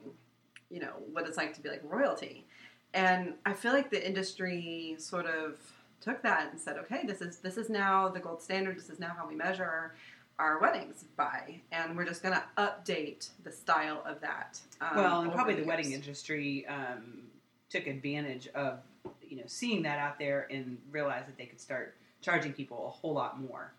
you 0.69 0.79
know, 0.79 0.93
what 1.11 1.27
it's 1.27 1.37
like 1.37 1.53
to 1.53 1.61
be 1.61 1.69
like 1.69 1.81
royalty. 1.83 2.45
And 2.93 3.35
I 3.45 3.53
feel 3.53 3.71
like 3.73 3.89
the 3.89 4.05
industry 4.05 4.95
sort 4.97 5.25
of 5.25 5.57
took 6.01 6.21
that 6.23 6.51
and 6.51 6.59
said, 6.59 6.77
okay, 6.79 7.05
this 7.05 7.21
is 7.21 7.37
this 7.37 7.57
is 7.57 7.69
now 7.69 8.09
the 8.09 8.19
gold 8.19 8.41
standard. 8.41 8.77
This 8.77 8.89
is 8.89 8.99
now 8.99 9.13
how 9.17 9.27
we 9.27 9.35
measure 9.35 9.93
our 10.39 10.59
weddings 10.59 11.05
by, 11.15 11.61
and 11.71 11.95
we're 11.95 12.05
just 12.05 12.23
going 12.23 12.33
to 12.33 12.43
update 12.57 13.29
the 13.43 13.51
style 13.51 14.01
of 14.05 14.19
that. 14.21 14.59
Um, 14.81 14.95
well, 14.97 15.21
and 15.21 15.31
probably 15.31 15.53
the 15.53 15.59
years. 15.59 15.67
wedding 15.67 15.91
industry 15.91 16.65
um, 16.67 17.21
took 17.69 17.85
advantage 17.87 18.47
of 18.55 18.79
you 19.31 19.37
know 19.37 19.43
seeing 19.47 19.81
that 19.83 19.97
out 19.97 20.19
there 20.19 20.47
and 20.51 20.77
realized 20.91 21.27
that 21.27 21.37
they 21.37 21.45
could 21.45 21.59
start 21.61 21.95
charging 22.21 22.53
people 22.53 22.85
a 22.87 22.89
whole 22.91 23.13
lot 23.13 23.41
more. 23.41 23.71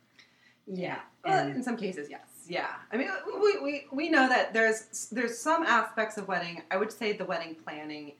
Yeah, 0.67 0.99
And- 1.25 1.49
well, 1.49 1.57
in 1.57 1.63
some 1.63 1.77
cases, 1.77 2.09
yes. 2.11 2.21
Yeah, 2.49 2.67
I 2.91 2.97
mean, 2.97 3.09
we, 3.41 3.59
we, 3.61 3.87
we 3.93 4.09
know 4.09 4.29
that 4.29 4.53
there's 4.53 5.09
there's 5.13 5.39
some 5.39 5.63
aspects 5.63 6.17
of 6.19 6.27
wedding. 6.27 6.63
I 6.73 6.77
would 6.77 6.91
say 6.91 7.13
the 7.13 7.25
wedding 7.25 7.55
planning, 7.55 8.15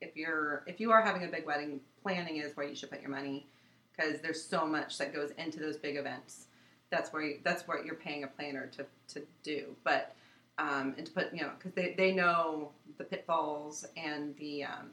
if 0.00 0.16
you're 0.16 0.64
if 0.66 0.80
you 0.80 0.90
are 0.90 1.00
having 1.00 1.22
a 1.22 1.28
big 1.28 1.46
wedding, 1.46 1.80
planning 2.02 2.38
is 2.38 2.56
where 2.56 2.66
you 2.66 2.74
should 2.74 2.90
put 2.90 3.00
your 3.00 3.10
money 3.10 3.46
because 3.96 4.20
there's 4.20 4.42
so 4.42 4.66
much 4.66 4.98
that 4.98 5.14
goes 5.14 5.30
into 5.38 5.60
those 5.60 5.76
big 5.76 5.96
events. 5.96 6.46
That's 6.90 7.12
where 7.12 7.22
you, 7.22 7.38
that's 7.44 7.68
what 7.68 7.84
you're 7.84 7.94
paying 7.94 8.24
a 8.24 8.26
planner 8.26 8.66
to, 8.76 8.86
to 9.14 9.22
do. 9.44 9.66
But 9.84 10.14
um, 10.58 10.94
and 10.96 11.06
to 11.06 11.12
put 11.12 11.32
you 11.32 11.42
know 11.42 11.52
because 11.56 11.72
they, 11.72 11.94
they 11.96 12.12
know 12.12 12.70
the 12.98 13.04
pitfalls 13.04 13.84
and 13.96 14.36
the 14.36 14.64
um, 14.64 14.90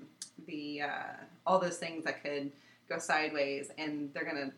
the 0.47 0.82
uh, 0.82 1.13
all 1.45 1.60
those 1.60 1.78
things 1.78 2.04
that 2.06 2.23
could 2.23 2.51
go 2.88 2.97
sideways, 2.97 3.71
and 3.78 4.13
they're 4.13 4.25
gonna 4.25 4.51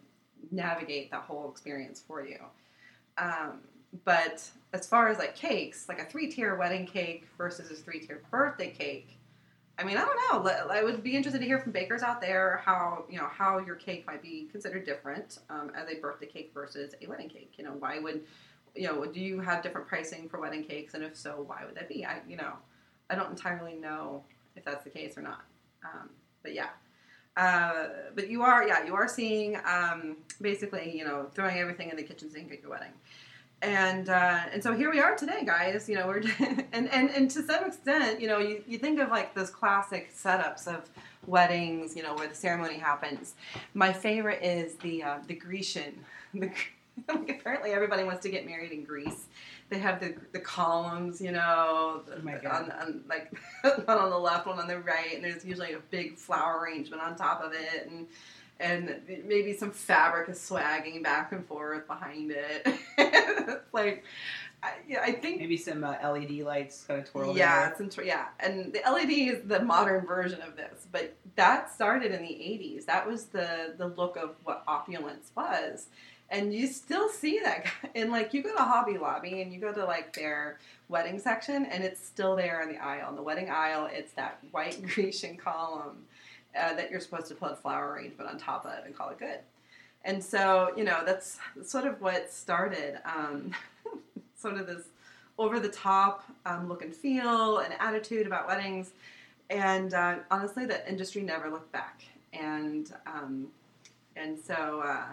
navigate 0.52 1.10
that 1.12 1.22
whole 1.22 1.50
experience 1.50 2.04
for 2.06 2.26
you. 2.26 2.40
Um, 3.18 3.62
but 4.04 4.50
as 4.74 4.86
far 4.86 5.08
as 5.08 5.18
like 5.18 5.36
cakes, 5.36 5.88
like 5.88 6.00
a 6.00 6.06
three 6.06 6.30
tier 6.30 6.56
wedding 6.56 6.86
cake 6.86 7.28
versus 7.38 7.72
a 7.72 7.76
three 7.76 8.00
tier 8.00 8.22
birthday 8.30 8.70
cake, 8.70 9.18
I 9.80 9.84
mean, 9.84 9.98
I 9.98 10.06
don't 10.06 10.46
know. 10.46 10.50
I 10.70 10.84
would 10.84 11.04
be 11.04 11.16
interested 11.16 11.40
to 11.40 11.46
hear 11.46 11.60
from 11.60 11.72
bakers 11.72 12.02
out 12.02 12.20
there 12.20 12.62
how 12.66 13.06
you 13.10 13.18
know 13.18 13.28
how 13.28 13.60
your 13.60 13.76
cake 13.76 14.06
might 14.08 14.22
be 14.22 14.50
considered 14.52 14.86
different 14.86 15.40
um, 15.50 15.72
as 15.76 15.88
a 15.90 16.00
birthday 16.00 16.26
cake 16.26 16.52
versus 16.54 16.96
a 17.02 17.08
wedding 17.08 17.30
cake. 17.30 17.54
You 17.58 17.64
know, 17.64 17.76
why 17.80 18.00
would 18.00 18.24
you 18.78 18.88
know? 18.88 19.06
Do 19.06 19.20
you 19.20 19.40
have 19.42 19.64
different 19.64 19.88
pricing 19.88 20.30
for 20.30 20.40
wedding 20.40 20.64
cakes, 20.64 20.94
and 20.94 21.04
if 21.04 21.16
so, 21.16 21.44
why 21.46 21.64
would 21.66 21.76
that 21.76 21.90
be? 21.90 22.06
I 22.06 22.22
you 22.28 22.38
know, 22.38 22.54
I 23.10 23.16
don't 23.16 23.30
entirely 23.30 23.74
know 23.74 24.24
if 24.56 24.66
that's 24.66 24.84
the 24.84 24.90
case 24.90 25.18
or 25.18 25.22
not. 25.22 25.44
Um, 25.84 26.10
but 26.44 26.54
yeah. 26.54 26.70
Uh, 27.36 27.90
but 28.16 28.30
you 28.30 28.42
are, 28.42 28.68
yeah, 28.68 28.84
you 28.84 28.96
are 28.96 29.08
seeing 29.08 29.58
um, 29.58 30.18
basically, 30.42 30.98
you 30.98 31.06
know, 31.06 31.28
throwing 31.36 31.58
everything 31.60 31.90
in 31.90 31.96
the 31.96 32.02
kitchen 32.02 32.32
sink 32.32 32.52
at 32.52 32.62
your 32.62 32.72
wedding, 32.72 32.92
and 33.62 34.10
uh, 34.10 34.40
and 34.52 34.64
so 34.64 34.74
here 34.74 34.90
we 34.90 35.00
are 35.00 35.16
today, 35.16 35.44
guys. 35.46 35.88
You 35.88 35.96
know, 35.96 36.08
we're 36.08 36.24
and 36.74 36.90
and, 36.90 37.10
and 37.12 37.30
to 37.32 37.44
some 37.44 37.66
extent, 37.66 38.20
you 38.20 38.28
know, 38.28 38.40
you, 38.40 38.64
you 38.68 38.80
think 38.80 39.00
of 39.00 39.10
like 39.10 39.36
those 39.36 39.52
classic 39.52 40.12
setups 40.16 40.68
of 40.68 40.90
weddings, 41.28 41.96
you 41.96 42.02
know, 42.02 42.16
where 42.16 42.28
the 42.28 42.36
ceremony 42.36 42.80
happens. 42.80 43.36
My 43.76 43.94
favorite 43.94 44.44
is 44.44 44.76
the 44.76 45.04
uh, 45.04 45.18
the 45.28 45.36
Grecian. 45.36 45.94
The, 46.34 46.52
apparently, 47.10 47.72
everybody 47.72 48.04
wants 48.04 48.22
to 48.24 48.30
get 48.30 48.46
married 48.46 48.72
in 48.72 48.84
Greece. 48.84 49.26
They 49.70 49.80
have 49.80 50.00
the 50.00 50.16
the 50.32 50.40
columns, 50.40 51.20
you 51.22 51.32
know, 51.32 52.02
Oh 52.10 52.22
my 52.24 52.36
on, 52.40 52.72
on 52.72 53.02
like 53.10 53.32
one 53.86 53.98
on 53.98 54.10
the 54.10 54.18
left, 54.18 54.48
one 54.48 54.60
on 54.60 54.68
the 54.68 54.80
right, 54.80 55.16
and 55.16 55.24
there's 55.24 55.44
usually 55.46 55.74
a 55.74 55.80
big 55.92 56.18
flower 56.18 56.60
arrangement 56.62 57.02
on 57.02 57.16
top 57.16 57.44
of 57.44 57.54
it, 57.54 57.88
and 57.90 58.08
and 58.60 59.02
maybe 59.26 59.54
some 59.56 59.72
fabric 59.72 60.30
is 60.30 60.40
swagging 60.40 61.04
back 61.04 61.32
and 61.32 61.46
forth 61.46 61.86
behind 61.88 62.32
it. 62.36 62.68
like, 63.72 64.04
I, 64.64 64.72
yeah, 64.88 65.02
I 65.04 65.12
think 65.12 65.40
Maybe 65.40 65.58
some 65.58 65.84
uh, 65.84 65.96
LED 66.04 66.32
lights 66.40 66.84
kind 66.86 67.00
of 67.02 67.10
twirl. 67.10 67.38
yeah, 67.38 67.60
there. 67.62 67.70
it's 67.72 67.80
inter- 67.80 68.04
yeah, 68.04 68.26
and 68.40 68.74
the 68.74 68.82
LED 68.90 69.12
is 69.12 69.42
the 69.48 69.62
modern 69.62 70.06
version 70.08 70.42
of 70.42 70.56
this, 70.56 70.88
but 70.92 71.14
that 71.36 71.72
started 71.72 72.12
in 72.12 72.22
the 72.24 72.28
'80s. 72.30 72.86
That 72.86 73.06
was 73.08 73.26
the 73.26 73.76
the 73.78 73.88
look 73.90 74.18
of 74.18 74.32
what 74.44 74.64
opulence 74.68 75.32
was, 75.36 75.88
and 76.30 76.54
you 76.54 76.68
still 76.68 77.10
see 77.10 77.40
that. 77.44 77.66
And 77.96 78.12
like, 78.12 78.34
you 78.34 78.44
go 78.44 78.56
to 78.56 78.62
Hobby 78.62 78.98
Lobby 78.98 79.42
and 79.42 79.52
you 79.52 79.60
go 79.60 79.74
to 79.74 79.84
like 79.84 80.14
their 80.14 80.60
wedding 80.88 81.20
section, 81.20 81.66
and 81.66 81.84
it's 81.84 82.06
still 82.06 82.36
there 82.36 82.62
in 82.62 82.70
the 82.70 82.78
aisle. 82.78 83.10
In 83.10 83.16
the 83.16 83.24
wedding 83.24 83.50
aisle, 83.50 83.90
it's 83.92 84.12
that 84.14 84.40
white 84.52 84.82
Grecian 84.94 85.36
column 85.38 86.06
uh, 86.58 86.74
that 86.76 86.92
you're 86.92 87.00
supposed 87.00 87.28
to 87.28 87.36
put 87.36 87.58
flower 87.60 87.94
arrangement 87.94 88.30
on 88.30 88.38
top 88.38 88.66
of 88.66 88.86
and 88.86 88.96
call 88.96 89.10
it 89.10 89.20
good. 89.20 89.40
And 90.06 90.24
so, 90.24 90.72
you 90.78 90.84
know, 90.84 91.02
that's 91.06 91.38
sort 91.64 91.86
of 91.86 92.02
what 92.02 92.32
started 92.32 93.00
um, 93.04 93.52
sort 94.38 94.56
of 94.56 94.68
this 94.68 94.84
over 95.38 95.60
the 95.60 95.70
top 95.70 96.24
um, 96.46 96.68
look 96.68 96.82
and 96.82 96.94
feel 96.94 97.60
and 97.60 97.74
attitude 97.80 98.26
about 98.26 98.48
weddings. 98.48 98.92
And 99.50 99.94
uh, 99.94 100.18
honestly, 100.32 100.66
the 100.66 100.88
industry 100.90 101.22
never 101.22 101.50
looked 101.50 101.72
back. 101.72 102.04
And 102.34 102.92
um, 103.06 103.48
and 104.16 104.38
so 104.40 104.82
uh, 104.86 105.06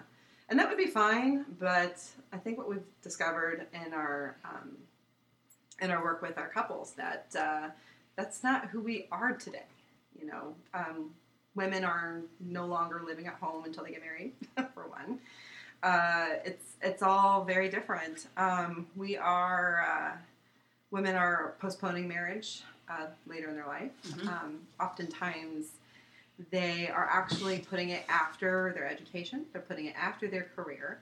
and 0.54 0.60
that 0.60 0.68
would 0.68 0.78
be 0.78 0.86
fine. 0.86 1.44
But 1.58 2.00
I 2.32 2.36
think 2.36 2.58
what 2.58 2.68
we've 2.68 2.86
discovered 3.02 3.66
in 3.72 3.92
our 3.92 4.36
um, 4.44 4.70
in 5.82 5.90
our 5.90 6.00
work 6.00 6.22
with 6.22 6.38
our 6.38 6.46
couples 6.46 6.92
that 6.92 7.26
uh, 7.36 7.70
that's 8.14 8.44
not 8.44 8.66
who 8.66 8.80
we 8.80 9.08
are 9.10 9.32
today. 9.32 9.64
You 10.16 10.28
know, 10.28 10.54
um, 10.72 11.10
women 11.56 11.82
are 11.84 12.20
no 12.38 12.66
longer 12.66 13.02
living 13.04 13.26
at 13.26 13.34
home 13.34 13.64
until 13.64 13.82
they 13.82 13.90
get 13.90 14.00
married, 14.02 14.30
for 14.74 14.86
one. 14.86 15.18
Uh, 15.82 16.26
it's 16.44 16.76
it's 16.80 17.02
all 17.02 17.44
very 17.44 17.68
different. 17.68 18.28
Um, 18.36 18.86
we 18.94 19.16
are 19.16 19.84
uh, 19.90 20.16
women 20.92 21.16
are 21.16 21.54
postponing 21.58 22.06
marriage 22.06 22.62
uh, 22.88 23.06
later 23.26 23.48
in 23.48 23.56
their 23.56 23.66
life. 23.66 23.90
Mhm. 24.06 24.28
Um, 24.28 24.58
oftentimes, 24.78 25.72
they 26.50 26.88
are 26.88 27.08
actually 27.10 27.60
putting 27.60 27.90
it 27.90 28.02
after 28.08 28.72
their 28.74 28.88
education. 28.88 29.46
They're 29.52 29.62
putting 29.62 29.86
it 29.86 29.94
after 29.96 30.28
their 30.28 30.48
career, 30.56 31.00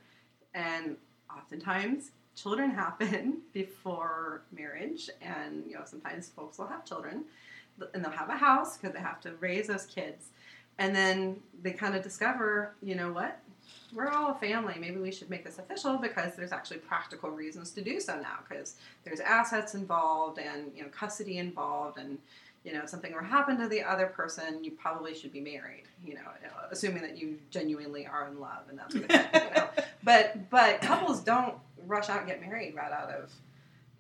and 0.55 0.97
oftentimes 1.35 2.11
children 2.37 2.71
happen 2.75 3.39
before 3.53 4.43
marriage. 4.57 5.11
And 5.21 5.65
you 5.67 5.75
know 5.75 5.83
sometimes 5.85 6.29
folks 6.29 6.59
will 6.59 6.67
have 6.67 6.85
children, 6.85 7.25
and 7.95 8.05
they'll 8.05 8.13
have 8.13 8.29
a 8.29 8.37
house 8.37 8.77
because 8.77 8.95
they 8.95 9.01
have 9.01 9.21
to 9.23 9.33
raise 9.41 9.69
those 9.69 9.87
kids. 9.87 10.29
And 10.79 10.95
then 10.95 11.37
they 11.63 11.73
kind 11.73 11.95
of 11.95 12.03
discover, 12.03 12.75
you 12.83 12.95
know 12.95 13.13
what? 13.13 13.39
We're 13.95 14.09
all 14.09 14.33
a 14.33 14.35
family. 14.35 14.75
Maybe 14.81 14.97
we 14.97 15.13
should 15.13 15.29
make 15.29 15.45
this 15.45 15.59
official 15.59 15.99
because 15.99 16.35
there's 16.35 16.51
actually 16.51 16.79
practical 16.79 17.31
reasons 17.31 17.71
to 17.73 17.83
do 17.83 18.01
so 18.01 18.17
now 18.17 18.39
because 18.49 18.77
there's 19.05 19.21
assets 19.21 19.75
involved 19.75 20.39
and 20.39 20.73
you 20.75 20.83
know 20.83 20.89
custody 20.89 21.39
involved 21.39 21.99
and 21.99 22.19
you 22.65 22.73
know 22.73 22.81
if 22.83 22.89
something 22.89 23.13
were 23.13 23.21
to 23.21 23.27
happen 23.27 23.59
to 23.59 23.69
the 23.69 23.83
other 23.83 24.07
person, 24.07 24.63
you 24.63 24.73
probably 24.73 25.15
should 25.15 25.33
be 25.33 25.41
married. 25.41 25.85
You 26.05 26.15
know, 26.15 26.21
assuming 26.71 27.03
that 27.03 27.19
you 27.19 27.39
genuinely 27.51 28.07
are 28.07 28.29
in 28.29 28.41
love 28.41 28.69
and 28.69 28.79
that 28.79 28.93
sort 28.93 29.05
of 29.05 29.11
thing. 29.11 29.29
you 29.35 29.55
know? 29.55 29.69
But 30.05 30.51
but 30.51 30.81
couples 30.81 31.21
don't 31.21 31.55
rush 31.87 32.09
out 32.09 32.19
and 32.19 32.27
get 32.27 32.41
married 32.41 32.75
right 32.75 32.91
out 32.91 33.11
of 33.11 33.33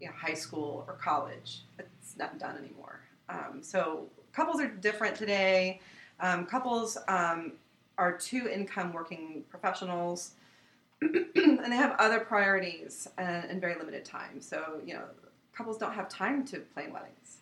you 0.00 0.08
know 0.08 0.12
high 0.14 0.34
school 0.34 0.84
or 0.88 0.94
college. 0.94 1.62
It's 1.78 2.16
not 2.16 2.38
done 2.38 2.56
anymore. 2.56 3.00
Um, 3.28 3.62
so 3.62 4.06
couples 4.32 4.60
are 4.60 4.68
different 4.68 5.16
today. 5.16 5.80
Um, 6.20 6.46
couples 6.46 6.98
um, 7.08 7.52
are 7.98 8.16
two 8.16 8.48
income 8.48 8.92
working 8.92 9.44
professionals, 9.48 10.32
and 11.00 11.72
they 11.72 11.76
have 11.76 11.96
other 11.98 12.20
priorities 12.20 13.08
and, 13.18 13.44
and 13.50 13.60
very 13.60 13.76
limited 13.76 14.04
time. 14.04 14.40
So 14.40 14.80
you 14.84 14.94
know, 14.94 15.04
couples 15.54 15.78
don't 15.78 15.94
have 15.94 16.08
time 16.08 16.44
to 16.46 16.58
plan 16.58 16.92
weddings 16.92 17.38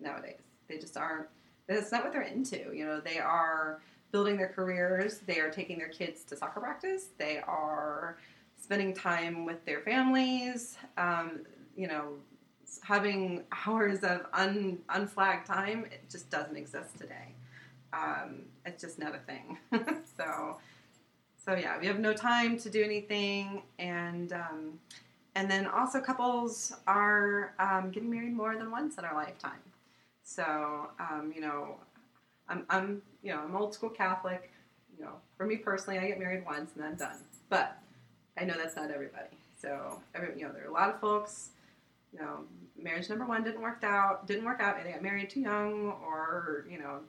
nowadays. 0.00 0.38
They 0.68 0.78
just 0.78 0.96
aren't. 0.96 1.26
That's 1.66 1.92
not 1.92 2.04
what 2.04 2.12
they're 2.12 2.22
into. 2.22 2.74
You 2.74 2.86
know, 2.86 3.00
they 3.00 3.18
are 3.18 3.80
building 4.12 4.36
their 4.36 4.48
careers. 4.48 5.18
They 5.26 5.40
are 5.40 5.50
taking 5.50 5.78
their 5.78 5.88
kids 5.88 6.24
to 6.24 6.36
soccer 6.36 6.60
practice. 6.60 7.08
They 7.18 7.38
are 7.38 8.18
spending 8.60 8.94
time 8.94 9.44
with 9.44 9.64
their 9.64 9.80
families. 9.80 10.76
Um, 10.96 11.40
you 11.76 11.88
know, 11.88 12.14
having 12.82 13.44
hours 13.66 14.04
of 14.04 14.26
un, 14.32 14.78
unflagged 14.90 15.46
time. 15.46 15.86
It 15.86 16.08
just 16.10 16.30
doesn't 16.30 16.56
exist 16.56 16.98
today. 16.98 17.34
Um, 17.92 18.42
it's 18.66 18.82
just 18.82 18.98
not 18.98 19.14
a 19.14 19.18
thing. 19.18 19.58
so, 20.16 20.58
so 21.36 21.54
yeah, 21.54 21.78
we 21.78 21.86
have 21.86 22.00
no 22.00 22.12
time 22.12 22.58
to 22.58 22.70
do 22.70 22.82
anything, 22.82 23.62
and 23.78 24.32
um, 24.32 24.80
and 25.36 25.50
then 25.50 25.66
also 25.66 26.00
couples 26.00 26.74
are 26.86 27.54
um, 27.58 27.90
getting 27.90 28.10
married 28.10 28.32
more 28.32 28.56
than 28.56 28.70
once 28.70 28.98
in 28.98 29.04
our 29.04 29.14
lifetime. 29.14 29.60
So, 30.24 30.88
um, 30.98 31.32
you 31.34 31.42
know, 31.42 31.76
I'm, 32.48 32.64
I'm, 32.70 33.02
you 33.22 33.32
know, 33.32 33.40
I'm 33.40 33.54
old 33.54 33.74
school 33.74 33.90
Catholic. 33.90 34.50
You 34.98 35.04
know, 35.04 35.12
for 35.36 35.46
me 35.46 35.56
personally, 35.56 35.98
I 35.98 36.08
get 36.08 36.18
married 36.18 36.44
once 36.44 36.72
and 36.74 36.82
then 36.82 36.96
done. 36.96 37.18
But 37.50 37.78
I 38.38 38.44
know 38.44 38.54
that's 38.56 38.74
not 38.74 38.90
everybody. 38.90 39.36
So, 39.60 40.00
every, 40.14 40.38
you 40.38 40.46
know, 40.46 40.52
there 40.52 40.64
are 40.64 40.68
a 40.68 40.72
lot 40.72 40.88
of 40.88 40.98
folks. 41.00 41.50
You 42.12 42.20
know, 42.20 42.40
marriage 42.80 43.08
number 43.08 43.26
one 43.26 43.44
didn't 43.44 43.60
work 43.60 43.84
out. 43.84 44.26
Didn't 44.26 44.44
work 44.44 44.60
out. 44.60 44.82
They 44.82 44.90
got 44.90 45.02
married 45.02 45.30
too 45.30 45.40
young, 45.40 45.92
or 46.04 46.64
you 46.70 46.78
know, 46.78 47.00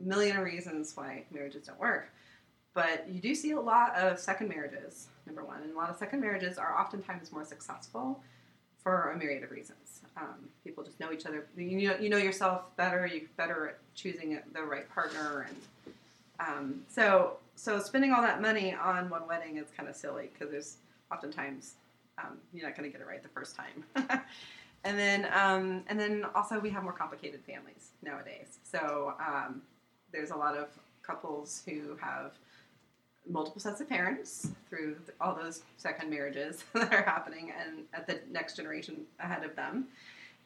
million 0.00 0.36
of 0.36 0.44
reasons 0.44 0.96
why 0.96 1.24
marriages 1.30 1.66
don't 1.66 1.80
work. 1.80 2.10
But 2.74 3.08
you 3.08 3.20
do 3.20 3.34
see 3.34 3.52
a 3.52 3.60
lot 3.60 3.96
of 3.96 4.18
second 4.18 4.48
marriages. 4.48 5.08
Number 5.26 5.44
one, 5.44 5.62
and 5.62 5.72
a 5.72 5.76
lot 5.76 5.90
of 5.90 5.96
second 5.96 6.20
marriages 6.20 6.58
are 6.58 6.78
oftentimes 6.78 7.32
more 7.32 7.44
successful 7.44 8.22
for 8.88 9.10
a 9.10 9.16
myriad 9.18 9.44
of 9.44 9.50
reasons. 9.50 10.00
Um, 10.16 10.48
people 10.64 10.82
just 10.82 10.98
know 10.98 11.12
each 11.12 11.26
other. 11.26 11.46
You 11.56 11.88
know, 11.88 11.96
you 11.98 12.08
know 12.08 12.16
yourself 12.16 12.74
better. 12.76 13.06
You're 13.06 13.28
better 13.36 13.68
at 13.68 13.78
choosing 13.94 14.38
the 14.54 14.62
right 14.62 14.88
partner, 14.88 15.46
and 15.48 15.56
um, 16.40 16.82
so 16.88 17.36
so 17.54 17.80
spending 17.80 18.12
all 18.12 18.22
that 18.22 18.40
money 18.40 18.74
on 18.74 19.10
one 19.10 19.28
wedding 19.28 19.58
is 19.58 19.66
kind 19.76 19.88
of 19.88 19.94
silly 19.94 20.30
because 20.32 20.50
there's 20.50 20.76
oftentimes 21.12 21.74
um, 22.16 22.38
you're 22.54 22.64
not 22.64 22.76
going 22.76 22.90
to 22.90 22.92
get 22.92 23.06
it 23.06 23.06
right 23.06 23.22
the 23.22 23.28
first 23.28 23.56
time. 23.56 23.84
and 24.84 24.98
then 24.98 25.28
um, 25.34 25.84
and 25.88 26.00
then 26.00 26.24
also 26.34 26.58
we 26.58 26.70
have 26.70 26.82
more 26.82 26.92
complicated 26.92 27.40
families 27.46 27.90
nowadays. 28.02 28.58
So 28.62 29.12
um, 29.20 29.60
there's 30.12 30.30
a 30.30 30.36
lot 30.36 30.56
of 30.56 30.68
couples 31.02 31.62
who 31.66 31.96
have 32.00 32.32
multiple 33.28 33.60
sets 33.60 33.80
of 33.80 33.88
parents 33.88 34.48
through 34.68 34.96
all 35.20 35.34
those 35.34 35.62
second 35.76 36.10
marriages 36.10 36.64
that 36.74 36.92
are 36.92 37.02
happening 37.02 37.52
and 37.58 37.84
at 37.94 38.06
the 38.06 38.20
next 38.30 38.56
generation 38.56 39.02
ahead 39.20 39.44
of 39.44 39.54
them. 39.56 39.86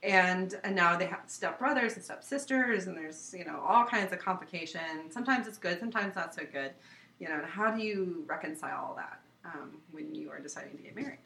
And 0.03 0.59
and 0.65 0.75
now 0.75 0.97
they 0.97 1.07
have 1.07 1.21
step 1.29 1.59
brothers 1.59 1.95
and 1.95 2.05
step 2.05 2.25
sisters 2.25 2.87
and 2.87 2.97
there's 2.97 3.35
you 3.37 3.45
know 3.45 3.63
all 3.67 3.85
kinds 3.85 4.13
of 4.13 4.19
complications. 4.19 5.13
Sometimes 5.13 5.47
it's 5.47 5.59
good 5.59 5.79
sometimes 5.79 6.17
not 6.17 6.35
so 6.35 6.43
good. 6.53 6.73
You 7.21 7.29
know 7.29 7.41
how 7.47 7.71
do 7.71 7.83
you 7.83 8.25
reconcile 8.27 8.85
all 8.85 8.95
that 8.97 9.21
um, 9.45 9.71
when 9.93 10.15
you 10.15 10.31
are 10.31 10.41
deciding 10.41 10.77
to 10.77 10.83
get 10.83 10.97
married? 10.97 11.19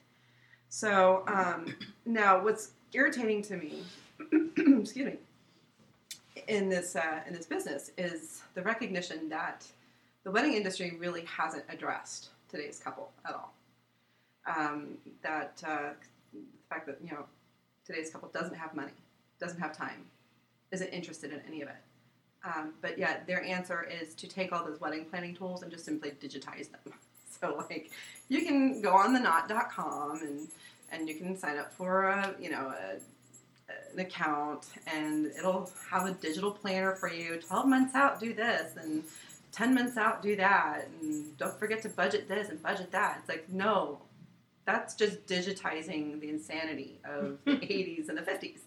So 0.69 1.23
um, 1.27 1.75
now 2.05 2.43
what's 2.43 2.73
irritating 2.93 3.41
to 3.43 3.57
me 3.57 3.83
excuse 4.57 5.07
me 5.07 5.17
in 6.49 6.69
this 6.69 6.97
uh, 6.97 7.21
in 7.27 7.35
this 7.35 7.47
business 7.47 7.91
is 7.97 8.43
the 8.55 8.63
recognition 8.63 9.29
that 9.29 9.67
the 10.27 10.33
wedding 10.33 10.55
industry 10.55 10.97
really 10.99 11.25
hasn't 11.25 11.63
addressed 11.69 12.31
today's 12.49 12.81
couple 12.81 13.13
at 13.25 13.33
all. 13.33 13.55
Um, 14.45 14.99
that 15.23 15.63
uh, 15.65 15.91
the 16.33 16.41
fact 16.69 16.87
that 16.89 16.99
you 17.01 17.13
know 17.13 17.27
today's 17.87 18.11
couple 18.11 18.29
doesn't 18.31 18.57
have 18.57 18.75
money, 18.75 18.91
doesn't 19.39 19.61
have 19.61 19.75
time, 19.75 20.05
isn't 20.73 20.89
interested 20.89 21.33
in 21.33 21.41
any 21.47 21.63
of 21.63 21.69
it. 21.69 21.77
Um, 22.45 22.75
but 22.83 22.99
yet 22.99 23.25
their 23.29 23.41
answer 23.45 23.85
is 23.89 24.15
to 24.17 24.27
take 24.27 24.53
all 24.53 24.65
those 24.65 24.81
wedding 24.81 25.05
planning 25.05 25.33
tools 25.33 25.63
and 25.63 25.71
just 25.71 25.85
simply 25.85 26.11
digitize 26.11 26.71
them. 26.71 26.81
So 27.39 27.63
like 27.69 27.91
you 28.31 28.47
can 28.47 28.81
go 28.81 28.95
on 28.95 29.13
the 29.13 29.21
knot.com 29.21 30.23
and 30.23 30.49
and 30.91 31.07
you 31.07 31.17
can 31.17 31.37
sign 31.37 31.59
up 31.59 31.71
for 31.71 32.05
a 32.05 32.35
you 32.41 32.49
know 32.51 32.73
a, 32.73 32.95
an 33.93 34.01
account 34.01 34.65
and 34.87 35.27
it'll 35.39 35.71
have 35.91 36.07
a 36.07 36.13
digital 36.13 36.51
planner 36.51 36.95
for 36.95 37.13
you 37.13 37.39
12 37.47 37.67
months 37.67 37.95
out 37.95 38.19
do 38.19 38.33
this 38.33 38.73
and 38.79 39.05
10 39.57 39.75
months 39.75 39.97
out 39.97 40.23
do 40.23 40.37
that 40.37 40.89
and 41.01 41.37
don't 41.39 41.59
forget 41.59 41.83
to 41.83 41.89
budget 41.89 42.29
this 42.29 42.51
and 42.51 42.63
budget 42.63 42.91
that. 42.93 43.19
It's 43.21 43.29
like 43.29 43.49
no 43.51 43.99
that's 44.65 44.95
just 44.95 45.25
digitizing 45.27 46.21
the 46.21 46.29
insanity 46.29 46.99
of 47.05 47.39
the 47.45 47.53
80s 47.57 48.09
and 48.09 48.19
the 48.19 48.23
50s 48.23 48.59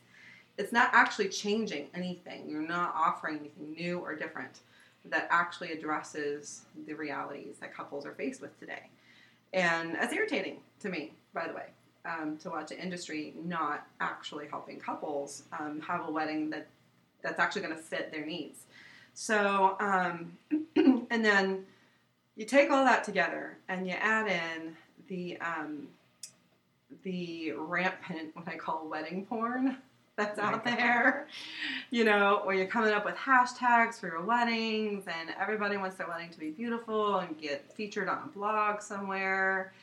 it's 0.59 0.73
not 0.73 0.89
actually 0.91 1.29
changing 1.29 1.87
anything. 1.93 2.49
You're 2.49 2.61
not 2.61 2.93
offering 2.93 3.39
anything 3.39 3.71
new 3.71 3.99
or 3.99 4.13
different 4.13 4.59
that 5.05 5.25
actually 5.31 5.71
addresses 5.71 6.63
the 6.85 6.93
realities 6.93 7.55
that 7.61 7.73
couples 7.73 8.05
are 8.05 8.11
faced 8.11 8.41
with 8.41 8.59
today. 8.59 8.89
And 9.53 9.97
it's 9.99 10.13
irritating 10.13 10.57
to 10.81 10.89
me 10.89 11.13
by 11.33 11.47
the 11.47 11.53
way 11.53 11.67
um, 12.05 12.37
to 12.39 12.49
watch 12.49 12.71
an 12.71 12.77
industry 12.77 13.33
not 13.45 13.87
actually 14.01 14.47
helping 14.47 14.79
couples 14.79 15.43
um, 15.57 15.79
have 15.79 16.07
a 16.07 16.11
wedding 16.11 16.49
that 16.49 16.67
that's 17.21 17.39
actually 17.39 17.61
going 17.61 17.75
to 17.75 17.81
fit 17.81 18.11
their 18.11 18.25
needs. 18.25 18.65
So, 19.13 19.75
um, 19.79 20.37
and 20.75 21.23
then 21.25 21.65
you 22.35 22.45
take 22.45 22.71
all 22.71 22.85
that 22.85 23.03
together 23.03 23.57
and 23.67 23.85
you 23.85 23.93
add 23.93 24.27
in 24.27 24.75
the 25.07 25.37
um, 25.39 25.87
the 27.03 27.53
rampant 27.57 28.35
what 28.35 28.47
I 28.47 28.55
call 28.55 28.87
wedding 28.87 29.25
porn 29.25 29.77
that's 30.19 30.39
Oh 30.39 30.43
out 30.43 30.65
God. 30.65 30.77
there. 30.77 31.27
You 31.91 32.03
know, 32.03 32.41
where 32.43 32.55
you're 32.55 32.67
coming 32.67 32.93
up 32.93 33.05
with 33.05 33.15
hashtags 33.15 33.99
for 33.99 34.07
your 34.07 34.21
weddings, 34.21 35.05
and 35.07 35.29
everybody 35.39 35.77
wants 35.77 35.95
their 35.95 36.07
wedding 36.07 36.29
to 36.31 36.39
be 36.39 36.51
beautiful 36.51 37.17
and 37.17 37.39
get 37.39 37.71
featured 37.73 38.09
on 38.09 38.19
a 38.25 38.27
blog 38.27 38.81
somewhere. 38.81 39.73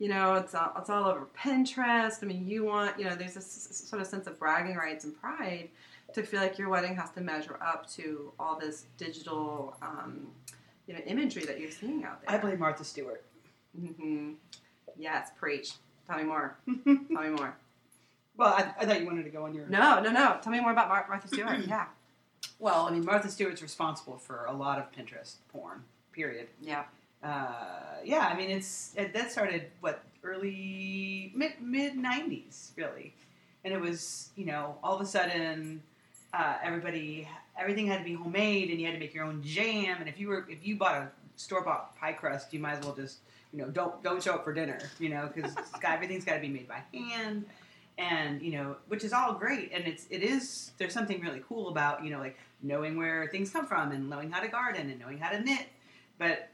You 0.00 0.08
know, 0.08 0.34
it's 0.34 0.54
all, 0.54 0.72
it's 0.76 0.90
all 0.90 1.04
over 1.06 1.26
Pinterest. 1.38 2.22
I 2.22 2.26
mean, 2.26 2.48
you 2.48 2.64
want, 2.64 2.98
you 2.98 3.04
know, 3.04 3.14
there's 3.14 3.34
this 3.34 3.68
sort 3.70 4.02
of 4.02 4.08
sense 4.08 4.26
of 4.26 4.38
bragging 4.38 4.76
rights 4.76 5.04
and 5.04 5.18
pride 5.20 5.68
to 6.14 6.22
feel 6.22 6.40
like 6.40 6.58
your 6.58 6.68
wedding 6.68 6.96
has 6.96 7.10
to 7.12 7.20
measure 7.20 7.58
up 7.60 7.88
to 7.90 8.32
all 8.38 8.58
this 8.58 8.86
digital, 8.96 9.76
um, 9.82 10.28
you 10.86 10.94
know, 10.94 11.00
imagery 11.06 11.44
that 11.44 11.60
you're 11.60 11.70
seeing 11.70 12.04
out 12.04 12.20
there. 12.24 12.34
I 12.36 12.40
blame 12.40 12.58
Martha 12.58 12.84
Stewart. 12.84 13.24
hmm 13.78 14.32
Yes, 14.96 15.30
preach. 15.36 15.72
Tell 16.06 16.18
me 16.18 16.24
more. 16.24 16.56
Tell 16.84 17.22
me 17.22 17.30
more. 17.30 17.56
Well, 18.36 18.52
I, 18.54 18.72
I 18.80 18.84
thought 18.86 19.00
you 19.00 19.06
wanted 19.06 19.24
to 19.24 19.30
go 19.30 19.44
on 19.44 19.54
your. 19.54 19.66
No, 19.66 20.00
no, 20.00 20.10
no. 20.10 20.38
Tell 20.42 20.52
me 20.52 20.60
more 20.60 20.72
about 20.72 20.88
Mar- 20.88 21.06
Martha 21.08 21.28
Stewart. 21.28 21.60
yeah, 21.68 21.86
Well, 22.58 22.86
I 22.86 22.90
mean, 22.92 23.04
Martha 23.04 23.28
Stewart's 23.30 23.62
responsible 23.62 24.18
for 24.18 24.44
a 24.46 24.52
lot 24.52 24.78
of 24.78 24.90
Pinterest 24.92 25.36
porn. 25.52 25.82
Period. 26.12 26.48
yeah. 26.60 26.84
Uh, 27.22 27.96
yeah, 28.04 28.28
I 28.30 28.36
mean, 28.36 28.50
it's 28.50 28.92
it, 28.96 29.14
that 29.14 29.32
started 29.32 29.68
what 29.80 30.02
early 30.22 31.32
mid 31.34 31.52
mid 31.60 31.94
'90s, 31.94 32.70
really, 32.76 33.14
and 33.64 33.72
it 33.72 33.80
was 33.80 34.28
you 34.36 34.44
know 34.44 34.76
all 34.82 34.94
of 34.94 35.00
a 35.00 35.06
sudden 35.06 35.82
uh, 36.36 36.56
everybody 36.62 37.28
everything 37.58 37.86
had 37.86 37.98
to 37.98 38.04
be 38.04 38.14
homemade 38.14 38.70
and 38.70 38.80
you 38.80 38.86
had 38.86 38.92
to 38.94 38.98
make 38.98 39.14
your 39.14 39.24
own 39.24 39.42
jam, 39.42 39.98
and 40.00 40.08
if 40.08 40.18
you 40.18 40.28
were 40.28 40.46
if 40.50 40.66
you 40.66 40.76
bought 40.76 40.96
a 40.96 41.10
store 41.36 41.62
bought 41.62 41.96
pie 41.96 42.12
crust, 42.12 42.52
you 42.52 42.58
might 42.60 42.78
as 42.78 42.84
well 42.84 42.94
just 42.94 43.18
you 43.52 43.58
know 43.60 43.68
don't 43.68 44.02
don't 44.02 44.22
show 44.22 44.34
up 44.34 44.44
for 44.44 44.52
dinner, 44.52 44.78
you 44.98 45.08
know, 45.08 45.30
because 45.32 45.54
everything's 45.84 46.24
got 46.24 46.34
to 46.34 46.40
be 46.40 46.48
made 46.48 46.68
by 46.68 46.82
hand. 46.92 47.44
And 47.96 48.42
you 48.42 48.50
know, 48.52 48.76
which 48.88 49.04
is 49.04 49.12
all 49.12 49.34
great, 49.34 49.70
and 49.72 49.84
it's 49.86 50.06
it 50.10 50.22
is. 50.24 50.72
There's 50.78 50.92
something 50.92 51.20
really 51.20 51.42
cool 51.48 51.68
about 51.68 52.04
you 52.04 52.10
know, 52.10 52.18
like 52.18 52.36
knowing 52.62 52.96
where 52.96 53.28
things 53.28 53.50
come 53.50 53.66
from, 53.66 53.92
and 53.92 54.10
knowing 54.10 54.32
how 54.32 54.40
to 54.40 54.48
garden, 54.48 54.90
and 54.90 54.98
knowing 54.98 55.18
how 55.18 55.30
to 55.30 55.40
knit. 55.40 55.66
But 56.18 56.48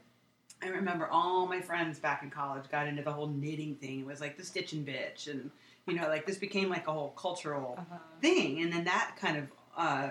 I 0.63 0.67
remember 0.67 1.07
all 1.07 1.47
my 1.47 1.59
friends 1.59 1.97
back 1.97 2.21
in 2.21 2.29
college 2.29 2.65
got 2.69 2.87
into 2.87 3.01
the 3.01 3.11
whole 3.11 3.25
knitting 3.27 3.73
thing. 3.75 4.01
It 4.01 4.05
was 4.05 4.21
like 4.21 4.37
the 4.37 4.43
stitching 4.45 4.85
bitch, 4.85 5.27
and 5.31 5.49
you 5.87 5.95
know, 5.95 6.07
like 6.09 6.27
this 6.27 6.37
became 6.37 6.69
like 6.69 6.87
a 6.87 6.91
whole 6.93 7.09
cultural 7.17 7.73
Uh-huh. 7.79 7.97
thing, 8.21 8.61
and 8.61 8.71
then 8.71 8.83
that 8.83 9.15
kind 9.19 9.37
of 9.37 9.45
uh, 9.77 10.09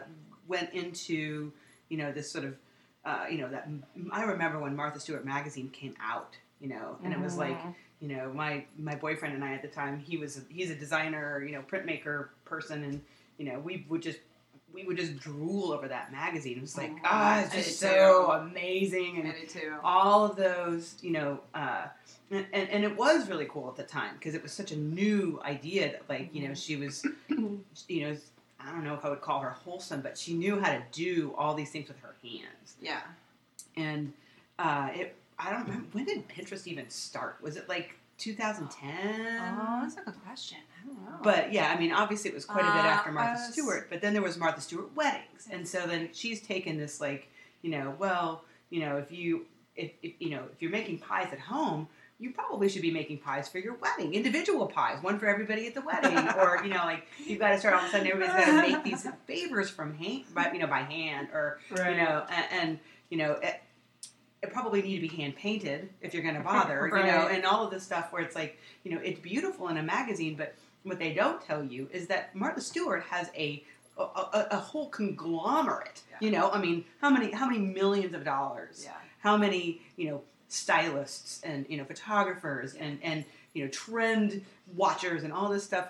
went 0.49 0.73
into 0.73 1.53
you 1.89 1.97
know 1.99 2.13
this 2.13 2.31
sort 2.31 2.45
of 2.45 2.57
uh, 3.05 3.27
you 3.31 3.39
know 3.39 3.49
that 3.49 3.69
I 4.13 4.25
remember 4.25 4.59
when 4.59 4.77
Martha 4.77 5.01
Stewart 5.01 5.25
magazine 5.25 5.71
came 5.71 5.95
out, 6.03 6.37
you 6.61 6.69
know, 6.69 6.97
and 7.05 7.13
it 7.13 7.21
was 7.21 7.37
like 7.37 7.59
Mhm. 7.63 7.75
you 8.01 8.09
know 8.09 8.33
my 8.33 8.65
my 8.79 8.95
boyfriend 8.95 9.35
and 9.35 9.45
I 9.45 9.55
at 9.55 9.63
the 9.63 9.69
time 9.69 9.99
he 9.99 10.17
was 10.17 10.41
he's 10.49 10.71
a 10.71 10.75
designer, 10.75 11.43
you 11.45 11.53
know, 11.53 11.63
printmaker 11.63 12.29
person, 12.45 12.85
and 12.85 13.03
you 13.39 13.47
know 13.47 13.59
we 13.59 13.87
would 13.89 14.03
just 14.03 14.19
we 14.73 14.85
would 14.85 14.97
just 14.97 15.17
drool 15.19 15.73
over 15.73 15.89
that 15.89 16.13
magazine. 16.13 16.59
It 16.59 16.61
was 16.61 16.77
like 16.77 16.93
Mhm. 16.93 17.01
ah, 17.05 17.41
it's 17.41 17.55
just 17.55 17.81
so 17.81 18.31
amazing, 18.31 19.19
and 19.21 19.49
too. 19.49 19.75
all 19.83 20.25
of 20.25 20.37
those, 20.37 20.97
you 21.03 21.11
know, 21.11 21.41
uh, 21.55 21.87
and, 22.31 22.47
and, 22.53 22.69
and 22.69 22.85
it 22.85 22.97
was 22.97 23.29
really 23.29 23.47
cool 23.47 23.69
at 23.69 23.77
the 23.77 23.83
time 23.83 24.15
because 24.15 24.35
it 24.35 24.43
was 24.43 24.53
such 24.53 24.71
a 24.71 24.77
new 24.77 25.41
idea 25.45 25.91
that, 25.91 26.09
like, 26.09 26.33
you 26.33 26.47
know, 26.47 26.55
she 26.55 26.77
was, 26.77 27.05
you 27.29 28.03
know, 28.09 28.17
I 28.67 28.73
don't 28.73 28.85
know 28.85 28.95
if 28.95 29.05
I 29.05 29.11
would 29.11 29.21
call 29.21 29.41
her 29.41 29.51
wholesome, 29.51 30.01
but 30.01 30.17
she 30.19 30.35
knew 30.35 30.61
how 30.61 30.71
to 30.71 30.83
do 30.93 31.35
all 31.37 31.55
these 31.55 31.71
things 31.71 31.89
with 31.89 31.99
her 32.01 32.15
hands. 32.23 32.77
Yeah. 32.81 33.01
And 33.77 34.13
uh, 34.59 34.91
it, 34.95 35.17
I 35.39 35.51
don't 35.51 35.63
remember, 35.67 35.87
when 35.93 36.05
did 36.05 36.29
Pinterest 36.29 36.67
even 36.67 36.89
start? 36.91 37.39
Was 37.41 37.57
it 37.57 37.69
like 37.69 37.97
2010? 38.19 38.91
Oh, 39.59 39.79
that's 39.83 39.97
a 39.97 40.03
good 40.03 40.23
question. 40.25 40.59
I 40.83 40.87
don't 40.87 41.05
know. 41.05 41.19
But 41.23 41.53
yeah, 41.53 41.73
I 41.75 41.79
mean, 41.81 41.93
obviously 41.93 42.31
it 42.31 42.35
was 42.35 42.45
quite 42.45 42.65
a 42.65 42.73
bit 42.73 42.85
Uh, 42.85 42.89
after 42.89 43.13
Martha 43.13 43.41
uh, 43.41 43.51
Stewart, 43.51 43.89
but 43.89 44.01
then 44.01 44.13
there 44.13 44.23
was 44.23 44.37
Martha 44.37 44.61
Stewart 44.61 44.95
weddings, 44.95 45.49
and 45.51 45.67
so 45.67 45.87
then 45.87 46.11
she's 46.13 46.43
taken 46.43 46.77
this 46.77 47.01
like, 47.01 47.29
you 47.63 47.71
know, 47.71 47.95
well, 47.99 48.45
you 48.69 48.81
know, 48.81 48.99
if 48.99 49.11
you, 49.11 49.47
if, 49.77 49.93
if 50.03 50.13
you 50.19 50.31
know, 50.31 50.43
if 50.53 50.61
you're 50.61 50.71
making 50.71 50.99
pies 50.99 51.29
at 51.33 51.39
home, 51.41 51.89
you 52.21 52.33
probably 52.33 52.69
should 52.69 52.83
be 52.83 52.91
making 52.91 53.19
pies 53.19 53.49
for 53.49 53.59
your 53.59 53.75
wedding, 53.75 54.15
individual 54.15 54.67
pies, 54.67 55.03
one 55.03 55.19
for 55.19 55.27
everybody 55.27 55.67
at 55.67 55.75
the 55.75 55.81
wedding, 55.81 56.17
or 56.39 56.61
you 56.63 56.71
know, 56.71 56.85
like 56.85 57.07
you've 57.25 57.39
got 57.39 57.51
to 57.51 57.59
start 57.59 57.75
all 57.75 57.81
of 57.81 57.89
a 57.89 57.91
sudden 57.91 58.07
everybody's 58.07 58.45
got 58.45 58.63
to 58.63 58.73
make 58.73 58.85
these 58.85 59.07
favors 59.27 59.71
from 59.71 59.95
hand, 59.95 60.25
by 60.35 60.53
you 60.53 60.59
know, 60.59 60.67
by 60.67 60.83
hand, 60.83 61.29
or 61.33 61.59
right. 61.71 61.93
you 61.93 62.03
know, 62.03 62.25
and, 62.31 62.47
and 62.53 62.79
you 63.09 63.19
know. 63.19 63.33
It, 63.43 63.61
it 64.43 64.51
probably 64.55 64.81
need 64.81 64.95
to 64.95 65.07
be 65.07 65.15
hand 65.15 65.37
painted 65.37 65.91
if 66.01 66.15
you're 66.15 66.23
going 66.23 66.35
to 66.35 66.41
bother, 66.41 66.91
you 66.91 67.03
know, 67.05 67.29
and 67.31 67.45
all 67.45 67.63
of 67.63 67.71
this 67.71 67.83
stuff 67.83 68.11
where 68.11 68.23
it's 68.23 68.35
like, 68.35 68.59
you 68.85 68.91
know, 68.91 68.99
it's 69.05 69.21
beautiful 69.21 69.69
in 69.69 69.77
a 69.77 69.83
magazine, 69.83 70.35
but 70.35 70.55
what 70.83 70.99
they 70.99 71.13
don't 71.13 71.43
tell 71.43 71.63
you 71.63 71.91
is 71.93 72.07
that 72.07 72.35
Martha 72.35 72.63
Stewart 72.63 73.03
has 73.03 73.31
a 73.37 73.63
a, 73.99 74.03
a, 74.03 74.49
a 74.53 74.57
whole 74.57 74.89
conglomerate. 74.89 76.01
Yeah. 76.11 76.17
You 76.21 76.31
know, 76.31 76.51
I 76.51 76.59
mean, 76.59 76.85
how 77.01 77.11
many 77.11 77.33
how 77.33 77.47
many 77.47 77.59
millions 77.59 78.15
of 78.15 78.25
dollars? 78.25 78.83
yeah. 78.85 78.93
How 79.19 79.37
many 79.37 79.83
you 79.97 80.09
know 80.09 80.23
stylists 80.51 81.41
and 81.43 81.65
you 81.69 81.77
know 81.77 81.85
photographers 81.85 82.75
and 82.75 82.99
and 83.03 83.25
you 83.55 83.65
know 83.65 83.71
trend 83.71 84.45
watchers 84.75 85.23
and 85.25 85.33
all 85.33 85.49
this 85.49 85.65
stuff. 85.65 85.89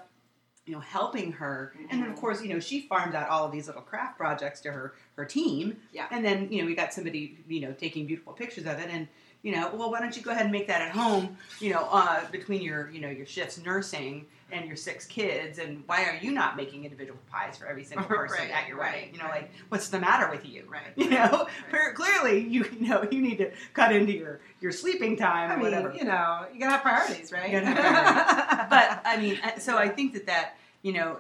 You 0.67 0.75
know, 0.77 0.81
helping 0.81 1.33
her, 1.33 1.73
and 1.91 2.01
then 2.03 2.11
of 2.11 2.17
Mhm. 2.17 2.21
course, 2.21 2.43
you 2.43 2.51
know, 2.51 2.61
she 2.61 2.83
farmed 2.83 3.15
out 3.17 3.29
all 3.29 3.45
of 3.45 3.51
these 3.51 3.67
little 3.67 3.83
craft 3.83 4.17
projects 4.17 4.61
to 4.61 4.71
her 4.71 4.95
her 5.17 5.25
team. 5.25 5.81
Yeah. 5.93 6.07
And 6.13 6.25
then 6.25 6.53
you 6.53 6.61
know, 6.61 6.67
we 6.67 6.77
got 6.77 6.93
somebody 6.95 7.39
you 7.49 7.61
know 7.61 7.73
taking 7.73 8.07
beautiful 8.07 8.35
pictures 8.35 8.67
of 8.67 8.79
it, 8.79 8.89
and 8.89 9.09
you 9.43 9.53
know, 9.53 9.71
well, 9.75 9.91
why 9.91 10.01
don't 10.01 10.17
you 10.17 10.23
go 10.23 10.31
ahead 10.31 10.43
and 10.45 10.53
make 10.53 10.67
that 10.69 10.83
at 10.83 10.91
home? 10.91 11.37
You 11.61 11.73
know, 11.73 11.89
uh, 11.91 12.29
between 12.31 12.63
your 12.63 12.91
you 12.91 13.01
know 13.01 13.09
your 13.11 13.27
shifts 13.27 13.59
nursing 13.59 14.27
and 14.53 14.67
your 14.67 14.77
six 14.77 15.07
kids, 15.07 15.59
and 15.59 15.83
why 15.87 16.05
are 16.05 16.17
you 16.21 16.33
not 16.33 16.57
making 16.57 16.85
individual 16.85 17.19
pies 17.31 17.57
for 17.57 17.67
every 17.67 17.85
single 17.85 18.07
person 18.09 18.39
Right, 18.39 18.51
at 18.51 18.69
your 18.69 18.77
right, 18.79 18.95
wedding? 18.95 19.13
You 19.15 19.19
know, 19.21 19.27
right. 19.27 19.43
like 19.43 19.51
what's 19.69 19.89
the 19.89 19.99
matter 20.01 20.29
with 20.31 20.45
you? 20.47 20.65
Right. 20.69 20.83
You 20.97 21.09
know, 21.11 21.47
clearly 21.95 22.41
you 22.47 22.65
you 22.79 22.89
know 22.89 23.07
you 23.11 23.21
need 23.23 23.39
to 23.39 23.51
cut 23.73 23.93
into 23.95 24.13
your 24.13 24.41
your 24.61 24.73
sleeping 24.73 25.17
time 25.17 25.51
I 25.51 25.55
or 25.55 25.57
mean, 25.57 25.65
whatever. 25.67 25.95
you 25.95 26.05
know, 26.05 26.47
you 26.53 26.61
gotta 26.61 26.73
have 26.73 26.83
priorities, 26.83 27.33
right? 27.33 27.51
Have 27.51 28.69
but 28.71 29.01
I 29.05 29.17
mean, 29.19 29.39
uh, 29.43 29.59
so 29.59 29.77
I 29.79 29.89
think 29.89 30.13
that 30.15 30.27
that 30.27 30.57
you 30.83 30.93
know, 30.93 31.19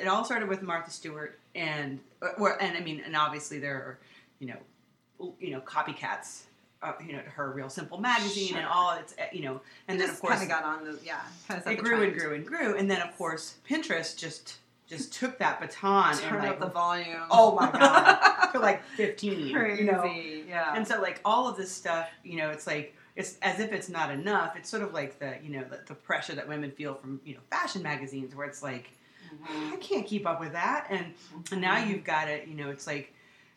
it 0.00 0.06
all 0.06 0.24
started 0.24 0.48
with 0.48 0.62
Martha 0.62 0.90
Stewart, 0.90 1.38
and 1.54 1.98
or, 2.38 2.60
and 2.62 2.76
I 2.76 2.80
mean, 2.80 3.02
and 3.04 3.16
obviously 3.16 3.58
there 3.58 3.74
are 3.74 3.98
you 4.38 4.46
know, 4.48 5.32
you 5.40 5.50
know, 5.50 5.60
copycats. 5.60 6.42
Uh, 6.80 6.92
you 7.04 7.12
know, 7.12 7.20
her 7.34 7.50
Real 7.50 7.68
Simple 7.68 7.98
magazine 7.98 8.56
and 8.56 8.64
all 8.66 8.92
its, 8.96 9.12
uh, 9.18 9.24
you 9.32 9.42
know, 9.42 9.60
and 9.88 9.96
It 9.96 10.00
then 10.06 10.10
of 10.10 10.20
course 10.20 10.34
kind 10.38 10.44
of 10.44 10.48
got 10.48 10.62
on 10.64 10.84
the 10.84 10.98
yeah, 11.04 11.20
kind 11.48 11.60
of 11.60 11.66
it 11.66 11.78
grew 11.78 12.02
and 12.02 12.16
grew 12.16 12.34
and 12.34 12.46
grew, 12.46 12.76
and 12.76 12.88
then 12.88 13.00
of 13.02 13.16
course 13.18 13.56
Pinterest 13.68 14.16
just 14.16 14.58
just 14.86 15.12
took 15.12 15.38
that 15.38 15.60
baton 15.60 16.12
and 16.12 16.20
Turn 16.20 16.38
like 16.38 16.50
up 16.50 16.60
the 16.60 16.68
volume. 16.68 17.22
Oh 17.30 17.54
my 17.56 17.70
God. 17.70 18.50
to 18.52 18.60
like 18.60 18.84
fifteen, 18.96 19.52
crazy. 19.52 19.82
you 19.84 19.90
know, 19.90 20.04
yeah. 20.04 20.74
and 20.76 20.86
so 20.86 21.00
like 21.00 21.20
all 21.24 21.48
of 21.48 21.56
this 21.56 21.70
stuff, 21.72 22.08
you 22.22 22.36
know, 22.36 22.50
it's 22.50 22.66
like 22.66 22.94
it's 23.16 23.36
as 23.42 23.58
if 23.58 23.72
it's 23.72 23.88
not 23.88 24.12
enough. 24.12 24.54
It's 24.56 24.70
sort 24.70 24.84
of 24.84 24.94
like 24.94 25.18
the 25.18 25.34
you 25.42 25.50
know 25.50 25.64
the, 25.64 25.80
the 25.86 25.94
pressure 25.94 26.36
that 26.36 26.46
women 26.48 26.70
feel 26.70 26.94
from 26.94 27.20
you 27.24 27.34
know 27.34 27.40
fashion 27.50 27.82
magazines, 27.82 28.34
where 28.36 28.46
it's 28.46 28.62
like 28.62 28.90
Mhm. 29.28 29.72
I 29.72 29.76
can't 29.76 30.06
keep 30.06 30.26
up 30.26 30.40
with 30.40 30.52
that, 30.52 30.86
and 30.90 31.12
and 31.52 31.60
now 31.60 31.76
you've 31.84 32.04
got 32.04 32.28
it. 32.28 32.46
You 32.46 32.54
know, 32.54 32.70
it's 32.70 32.86
like. 32.86 33.12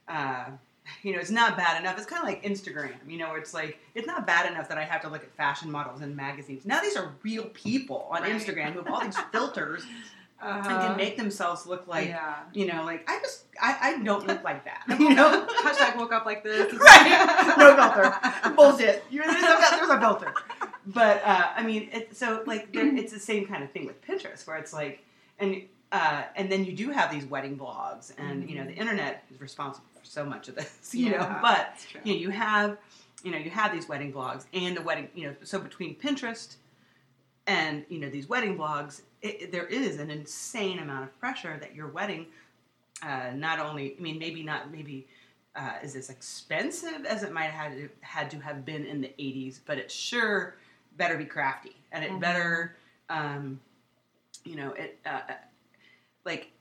Uh, 0.07 0.45
you 1.03 1.13
know, 1.13 1.19
it's 1.19 1.29
not 1.31 1.57
bad 1.57 1.79
enough. 1.79 1.97
It's 1.97 2.05
kind 2.05 2.21
of 2.21 2.27
like 2.27 2.43
Instagram, 2.43 2.93
you 3.07 3.17
know, 3.17 3.29
where 3.29 3.37
it's 3.37 3.53
like, 3.53 3.79
it's 3.95 4.07
not 4.07 4.25
bad 4.27 4.51
enough 4.51 4.69
that 4.69 4.77
I 4.77 4.83
have 4.83 5.01
to 5.01 5.09
look 5.09 5.23
at 5.23 5.31
fashion 5.35 5.71
models 5.71 6.01
in 6.01 6.15
magazines. 6.15 6.65
Now 6.65 6.81
these 6.81 6.95
are 6.97 7.13
real 7.23 7.45
people 7.53 8.07
on 8.11 8.21
Right. 8.23 8.31
Instagram 8.33 8.73
who 8.73 8.79
have 8.83 8.87
all 8.91 9.01
these 9.01 9.17
filters 9.31 9.83
and 10.41 10.49
Uh-huh. 10.65 10.87
can 10.87 10.97
make 10.97 11.17
themselves 11.17 11.67
look 11.67 11.87
like, 11.87 12.07
yeah. 12.07 12.37
you 12.53 12.65
know, 12.65 12.83
like, 12.83 13.07
I 13.09 13.19
just, 13.19 13.43
I, 13.61 13.77
I 13.81 14.03
don't 14.03 14.25
look 14.25 14.43
like 14.43 14.65
that, 14.65 14.83
you 14.99 15.13
know? 15.13 15.45
Hashtag 15.63 15.95
woke 15.97 16.11
up 16.11 16.25
like 16.25 16.43
this. 16.43 16.73
Right. 16.79 17.55
No 17.59 17.75
filter. 17.75 18.55
Bullshit. 18.55 19.03
You're, 19.11 19.25
there's, 19.25 19.43
a, 19.43 19.75
there's 19.75 19.89
a 19.89 19.99
filter. 19.99 20.33
But 20.87 21.21
uh, 21.23 21.49
I 21.55 21.61
mean, 21.63 21.89
it, 21.93 22.17
so 22.17 22.43
like 22.47 22.73
there, 22.73 22.87
it's 22.97 23.13
the 23.13 23.19
same 23.19 23.45
kind 23.45 23.63
of 23.63 23.71
thing 23.71 23.85
with 23.85 24.01
Pinterest, 24.03 24.45
where 24.47 24.57
it's 24.57 24.73
like, 24.73 25.03
and 25.37 25.61
uh, 25.91 26.23
and 26.35 26.51
then 26.51 26.63
you 26.65 26.73
do 26.73 26.89
have 26.91 27.11
these 27.11 27.25
wedding 27.25 27.57
blogs, 27.57 28.13
and 28.17 28.49
you 28.49 28.55
know 28.57 28.65
the 28.65 28.73
internet 28.75 29.23
is 29.33 29.39
responsible 29.41 29.87
for 29.99 30.05
so 30.05 30.25
much 30.25 30.47
of 30.47 30.55
this, 30.55 30.93
you 30.95 31.09
know. 31.11 31.37
But 31.41 31.75
you 32.03 32.13
know, 32.13 32.19
you 32.19 32.29
have, 32.29 32.77
you 33.23 33.31
know, 33.31 33.37
you 33.37 33.49
have 33.49 33.71
these 33.73 33.87
wedding 33.89 34.11
blogs 34.13 34.45
and 34.53 34.75
the 34.77 34.81
wedding, 34.81 35.09
you 35.13 35.27
know, 35.27 35.35
so 35.43 35.59
between 35.59 35.95
Pinterest 35.95 36.55
and 37.47 37.85
you 37.89 37.99
know 37.99 38.09
these 38.09 38.29
wedding 38.29 38.57
blogs, 38.57 39.01
it, 39.21 39.41
it- 39.43 39.51
there 39.51 39.65
is 39.65 39.99
an 39.99 40.09
insane 40.11 40.79
amount 40.79 41.03
of 41.03 41.19
pressure 41.19 41.57
that 41.59 41.75
your 41.75 41.87
wedding, 41.87 42.27
uh, 43.03 43.31
not 43.35 43.59
only, 43.59 43.95
I 43.97 44.01
mean, 44.01 44.19
maybe 44.19 44.43
not, 44.43 44.71
maybe 44.71 45.07
uh, 45.55 45.73
is 45.83 45.95
as 45.95 46.09
expensive 46.09 47.05
as 47.05 47.23
it 47.23 47.31
might 47.33 47.49
have 47.51 47.71
had 47.71 47.77
to, 47.77 47.89
had 48.01 48.31
to 48.31 48.37
have 48.39 48.63
been 48.65 48.85
in 48.85 49.01
the 49.01 49.11
'80s, 49.19 49.59
but 49.65 49.77
it 49.77 49.91
sure 49.91 50.55
better 50.97 51.17
be 51.17 51.25
crafty, 51.25 51.75
and 51.91 52.03
it 52.05 52.11
Mhm. 52.11 52.19
better, 52.21 52.75
um, 53.09 53.59
you 54.45 54.55
know, 54.55 54.71
it 54.73 54.97
uh, 55.05 55.21
like 56.25 56.51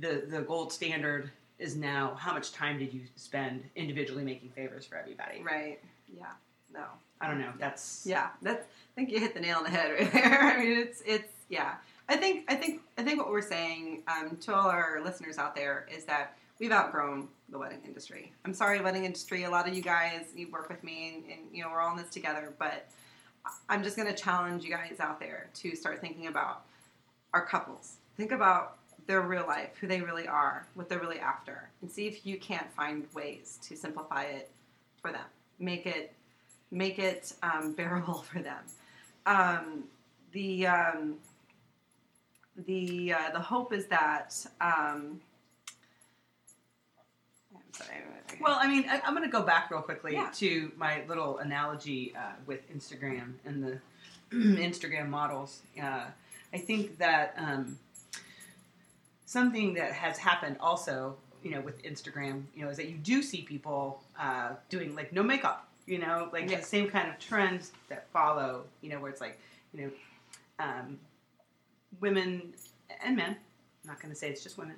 the 0.00 0.24
the 0.28 0.42
gold 0.42 0.72
standard 0.72 1.30
is 1.58 1.76
now 1.76 2.14
how 2.18 2.32
much 2.32 2.52
time 2.52 2.78
did 2.78 2.92
you 2.92 3.02
spend 3.16 3.64
individually 3.76 4.24
making 4.24 4.50
favors 4.50 4.84
for 4.84 4.96
everybody? 4.96 5.42
Right. 5.42 5.78
Yeah. 6.14 6.26
No. 6.72 6.84
I 7.20 7.28
don't 7.28 7.40
know. 7.40 7.52
That's 7.58 8.04
Yeah. 8.04 8.28
That's. 8.42 8.62
I 8.64 8.94
think 8.94 9.10
you 9.10 9.20
hit 9.20 9.34
the 9.34 9.40
nail 9.40 9.58
on 9.58 9.64
the 9.64 9.70
head 9.70 9.90
right 9.92 10.12
there. 10.12 10.40
I 10.42 10.58
mean, 10.58 10.78
it's 10.78 11.02
it's 11.06 11.32
yeah. 11.48 11.74
I 12.08 12.16
think 12.16 12.44
I 12.48 12.54
think 12.54 12.82
I 12.98 13.02
think 13.02 13.18
what 13.18 13.30
we're 13.30 13.42
saying 13.42 14.02
um, 14.08 14.36
to 14.42 14.54
all 14.54 14.68
our 14.68 15.00
listeners 15.02 15.38
out 15.38 15.54
there 15.54 15.86
is 15.94 16.04
that 16.04 16.36
we've 16.58 16.72
outgrown 16.72 17.28
the 17.48 17.58
wedding 17.58 17.80
industry. 17.84 18.32
I'm 18.44 18.54
sorry, 18.54 18.80
wedding 18.80 19.04
industry. 19.04 19.44
A 19.44 19.50
lot 19.50 19.68
of 19.68 19.74
you 19.74 19.82
guys, 19.82 20.26
you 20.34 20.50
work 20.50 20.68
with 20.68 20.82
me, 20.84 21.14
and, 21.14 21.24
and 21.32 21.40
you 21.52 21.62
know 21.62 21.70
we're 21.70 21.80
all 21.80 21.92
in 21.92 22.02
this 22.02 22.10
together. 22.10 22.52
But 22.58 22.88
I'm 23.68 23.82
just 23.82 23.96
going 23.96 24.08
to 24.08 24.14
challenge 24.14 24.64
you 24.64 24.70
guys 24.70 25.00
out 25.00 25.20
there 25.20 25.48
to 25.54 25.74
start 25.76 26.00
thinking 26.00 26.26
about 26.26 26.62
our 27.32 27.44
couples. 27.44 27.96
Think 28.16 28.32
about 28.32 28.78
their 29.06 29.22
real 29.22 29.46
life, 29.46 29.70
who 29.80 29.86
they 29.86 30.00
really 30.00 30.26
are, 30.26 30.66
what 30.74 30.88
they're 30.88 30.98
really 31.00 31.20
after, 31.20 31.68
and 31.82 31.90
see 31.90 32.06
if 32.06 32.26
you 32.26 32.38
can't 32.38 32.70
find 32.72 33.06
ways 33.14 33.58
to 33.68 33.76
simplify 33.76 34.22
it 34.24 34.50
for 35.00 35.12
them. 35.12 35.24
Make 35.58 35.86
it 35.86 36.12
make 36.70 36.98
it 36.98 37.32
um, 37.42 37.72
bearable 37.76 38.22
for 38.22 38.40
them. 38.40 38.58
Um, 39.26 39.84
the 40.32 40.66
um, 40.66 41.14
the 42.66 43.12
uh, 43.14 43.30
the 43.32 43.40
hope 43.40 43.72
is 43.72 43.86
that. 43.86 44.34
Um, 44.60 45.20
I'm 47.54 47.72
sorry. 47.72 47.90
Well, 48.40 48.58
I 48.60 48.66
mean, 48.68 48.84
I, 48.90 49.00
I'm 49.04 49.14
going 49.14 49.24
to 49.28 49.32
go 49.32 49.42
back 49.42 49.70
real 49.70 49.80
quickly 49.80 50.14
Yeah. 50.14 50.30
to 50.34 50.70
my 50.76 51.02
little 51.08 51.38
analogy 51.38 52.12
uh, 52.16 52.32
with 52.46 52.60
Instagram 52.74 53.34
and 53.44 53.62
the 53.62 53.78
Instagram 54.36 55.08
models. 55.08 55.62
Uh, 55.80 56.04
I 56.52 56.58
think 56.58 56.98
that 56.98 57.34
um, 57.38 57.78
something 59.26 59.74
that 59.74 59.92
has 59.92 60.16
happened 60.16 60.56
also, 60.60 61.16
you 61.42 61.50
know, 61.50 61.60
with 61.60 61.82
Instagram, 61.82 62.44
you 62.54 62.64
know, 62.64 62.70
is 62.70 62.76
that 62.78 62.88
you 62.88 62.96
do 62.96 63.22
see 63.22 63.42
people 63.42 64.02
uh, 64.18 64.50
doing 64.70 64.94
like 64.94 65.12
no 65.12 65.22
makeup, 65.22 65.68
you 65.86 65.98
know, 65.98 66.28
like 66.32 66.48
Yeah. 66.50 66.58
the 66.58 66.64
same 66.64 66.88
kind 66.88 67.08
of 67.10 67.18
trends 67.18 67.72
that 67.88 68.08
follow, 68.12 68.64
you 68.80 68.88
know, 68.90 68.98
where 69.00 69.10
it's 69.10 69.20
like, 69.20 69.38
you 69.74 69.82
know, 69.82 69.90
um, 70.58 70.98
women 72.00 72.54
and 73.04 73.16
men. 73.16 73.36
I'm 73.84 73.88
not 73.90 74.00
going 74.00 74.12
to 74.12 74.18
say 74.18 74.30
it's 74.30 74.42
just 74.42 74.58
women. 74.58 74.76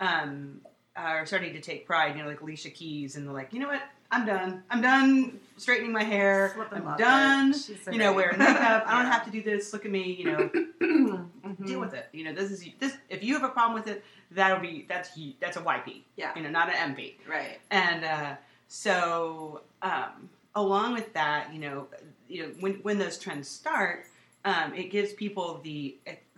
Um, 0.00 0.60
are 0.96 1.24
starting 1.26 1.52
to 1.52 1.60
take 1.60 1.86
pride, 1.86 2.16
you 2.16 2.22
know, 2.22 2.28
like 2.28 2.40
Alicia 2.40 2.70
Keys, 2.70 3.16
and 3.16 3.26
they're 3.26 3.34
like, 3.34 3.52
you 3.52 3.60
know 3.60 3.68
what? 3.68 3.82
I'm 4.12 4.26
done. 4.26 4.62
I'm 4.70 4.80
done 4.82 5.38
straightening 5.56 5.92
my 5.92 6.02
hair. 6.02 6.56
I'm 6.72 6.96
done. 6.96 7.54
You 7.92 7.98
know, 7.98 8.12
wearing 8.12 8.38
makeup. 8.38 8.84
I 8.86 9.02
don't 9.02 9.10
have 9.12 9.24
to 9.26 9.30
do 9.30 9.42
this. 9.42 9.72
Look 9.72 9.84
at 9.84 9.90
me. 9.90 10.12
You 10.14 10.24
know, 10.24 10.50
Mhm. 10.80 11.26
deal 11.66 11.80
with 11.80 11.94
it. 11.94 12.08
You 12.12 12.24
know, 12.24 12.32
this 12.32 12.50
is 12.50 12.64
this. 12.78 12.96
If 13.08 13.22
you 13.22 13.34
have 13.34 13.44
a 13.44 13.48
problem 13.50 13.74
with 13.74 13.86
it, 13.86 14.04
that'll 14.30 14.60
be 14.60 14.86
that's 14.88 15.10
that's 15.40 15.56
a 15.56 15.60
YP. 15.60 16.02
Yeah. 16.16 16.32
You 16.36 16.42
know, 16.42 16.50
not 16.50 16.68
an 16.74 16.94
MP. 16.94 17.14
Right. 17.28 17.60
And 17.70 18.04
uh, 18.04 18.34
so, 18.68 19.62
um, 19.82 20.28
along 20.54 20.94
with 20.94 21.12
that, 21.14 21.52
you 21.52 21.60
know, 21.60 21.86
you 22.28 22.42
know, 22.42 22.48
when 22.60 22.74
when 22.82 22.98
those 22.98 23.18
trends 23.18 23.48
start, 23.48 24.06
um, 24.44 24.74
it 24.74 24.90
gives 24.90 25.12
people 25.12 25.60
the 25.62 25.96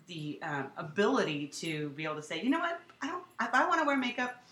the 0.08 0.38
um, 0.42 0.66
ability 0.76 1.46
to 1.46 1.88
be 1.90 2.04
able 2.04 2.16
to 2.16 2.22
say, 2.22 2.42
you 2.42 2.50
know 2.50 2.58
what, 2.58 2.80
I 3.00 3.06
don't. 3.06 3.22
If 3.40 3.54
I 3.54 3.66
want 3.66 3.80
to 3.80 3.86
wear 3.86 3.96
makeup, 3.96 4.42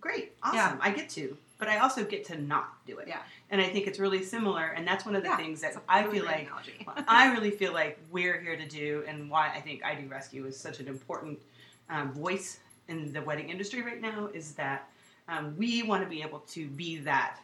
great, 0.00 0.32
awesome, 0.42 0.56
Yeah. 0.56 0.76
I 0.80 0.90
get 0.90 1.08
to. 1.10 1.36
But 1.58 1.68
I 1.68 1.78
also 1.78 2.04
get 2.04 2.24
to 2.26 2.40
not 2.40 2.84
do 2.86 2.98
it. 2.98 3.06
Yeah. 3.08 3.18
And 3.50 3.60
I 3.60 3.68
think 3.68 3.86
it's 3.86 3.98
really 4.00 4.22
similar, 4.24 4.66
and 4.76 4.86
that's 4.86 5.04
one 5.06 5.14
of 5.14 5.22
the 5.22 5.28
Yeah, 5.28 5.36
things 5.36 5.60
that 5.60 5.76
I 5.88 6.02
feel 6.04 6.24
like. 6.24 6.48
I 7.08 7.32
really 7.32 7.50
feel 7.52 7.72
like 7.72 7.98
we're 8.10 8.40
here 8.40 8.56
to 8.56 8.66
do, 8.68 9.04
and 9.06 9.30
why 9.30 9.50
I 9.54 9.60
think 9.60 9.84
I 9.84 9.94
Do 9.94 10.06
Rescue 10.08 10.44
is 10.46 10.56
such 10.58 10.80
an 10.80 10.88
important 10.88 11.38
um, 11.88 12.12
voice 12.12 12.58
in 12.88 13.12
the 13.12 13.22
wedding 13.22 13.48
industry 13.50 13.82
right 13.82 14.00
now 14.00 14.28
is 14.34 14.52
that 14.54 14.88
um, 15.28 15.54
we 15.56 15.82
want 15.84 16.02
to 16.02 16.08
be 16.08 16.22
able 16.22 16.40
to 16.40 16.66
be 16.68 16.98
that, 16.98 17.38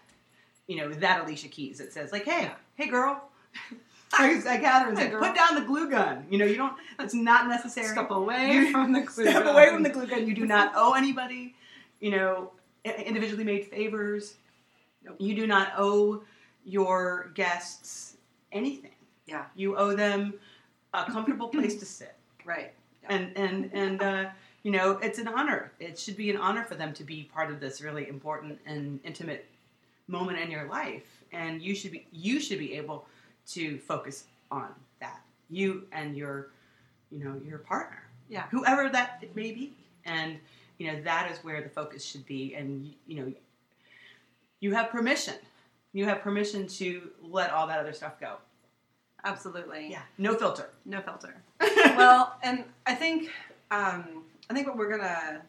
you 0.67 0.77
know, 0.77 0.91
that 0.95 1.23
Alicia 1.25 1.49
Keys 1.49 1.79
that 1.79 1.93
says 1.93 2.11
like, 2.13 2.25
hey, 2.25 2.43
Yeah. 2.43 2.55
hey, 2.77 2.89
girl. 2.89 3.23
Like 4.19 4.43
Catherine 4.43 4.97
Hey, 4.97 5.09
said, 5.09 5.21
put 5.21 5.37
down 5.37 5.55
the 5.55 5.61
glue 5.61 5.89
gun. 5.89 6.27
You 6.29 6.39
know, 6.39 6.45
you 6.45 6.57
don't. 6.57 6.75
It's 6.99 7.15
not 7.15 7.47
necessary. 7.47 7.87
Step 7.87 8.11
away 8.11 8.51
You- 8.55 8.73
from 8.73 8.93
the 8.93 9.03
glue 9.03 9.25
Step 9.25 9.45
gun. 9.45 9.55
away 9.55 9.69
from 9.71 9.85
the 9.85 9.89
glue 9.89 10.07
gun. 10.09 10.27
You 10.27 10.35
do 10.35 10.47
not 10.47 10.73
owe 10.75 10.95
anybody. 10.95 11.55
You 12.01 12.11
know, 12.11 12.51
i- 12.59 12.60
individually 12.85 13.45
made 13.45 13.66
favors. 13.66 14.37
Nope. 15.05 15.16
You 15.18 15.35
do 15.35 15.47
not 15.47 15.72
owe 15.76 16.22
your 16.64 17.31
guests 17.35 18.16
anything. 18.53 18.91
Yeah. 19.26 19.45
You 19.55 19.76
owe 19.76 19.95
them 19.95 20.35
a 20.93 21.05
comfortable 21.05 21.49
place 21.49 21.76
to 21.76 21.87
sit. 21.87 22.14
Right. 22.45 22.72
And 23.09 23.33
and 23.37 23.70
and 23.72 24.03
uh, 24.03 24.24
you 24.62 24.70
know, 24.70 24.99
it's 24.99 25.18
an 25.18 25.28
honor. 25.28 25.72
It 25.81 25.99
should 25.99 26.16
be 26.16 26.31
an 26.31 26.37
honor 26.37 26.64
for 26.64 26.74
them 26.74 26.93
to 26.95 27.05
be 27.05 27.31
part 27.33 27.51
of 27.51 27.61
this 27.61 27.81
really 27.81 28.09
important 28.09 28.59
and 28.66 29.01
intimate 29.05 29.47
moment 30.09 30.39
in 30.39 30.51
your 30.51 30.68
life. 30.68 31.05
And 31.33 31.62
you 31.62 31.74
should 31.74 31.93
be 31.93 32.07
you 32.12 32.41
should 32.41 32.59
be 32.59 32.74
able 32.74 33.07
to 33.49 33.78
focus 33.78 34.24
on 34.51 34.68
that. 35.01 35.20
You 35.49 35.87
and 35.93 36.16
your 36.16 36.49
you 37.11 37.24
know, 37.24 37.41
your 37.47 37.59
partner. 37.59 38.03
Yeah. 38.28 38.45
Whoever 38.51 38.89
that 38.91 39.18
it 39.22 39.35
may 39.35 39.53
be. 39.53 39.72
And 40.05 40.39
you 40.81 40.91
know, 40.91 41.03
that 41.03 41.31
is 41.31 41.45
where 41.45 41.61
the 41.61 41.68
focus 41.68 42.03
should 42.03 42.24
be 42.24 42.55
and 42.55 42.91
you 43.07 43.20
know 43.20 43.33
you 44.61 44.74
have 44.74 44.91
permission. 44.91 45.35
You 45.93 46.07
have 46.07 46.22
permission 46.22 46.66
to 46.68 47.11
let 47.22 47.51
all 47.51 47.66
that 47.66 47.78
other 47.78 47.93
stuff 47.93 48.18
go. 48.18 48.37
Absolutely. 49.24 49.91
Yeah. 49.91 50.03
No 50.16 50.35
filter. 50.37 50.70
No 50.87 51.03
filter. 51.03 51.43
well, 51.61 52.35
and 52.43 52.64
I 52.87 52.95
think 52.95 53.31
um, 53.70 54.24
I 54.49 54.55
think 54.55 54.66
what 54.66 54.78
we're 54.78 54.91
gonna 54.91 55.43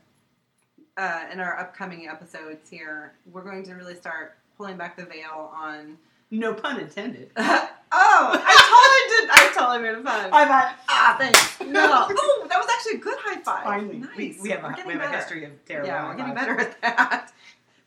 uh, 0.97 1.25
in 1.31 1.39
our 1.39 1.57
upcoming 1.57 2.09
episodes 2.09 2.69
here, 2.69 3.13
we're 3.31 3.43
going 3.43 3.63
to 3.63 3.73
really 3.75 3.95
start 3.95 4.37
pulling 4.57 4.75
back 4.75 4.97
the 4.97 5.05
veil 5.05 5.49
on. 5.55 5.97
no 6.29 6.53
pun 6.53 6.77
intended. 6.77 7.31
oh, 7.91 8.31
I 8.33 8.53
totally 8.69 9.03
did. 9.11 9.29
I 9.31 9.53
totally 9.53 9.81
made 9.81 9.99
it 9.99 10.03
fun. 10.03 10.31
High 10.31 10.47
five. 10.47 10.75
ah, 10.89 11.15
thanks. 11.17 11.59
No. 11.61 12.07
Oh, 12.09 12.47
that 12.49 12.57
was 12.57 12.67
actually 12.73 12.99
a 12.99 13.03
good 13.03 13.17
high 13.19 13.41
five. 13.41 13.63
Finally, 13.63 13.97
nice. 13.99 14.17
we, 14.17 14.37
we 14.41 14.49
have, 14.49 14.63
a, 14.63 14.75
we 14.85 14.93
have 14.93 15.01
a 15.01 15.15
history 15.15 15.45
of 15.45 15.51
terrible. 15.65 15.87
Yeah, 15.87 16.07
we're 16.07 16.15
getting 16.15 16.33
better 16.33 16.59
at 16.59 16.81
that. 16.81 17.31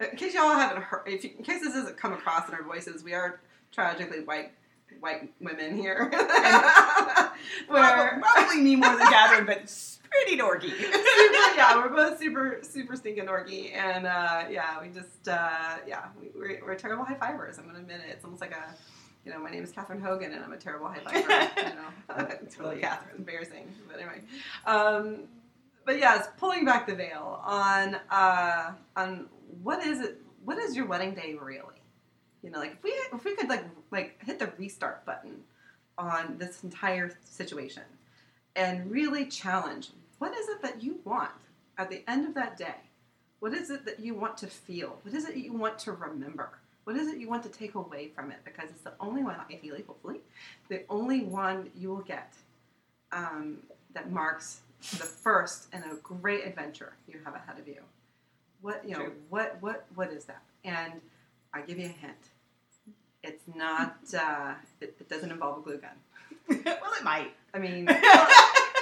In 0.00 0.16
case 0.16 0.34
y'all 0.34 0.54
haven't 0.54 0.82
heard, 0.82 1.02
if 1.06 1.24
you, 1.24 1.30
in 1.38 1.44
case 1.44 1.60
this 1.62 1.74
hasn't 1.74 1.96
come 1.96 2.12
across 2.12 2.48
in 2.48 2.54
our 2.54 2.62
voices, 2.62 3.04
we 3.04 3.14
are 3.14 3.40
tragically 3.72 4.20
white 4.20 4.52
white 5.00 5.32
women 5.40 5.76
here. 5.76 6.10
Probably, 6.10 7.32
Where 7.68 8.20
probably 8.20 8.62
me 8.62 8.76
more 8.76 8.96
than 8.96 9.06
Catherine, 9.06 9.46
but 9.46 9.70
pretty 10.10 10.40
dorky. 10.40 10.70
super, 10.80 11.56
yeah, 11.56 11.76
we're 11.76 11.88
both 11.88 12.18
super, 12.18 12.58
super 12.62 12.96
stinking 12.96 13.26
dorky, 13.26 13.74
and 13.74 14.06
uh, 14.06 14.44
yeah, 14.50 14.80
we 14.80 14.88
just, 14.88 15.28
uh, 15.28 15.76
yeah, 15.86 16.06
we, 16.20 16.30
we're, 16.34 16.60
we're 16.64 16.74
terrible 16.74 17.04
high 17.04 17.14
fivers. 17.14 17.58
I'm 17.58 17.66
gonna 17.66 17.80
admit 17.80 18.00
it. 18.06 18.12
It's 18.12 18.24
almost 18.24 18.40
like 18.40 18.52
a, 18.52 18.74
you 19.24 19.32
know, 19.32 19.38
my 19.38 19.50
name 19.50 19.64
is 19.64 19.72
Catherine 19.72 20.00
Hogan, 20.00 20.32
and 20.32 20.44
I'm 20.44 20.52
a 20.52 20.56
terrible 20.56 20.88
high 20.88 20.98
fiver. 20.98 21.68
you 21.68 21.74
know, 21.74 22.26
it's 22.42 22.58
really 22.58 22.80
Catherine. 22.80 23.16
embarrassing, 23.18 23.74
but 23.88 23.98
anyway. 23.98 24.20
Um, 24.66 25.20
but 25.86 25.98
yes, 25.98 26.28
pulling 26.38 26.64
back 26.64 26.86
the 26.86 26.94
veil 26.94 27.40
on 27.44 27.96
uh, 28.10 28.72
on 28.96 29.26
what 29.62 29.84
is 29.84 30.00
it? 30.00 30.20
What 30.44 30.58
is 30.58 30.76
your 30.76 30.86
wedding 30.86 31.14
day 31.14 31.36
really? 31.40 31.60
You 32.42 32.50
know, 32.50 32.58
like 32.58 32.72
if 32.72 32.82
we 32.82 32.90
if 32.90 33.24
we 33.24 33.34
could 33.34 33.48
like 33.48 33.64
like 33.90 34.22
hit 34.24 34.38
the 34.38 34.52
restart 34.58 35.04
button 35.06 35.40
on 35.96 36.36
this 36.38 36.64
entire 36.64 37.16
situation 37.24 37.84
and 38.56 38.90
really 38.90 39.26
challenge 39.26 39.90
what 40.18 40.36
is 40.36 40.48
it 40.48 40.60
that 40.62 40.82
you 40.82 40.98
want 41.04 41.30
at 41.78 41.90
the 41.90 42.02
end 42.08 42.26
of 42.26 42.34
that 42.34 42.56
day? 42.56 42.74
What 43.40 43.52
is 43.52 43.70
it 43.70 43.84
that 43.84 44.00
you 44.00 44.14
want 44.14 44.38
to 44.38 44.46
feel? 44.46 44.98
What 45.02 45.14
is 45.14 45.28
it 45.28 45.36
you 45.36 45.52
want 45.52 45.78
to 45.80 45.92
remember? 45.92 46.50
What 46.84 46.96
is 46.96 47.08
it 47.08 47.18
you 47.18 47.28
want 47.28 47.42
to 47.44 47.48
take 47.48 47.74
away 47.74 48.08
from 48.14 48.30
it? 48.30 48.38
Because 48.44 48.70
it's 48.70 48.82
the 48.82 48.92
only 49.00 49.22
one, 49.22 49.36
ideally, 49.50 49.84
hopefully, 49.86 50.20
the 50.68 50.82
only 50.88 51.22
one 51.22 51.70
you 51.74 51.88
will 51.88 52.02
get 52.02 52.34
um, 53.12 53.58
that 53.94 54.10
marks 54.10 54.60
the 54.80 55.04
first 55.04 55.72
in 55.72 55.82
a 55.82 55.94
great 56.02 56.46
adventure 56.46 56.92
you 57.08 57.18
have 57.24 57.34
ahead 57.34 57.58
of 57.58 57.66
you. 57.66 57.80
What 58.60 58.86
you 58.86 58.92
know? 58.92 59.04
True. 59.04 59.12
What 59.30 59.56
what 59.60 59.86
what 59.94 60.12
is 60.12 60.24
that? 60.26 60.42
And 60.64 61.00
I 61.52 61.62
give 61.62 61.78
you 61.78 61.86
a 61.86 61.88
hint. 61.88 62.30
It's 63.22 63.44
not. 63.54 63.96
Uh, 64.14 64.54
it, 64.80 64.94
it 65.00 65.08
doesn't 65.08 65.30
involve 65.30 65.58
a 65.58 65.60
glue 65.62 65.78
gun. 65.78 65.90
well, 66.64 66.92
it 66.98 67.04
might, 67.04 67.32
I 67.54 67.58
mean, 67.58 67.86
well, 68.02 68.28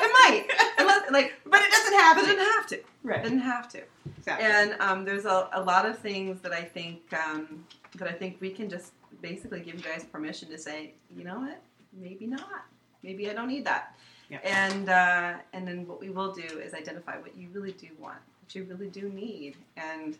it 0.03 0.13
might. 0.13 0.47
Unless, 0.79 1.11
like, 1.11 1.35
but 1.45 1.61
it 1.63 1.71
doesn't 1.71 1.95
have 1.95 2.17
but 2.17 2.25
it 2.25 2.27
to. 2.29 2.33
didn't 2.33 2.53
have 2.53 2.67
to. 2.69 2.75
It 2.77 2.87
Right. 3.05 3.23
didn't 3.23 3.41
have 3.41 3.69
to. 3.71 3.83
Exactly. 4.19 4.47
And 4.47 4.81
um, 4.81 5.05
there's 5.05 5.25
a, 5.25 5.49
a 5.53 5.61
lot 5.63 5.87
of 5.87 5.99
things 5.99 6.41
that 6.43 6.53
I 6.53 6.63
think 6.63 7.01
um, 7.13 7.65
that 7.97 8.09
I 8.09 8.13
think 8.13 8.37
we 8.41 8.51
can 8.51 8.69
just 8.71 8.93
basically 9.21 9.61
give 9.61 9.75
you 9.77 9.83
guys 9.83 10.05
permission 10.05 10.49
to 10.51 10.59
say, 10.59 10.93
you 11.17 11.25
know 11.25 11.39
what, 11.41 11.61
maybe 11.93 12.27
not. 12.27 12.65
Maybe 13.03 13.29
I 13.29 13.35
don't 13.35 13.49
need 13.49 13.65
that. 13.67 13.97
Yeah. 14.31 14.39
And 14.45 14.89
uh, 14.89 15.35
and 15.53 15.67
then 15.67 15.87
what 15.87 16.01
we 16.01 16.11
will 16.11 16.33
do 16.33 16.43
is 16.61 16.73
identify 16.75 17.19
what 17.19 17.37
you 17.37 17.49
really 17.53 17.73
do 17.73 17.89
want, 17.99 18.19
what 18.41 18.55
you 18.55 18.65
really 18.65 18.89
do 18.89 19.09
need, 19.11 19.57
and 19.77 20.17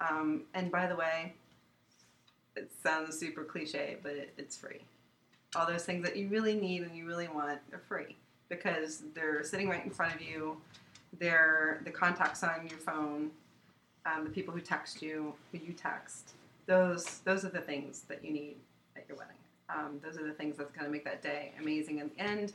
um, 0.00 0.42
and 0.54 0.70
by 0.70 0.86
the 0.86 0.94
way, 0.94 1.32
it 2.54 2.70
sounds 2.82 3.18
super 3.18 3.42
cliche, 3.44 3.96
but 4.02 4.12
it, 4.12 4.34
it's 4.38 4.56
free. 4.56 4.80
All 5.56 5.66
those 5.66 5.84
things 5.84 6.04
that 6.04 6.16
you 6.16 6.28
really 6.28 6.54
need 6.54 6.82
and 6.82 6.94
you 6.94 7.06
really 7.06 7.28
want 7.28 7.58
are 7.72 7.80
free 7.88 8.14
because 8.48 9.02
they're 9.14 9.42
sitting 9.44 9.68
right 9.68 9.84
in 9.84 9.90
front 9.90 10.14
of 10.14 10.20
you. 10.20 10.56
They're 11.18 11.80
the 11.84 11.90
contacts 11.90 12.42
on 12.42 12.66
your 12.68 12.78
phone, 12.78 13.30
um, 14.04 14.24
the 14.24 14.30
people 14.30 14.52
who 14.52 14.60
text 14.60 15.02
you, 15.02 15.34
who 15.52 15.58
you 15.58 15.72
text. 15.72 16.34
Those 16.66 17.18
those 17.24 17.44
are 17.44 17.48
the 17.48 17.60
things 17.60 18.02
that 18.08 18.24
you 18.24 18.32
need 18.32 18.56
at 18.96 19.04
your 19.08 19.16
wedding. 19.16 19.32
Um, 19.68 20.00
those 20.04 20.18
are 20.18 20.24
the 20.26 20.32
things 20.32 20.56
that's 20.56 20.70
going 20.72 20.84
to 20.86 20.92
make 20.92 21.04
that 21.04 21.22
day 21.22 21.52
amazing 21.60 21.98
in 21.98 22.10
the 22.16 22.22
end, 22.22 22.52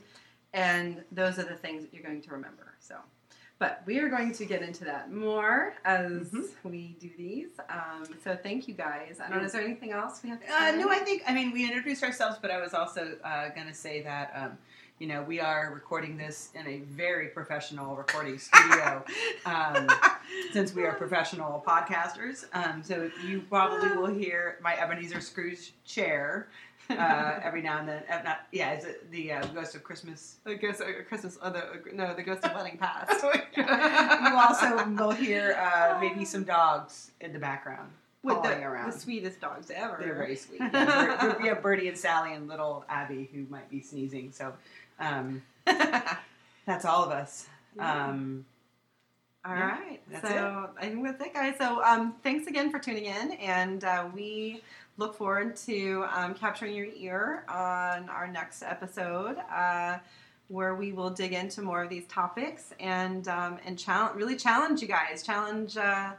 and 0.52 1.02
those 1.12 1.38
are 1.38 1.44
the 1.44 1.56
things 1.56 1.82
that 1.82 1.92
you're 1.92 2.02
going 2.02 2.22
to 2.22 2.30
remember. 2.30 2.72
So, 2.78 2.96
but 3.58 3.82
we 3.86 3.98
are 3.98 4.08
going 4.08 4.32
to 4.32 4.44
get 4.46 4.62
into 4.62 4.84
that 4.84 5.12
more 5.12 5.74
as 5.84 6.30
Mhm. 6.30 6.48
we 6.64 6.96
do 7.00 7.10
these. 7.16 7.50
Um, 7.68 8.06
so 8.22 8.36
thank 8.36 8.66
you 8.68 8.74
guys. 8.74 9.18
I 9.20 9.28
don't 9.28 9.38
know. 9.40 9.44
Is 9.44 9.52
there 9.52 9.62
anything 9.62 9.92
else 9.92 10.22
we 10.22 10.30
have? 10.30 10.40
To 10.40 10.46
Uh, 10.54 10.70
no, 10.72 10.88
I 10.88 10.98
think 11.00 11.22
I 11.26 11.34
mean 11.34 11.52
we 11.52 11.64
introduced 11.64 12.02
ourselves, 12.04 12.38
but 12.40 12.50
I 12.50 12.60
was 12.60 12.74
also 12.74 13.16
uh, 13.24 13.48
going 13.50 13.66
to 13.66 13.74
say 13.74 14.02
that 14.02 14.32
um, 14.34 14.58
you 15.02 15.08
know 15.08 15.20
we 15.22 15.40
are 15.40 15.72
recording 15.74 16.16
this 16.16 16.50
in 16.54 16.64
a 16.64 16.78
very 16.92 17.26
professional 17.26 17.96
recording 17.96 18.38
studio 18.38 19.04
um, 19.46 19.88
since 20.52 20.72
we 20.72 20.84
are 20.84 20.92
professional 20.92 21.60
podcasters. 21.66 22.44
Um, 22.54 22.84
so 22.84 23.10
you 23.26 23.40
probably 23.40 23.96
will 23.96 24.14
hear 24.14 24.58
my 24.62 24.76
Ebenezer 24.80 25.20
Scrooge 25.20 25.72
chair 25.84 26.46
uh, 26.88 27.40
every 27.42 27.62
now 27.62 27.80
and 27.80 27.88
then. 27.88 28.04
Uh, 28.08 28.22
not, 28.22 28.40
yeah, 28.52 28.74
is 28.74 28.84
it 28.84 29.10
the 29.10 29.32
uh, 29.32 29.44
Ghost 29.46 29.74
of 29.74 29.82
Christmas? 29.82 30.36
The 30.44 30.54
ghost 30.54 30.80
of 30.80 30.86
Christmas, 31.08 31.36
oh, 31.42 31.50
the, 31.50 31.64
no, 31.92 32.14
the 32.14 32.22
ghost 32.22 32.44
of 32.44 32.54
wedding 32.54 32.78
past. 32.78 33.24
you 33.56 34.36
also 34.36 34.86
will 34.86 35.10
hear 35.10 35.58
uh, 35.58 35.98
maybe 36.00 36.24
some 36.24 36.44
dogs 36.44 37.10
in 37.20 37.32
the 37.32 37.40
background 37.40 37.90
With 38.22 38.40
the, 38.44 38.62
around. 38.62 38.92
the 38.92 38.98
sweetest 39.00 39.40
dogs 39.40 39.68
ever. 39.74 39.96
They're 39.98 40.14
very 40.14 40.36
sweet. 40.36 40.60
Yeah, 40.60 41.36
we 41.42 41.48
have 41.48 41.60
Bertie 41.60 41.88
and 41.88 41.98
Sally 41.98 42.34
and 42.34 42.46
little 42.46 42.84
Abby 42.88 43.28
who 43.34 43.46
might 43.50 43.68
be 43.68 43.80
sneezing. 43.80 44.30
So 44.30 44.52
um, 44.98 45.42
that's 46.66 46.84
all 46.84 47.04
of 47.04 47.10
us. 47.10 47.46
Yeah. 47.76 48.06
Um, 48.08 48.44
All 49.44 49.54
Yeah, 49.54 49.70
right. 49.70 50.00
that's 50.10 50.28
so 50.28 50.70
I 50.78 50.82
think 50.88 51.04
that's 51.04 51.22
it, 51.22 51.34
guys. 51.34 51.54
So 51.58 51.82
um, 51.82 52.14
thanks 52.22 52.46
again 52.46 52.70
for 52.70 52.78
tuning 52.78 53.06
in, 53.06 53.32
and 53.32 53.82
uh, 53.84 54.08
we 54.14 54.62
look 54.98 55.14
forward 55.14 55.56
to 55.56 56.04
um, 56.12 56.34
capturing 56.34 56.74
your 56.76 56.86
ear 56.96 57.44
on 57.48 58.08
our 58.08 58.28
next 58.30 58.62
episode, 58.62 59.36
uh, 59.52 59.98
where 60.48 60.74
we 60.74 60.92
will 60.92 61.10
dig 61.10 61.32
into 61.32 61.62
more 61.62 61.82
of 61.82 61.88
these 61.88 62.06
topics 62.06 62.72
and 62.78 63.26
um, 63.28 63.58
and 63.66 63.78
challenge, 63.78 64.14
really 64.16 64.36
challenge 64.36 64.80
you 64.82 64.88
guys, 64.88 65.22
challenge. 65.22 65.76
Uh, 65.76 66.12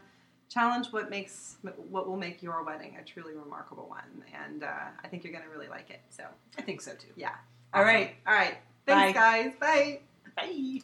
Challenge 0.49 0.87
what 0.91 1.09
makes 1.09 1.55
what 1.89 2.07
will 2.07 2.17
make 2.17 2.43
your 2.43 2.61
wedding 2.63 2.95
a 3.01 3.03
truly 3.03 3.33
remarkable 3.33 3.89
one, 3.89 4.23
and 4.45 4.63
uh, 4.63 4.67
I 5.03 5.07
think 5.07 5.23
you're 5.23 5.33
going 5.33 5.43
to 5.45 5.49
really 5.49 5.67
like 5.67 5.89
it. 5.89 6.01
So, 6.11 6.25
I 6.59 6.61
think 6.61 6.79
so 6.81 6.91
too. 6.91 7.07
yeah. 7.15 7.31
All 7.73 7.83
right. 7.83 8.15
All 8.27 8.33
right. 8.33 8.55
Thanks, 8.85 9.13
Bye. 9.17 9.19
guys. 9.19 9.51
Bye. 9.59 9.99
Bye. 10.35 10.59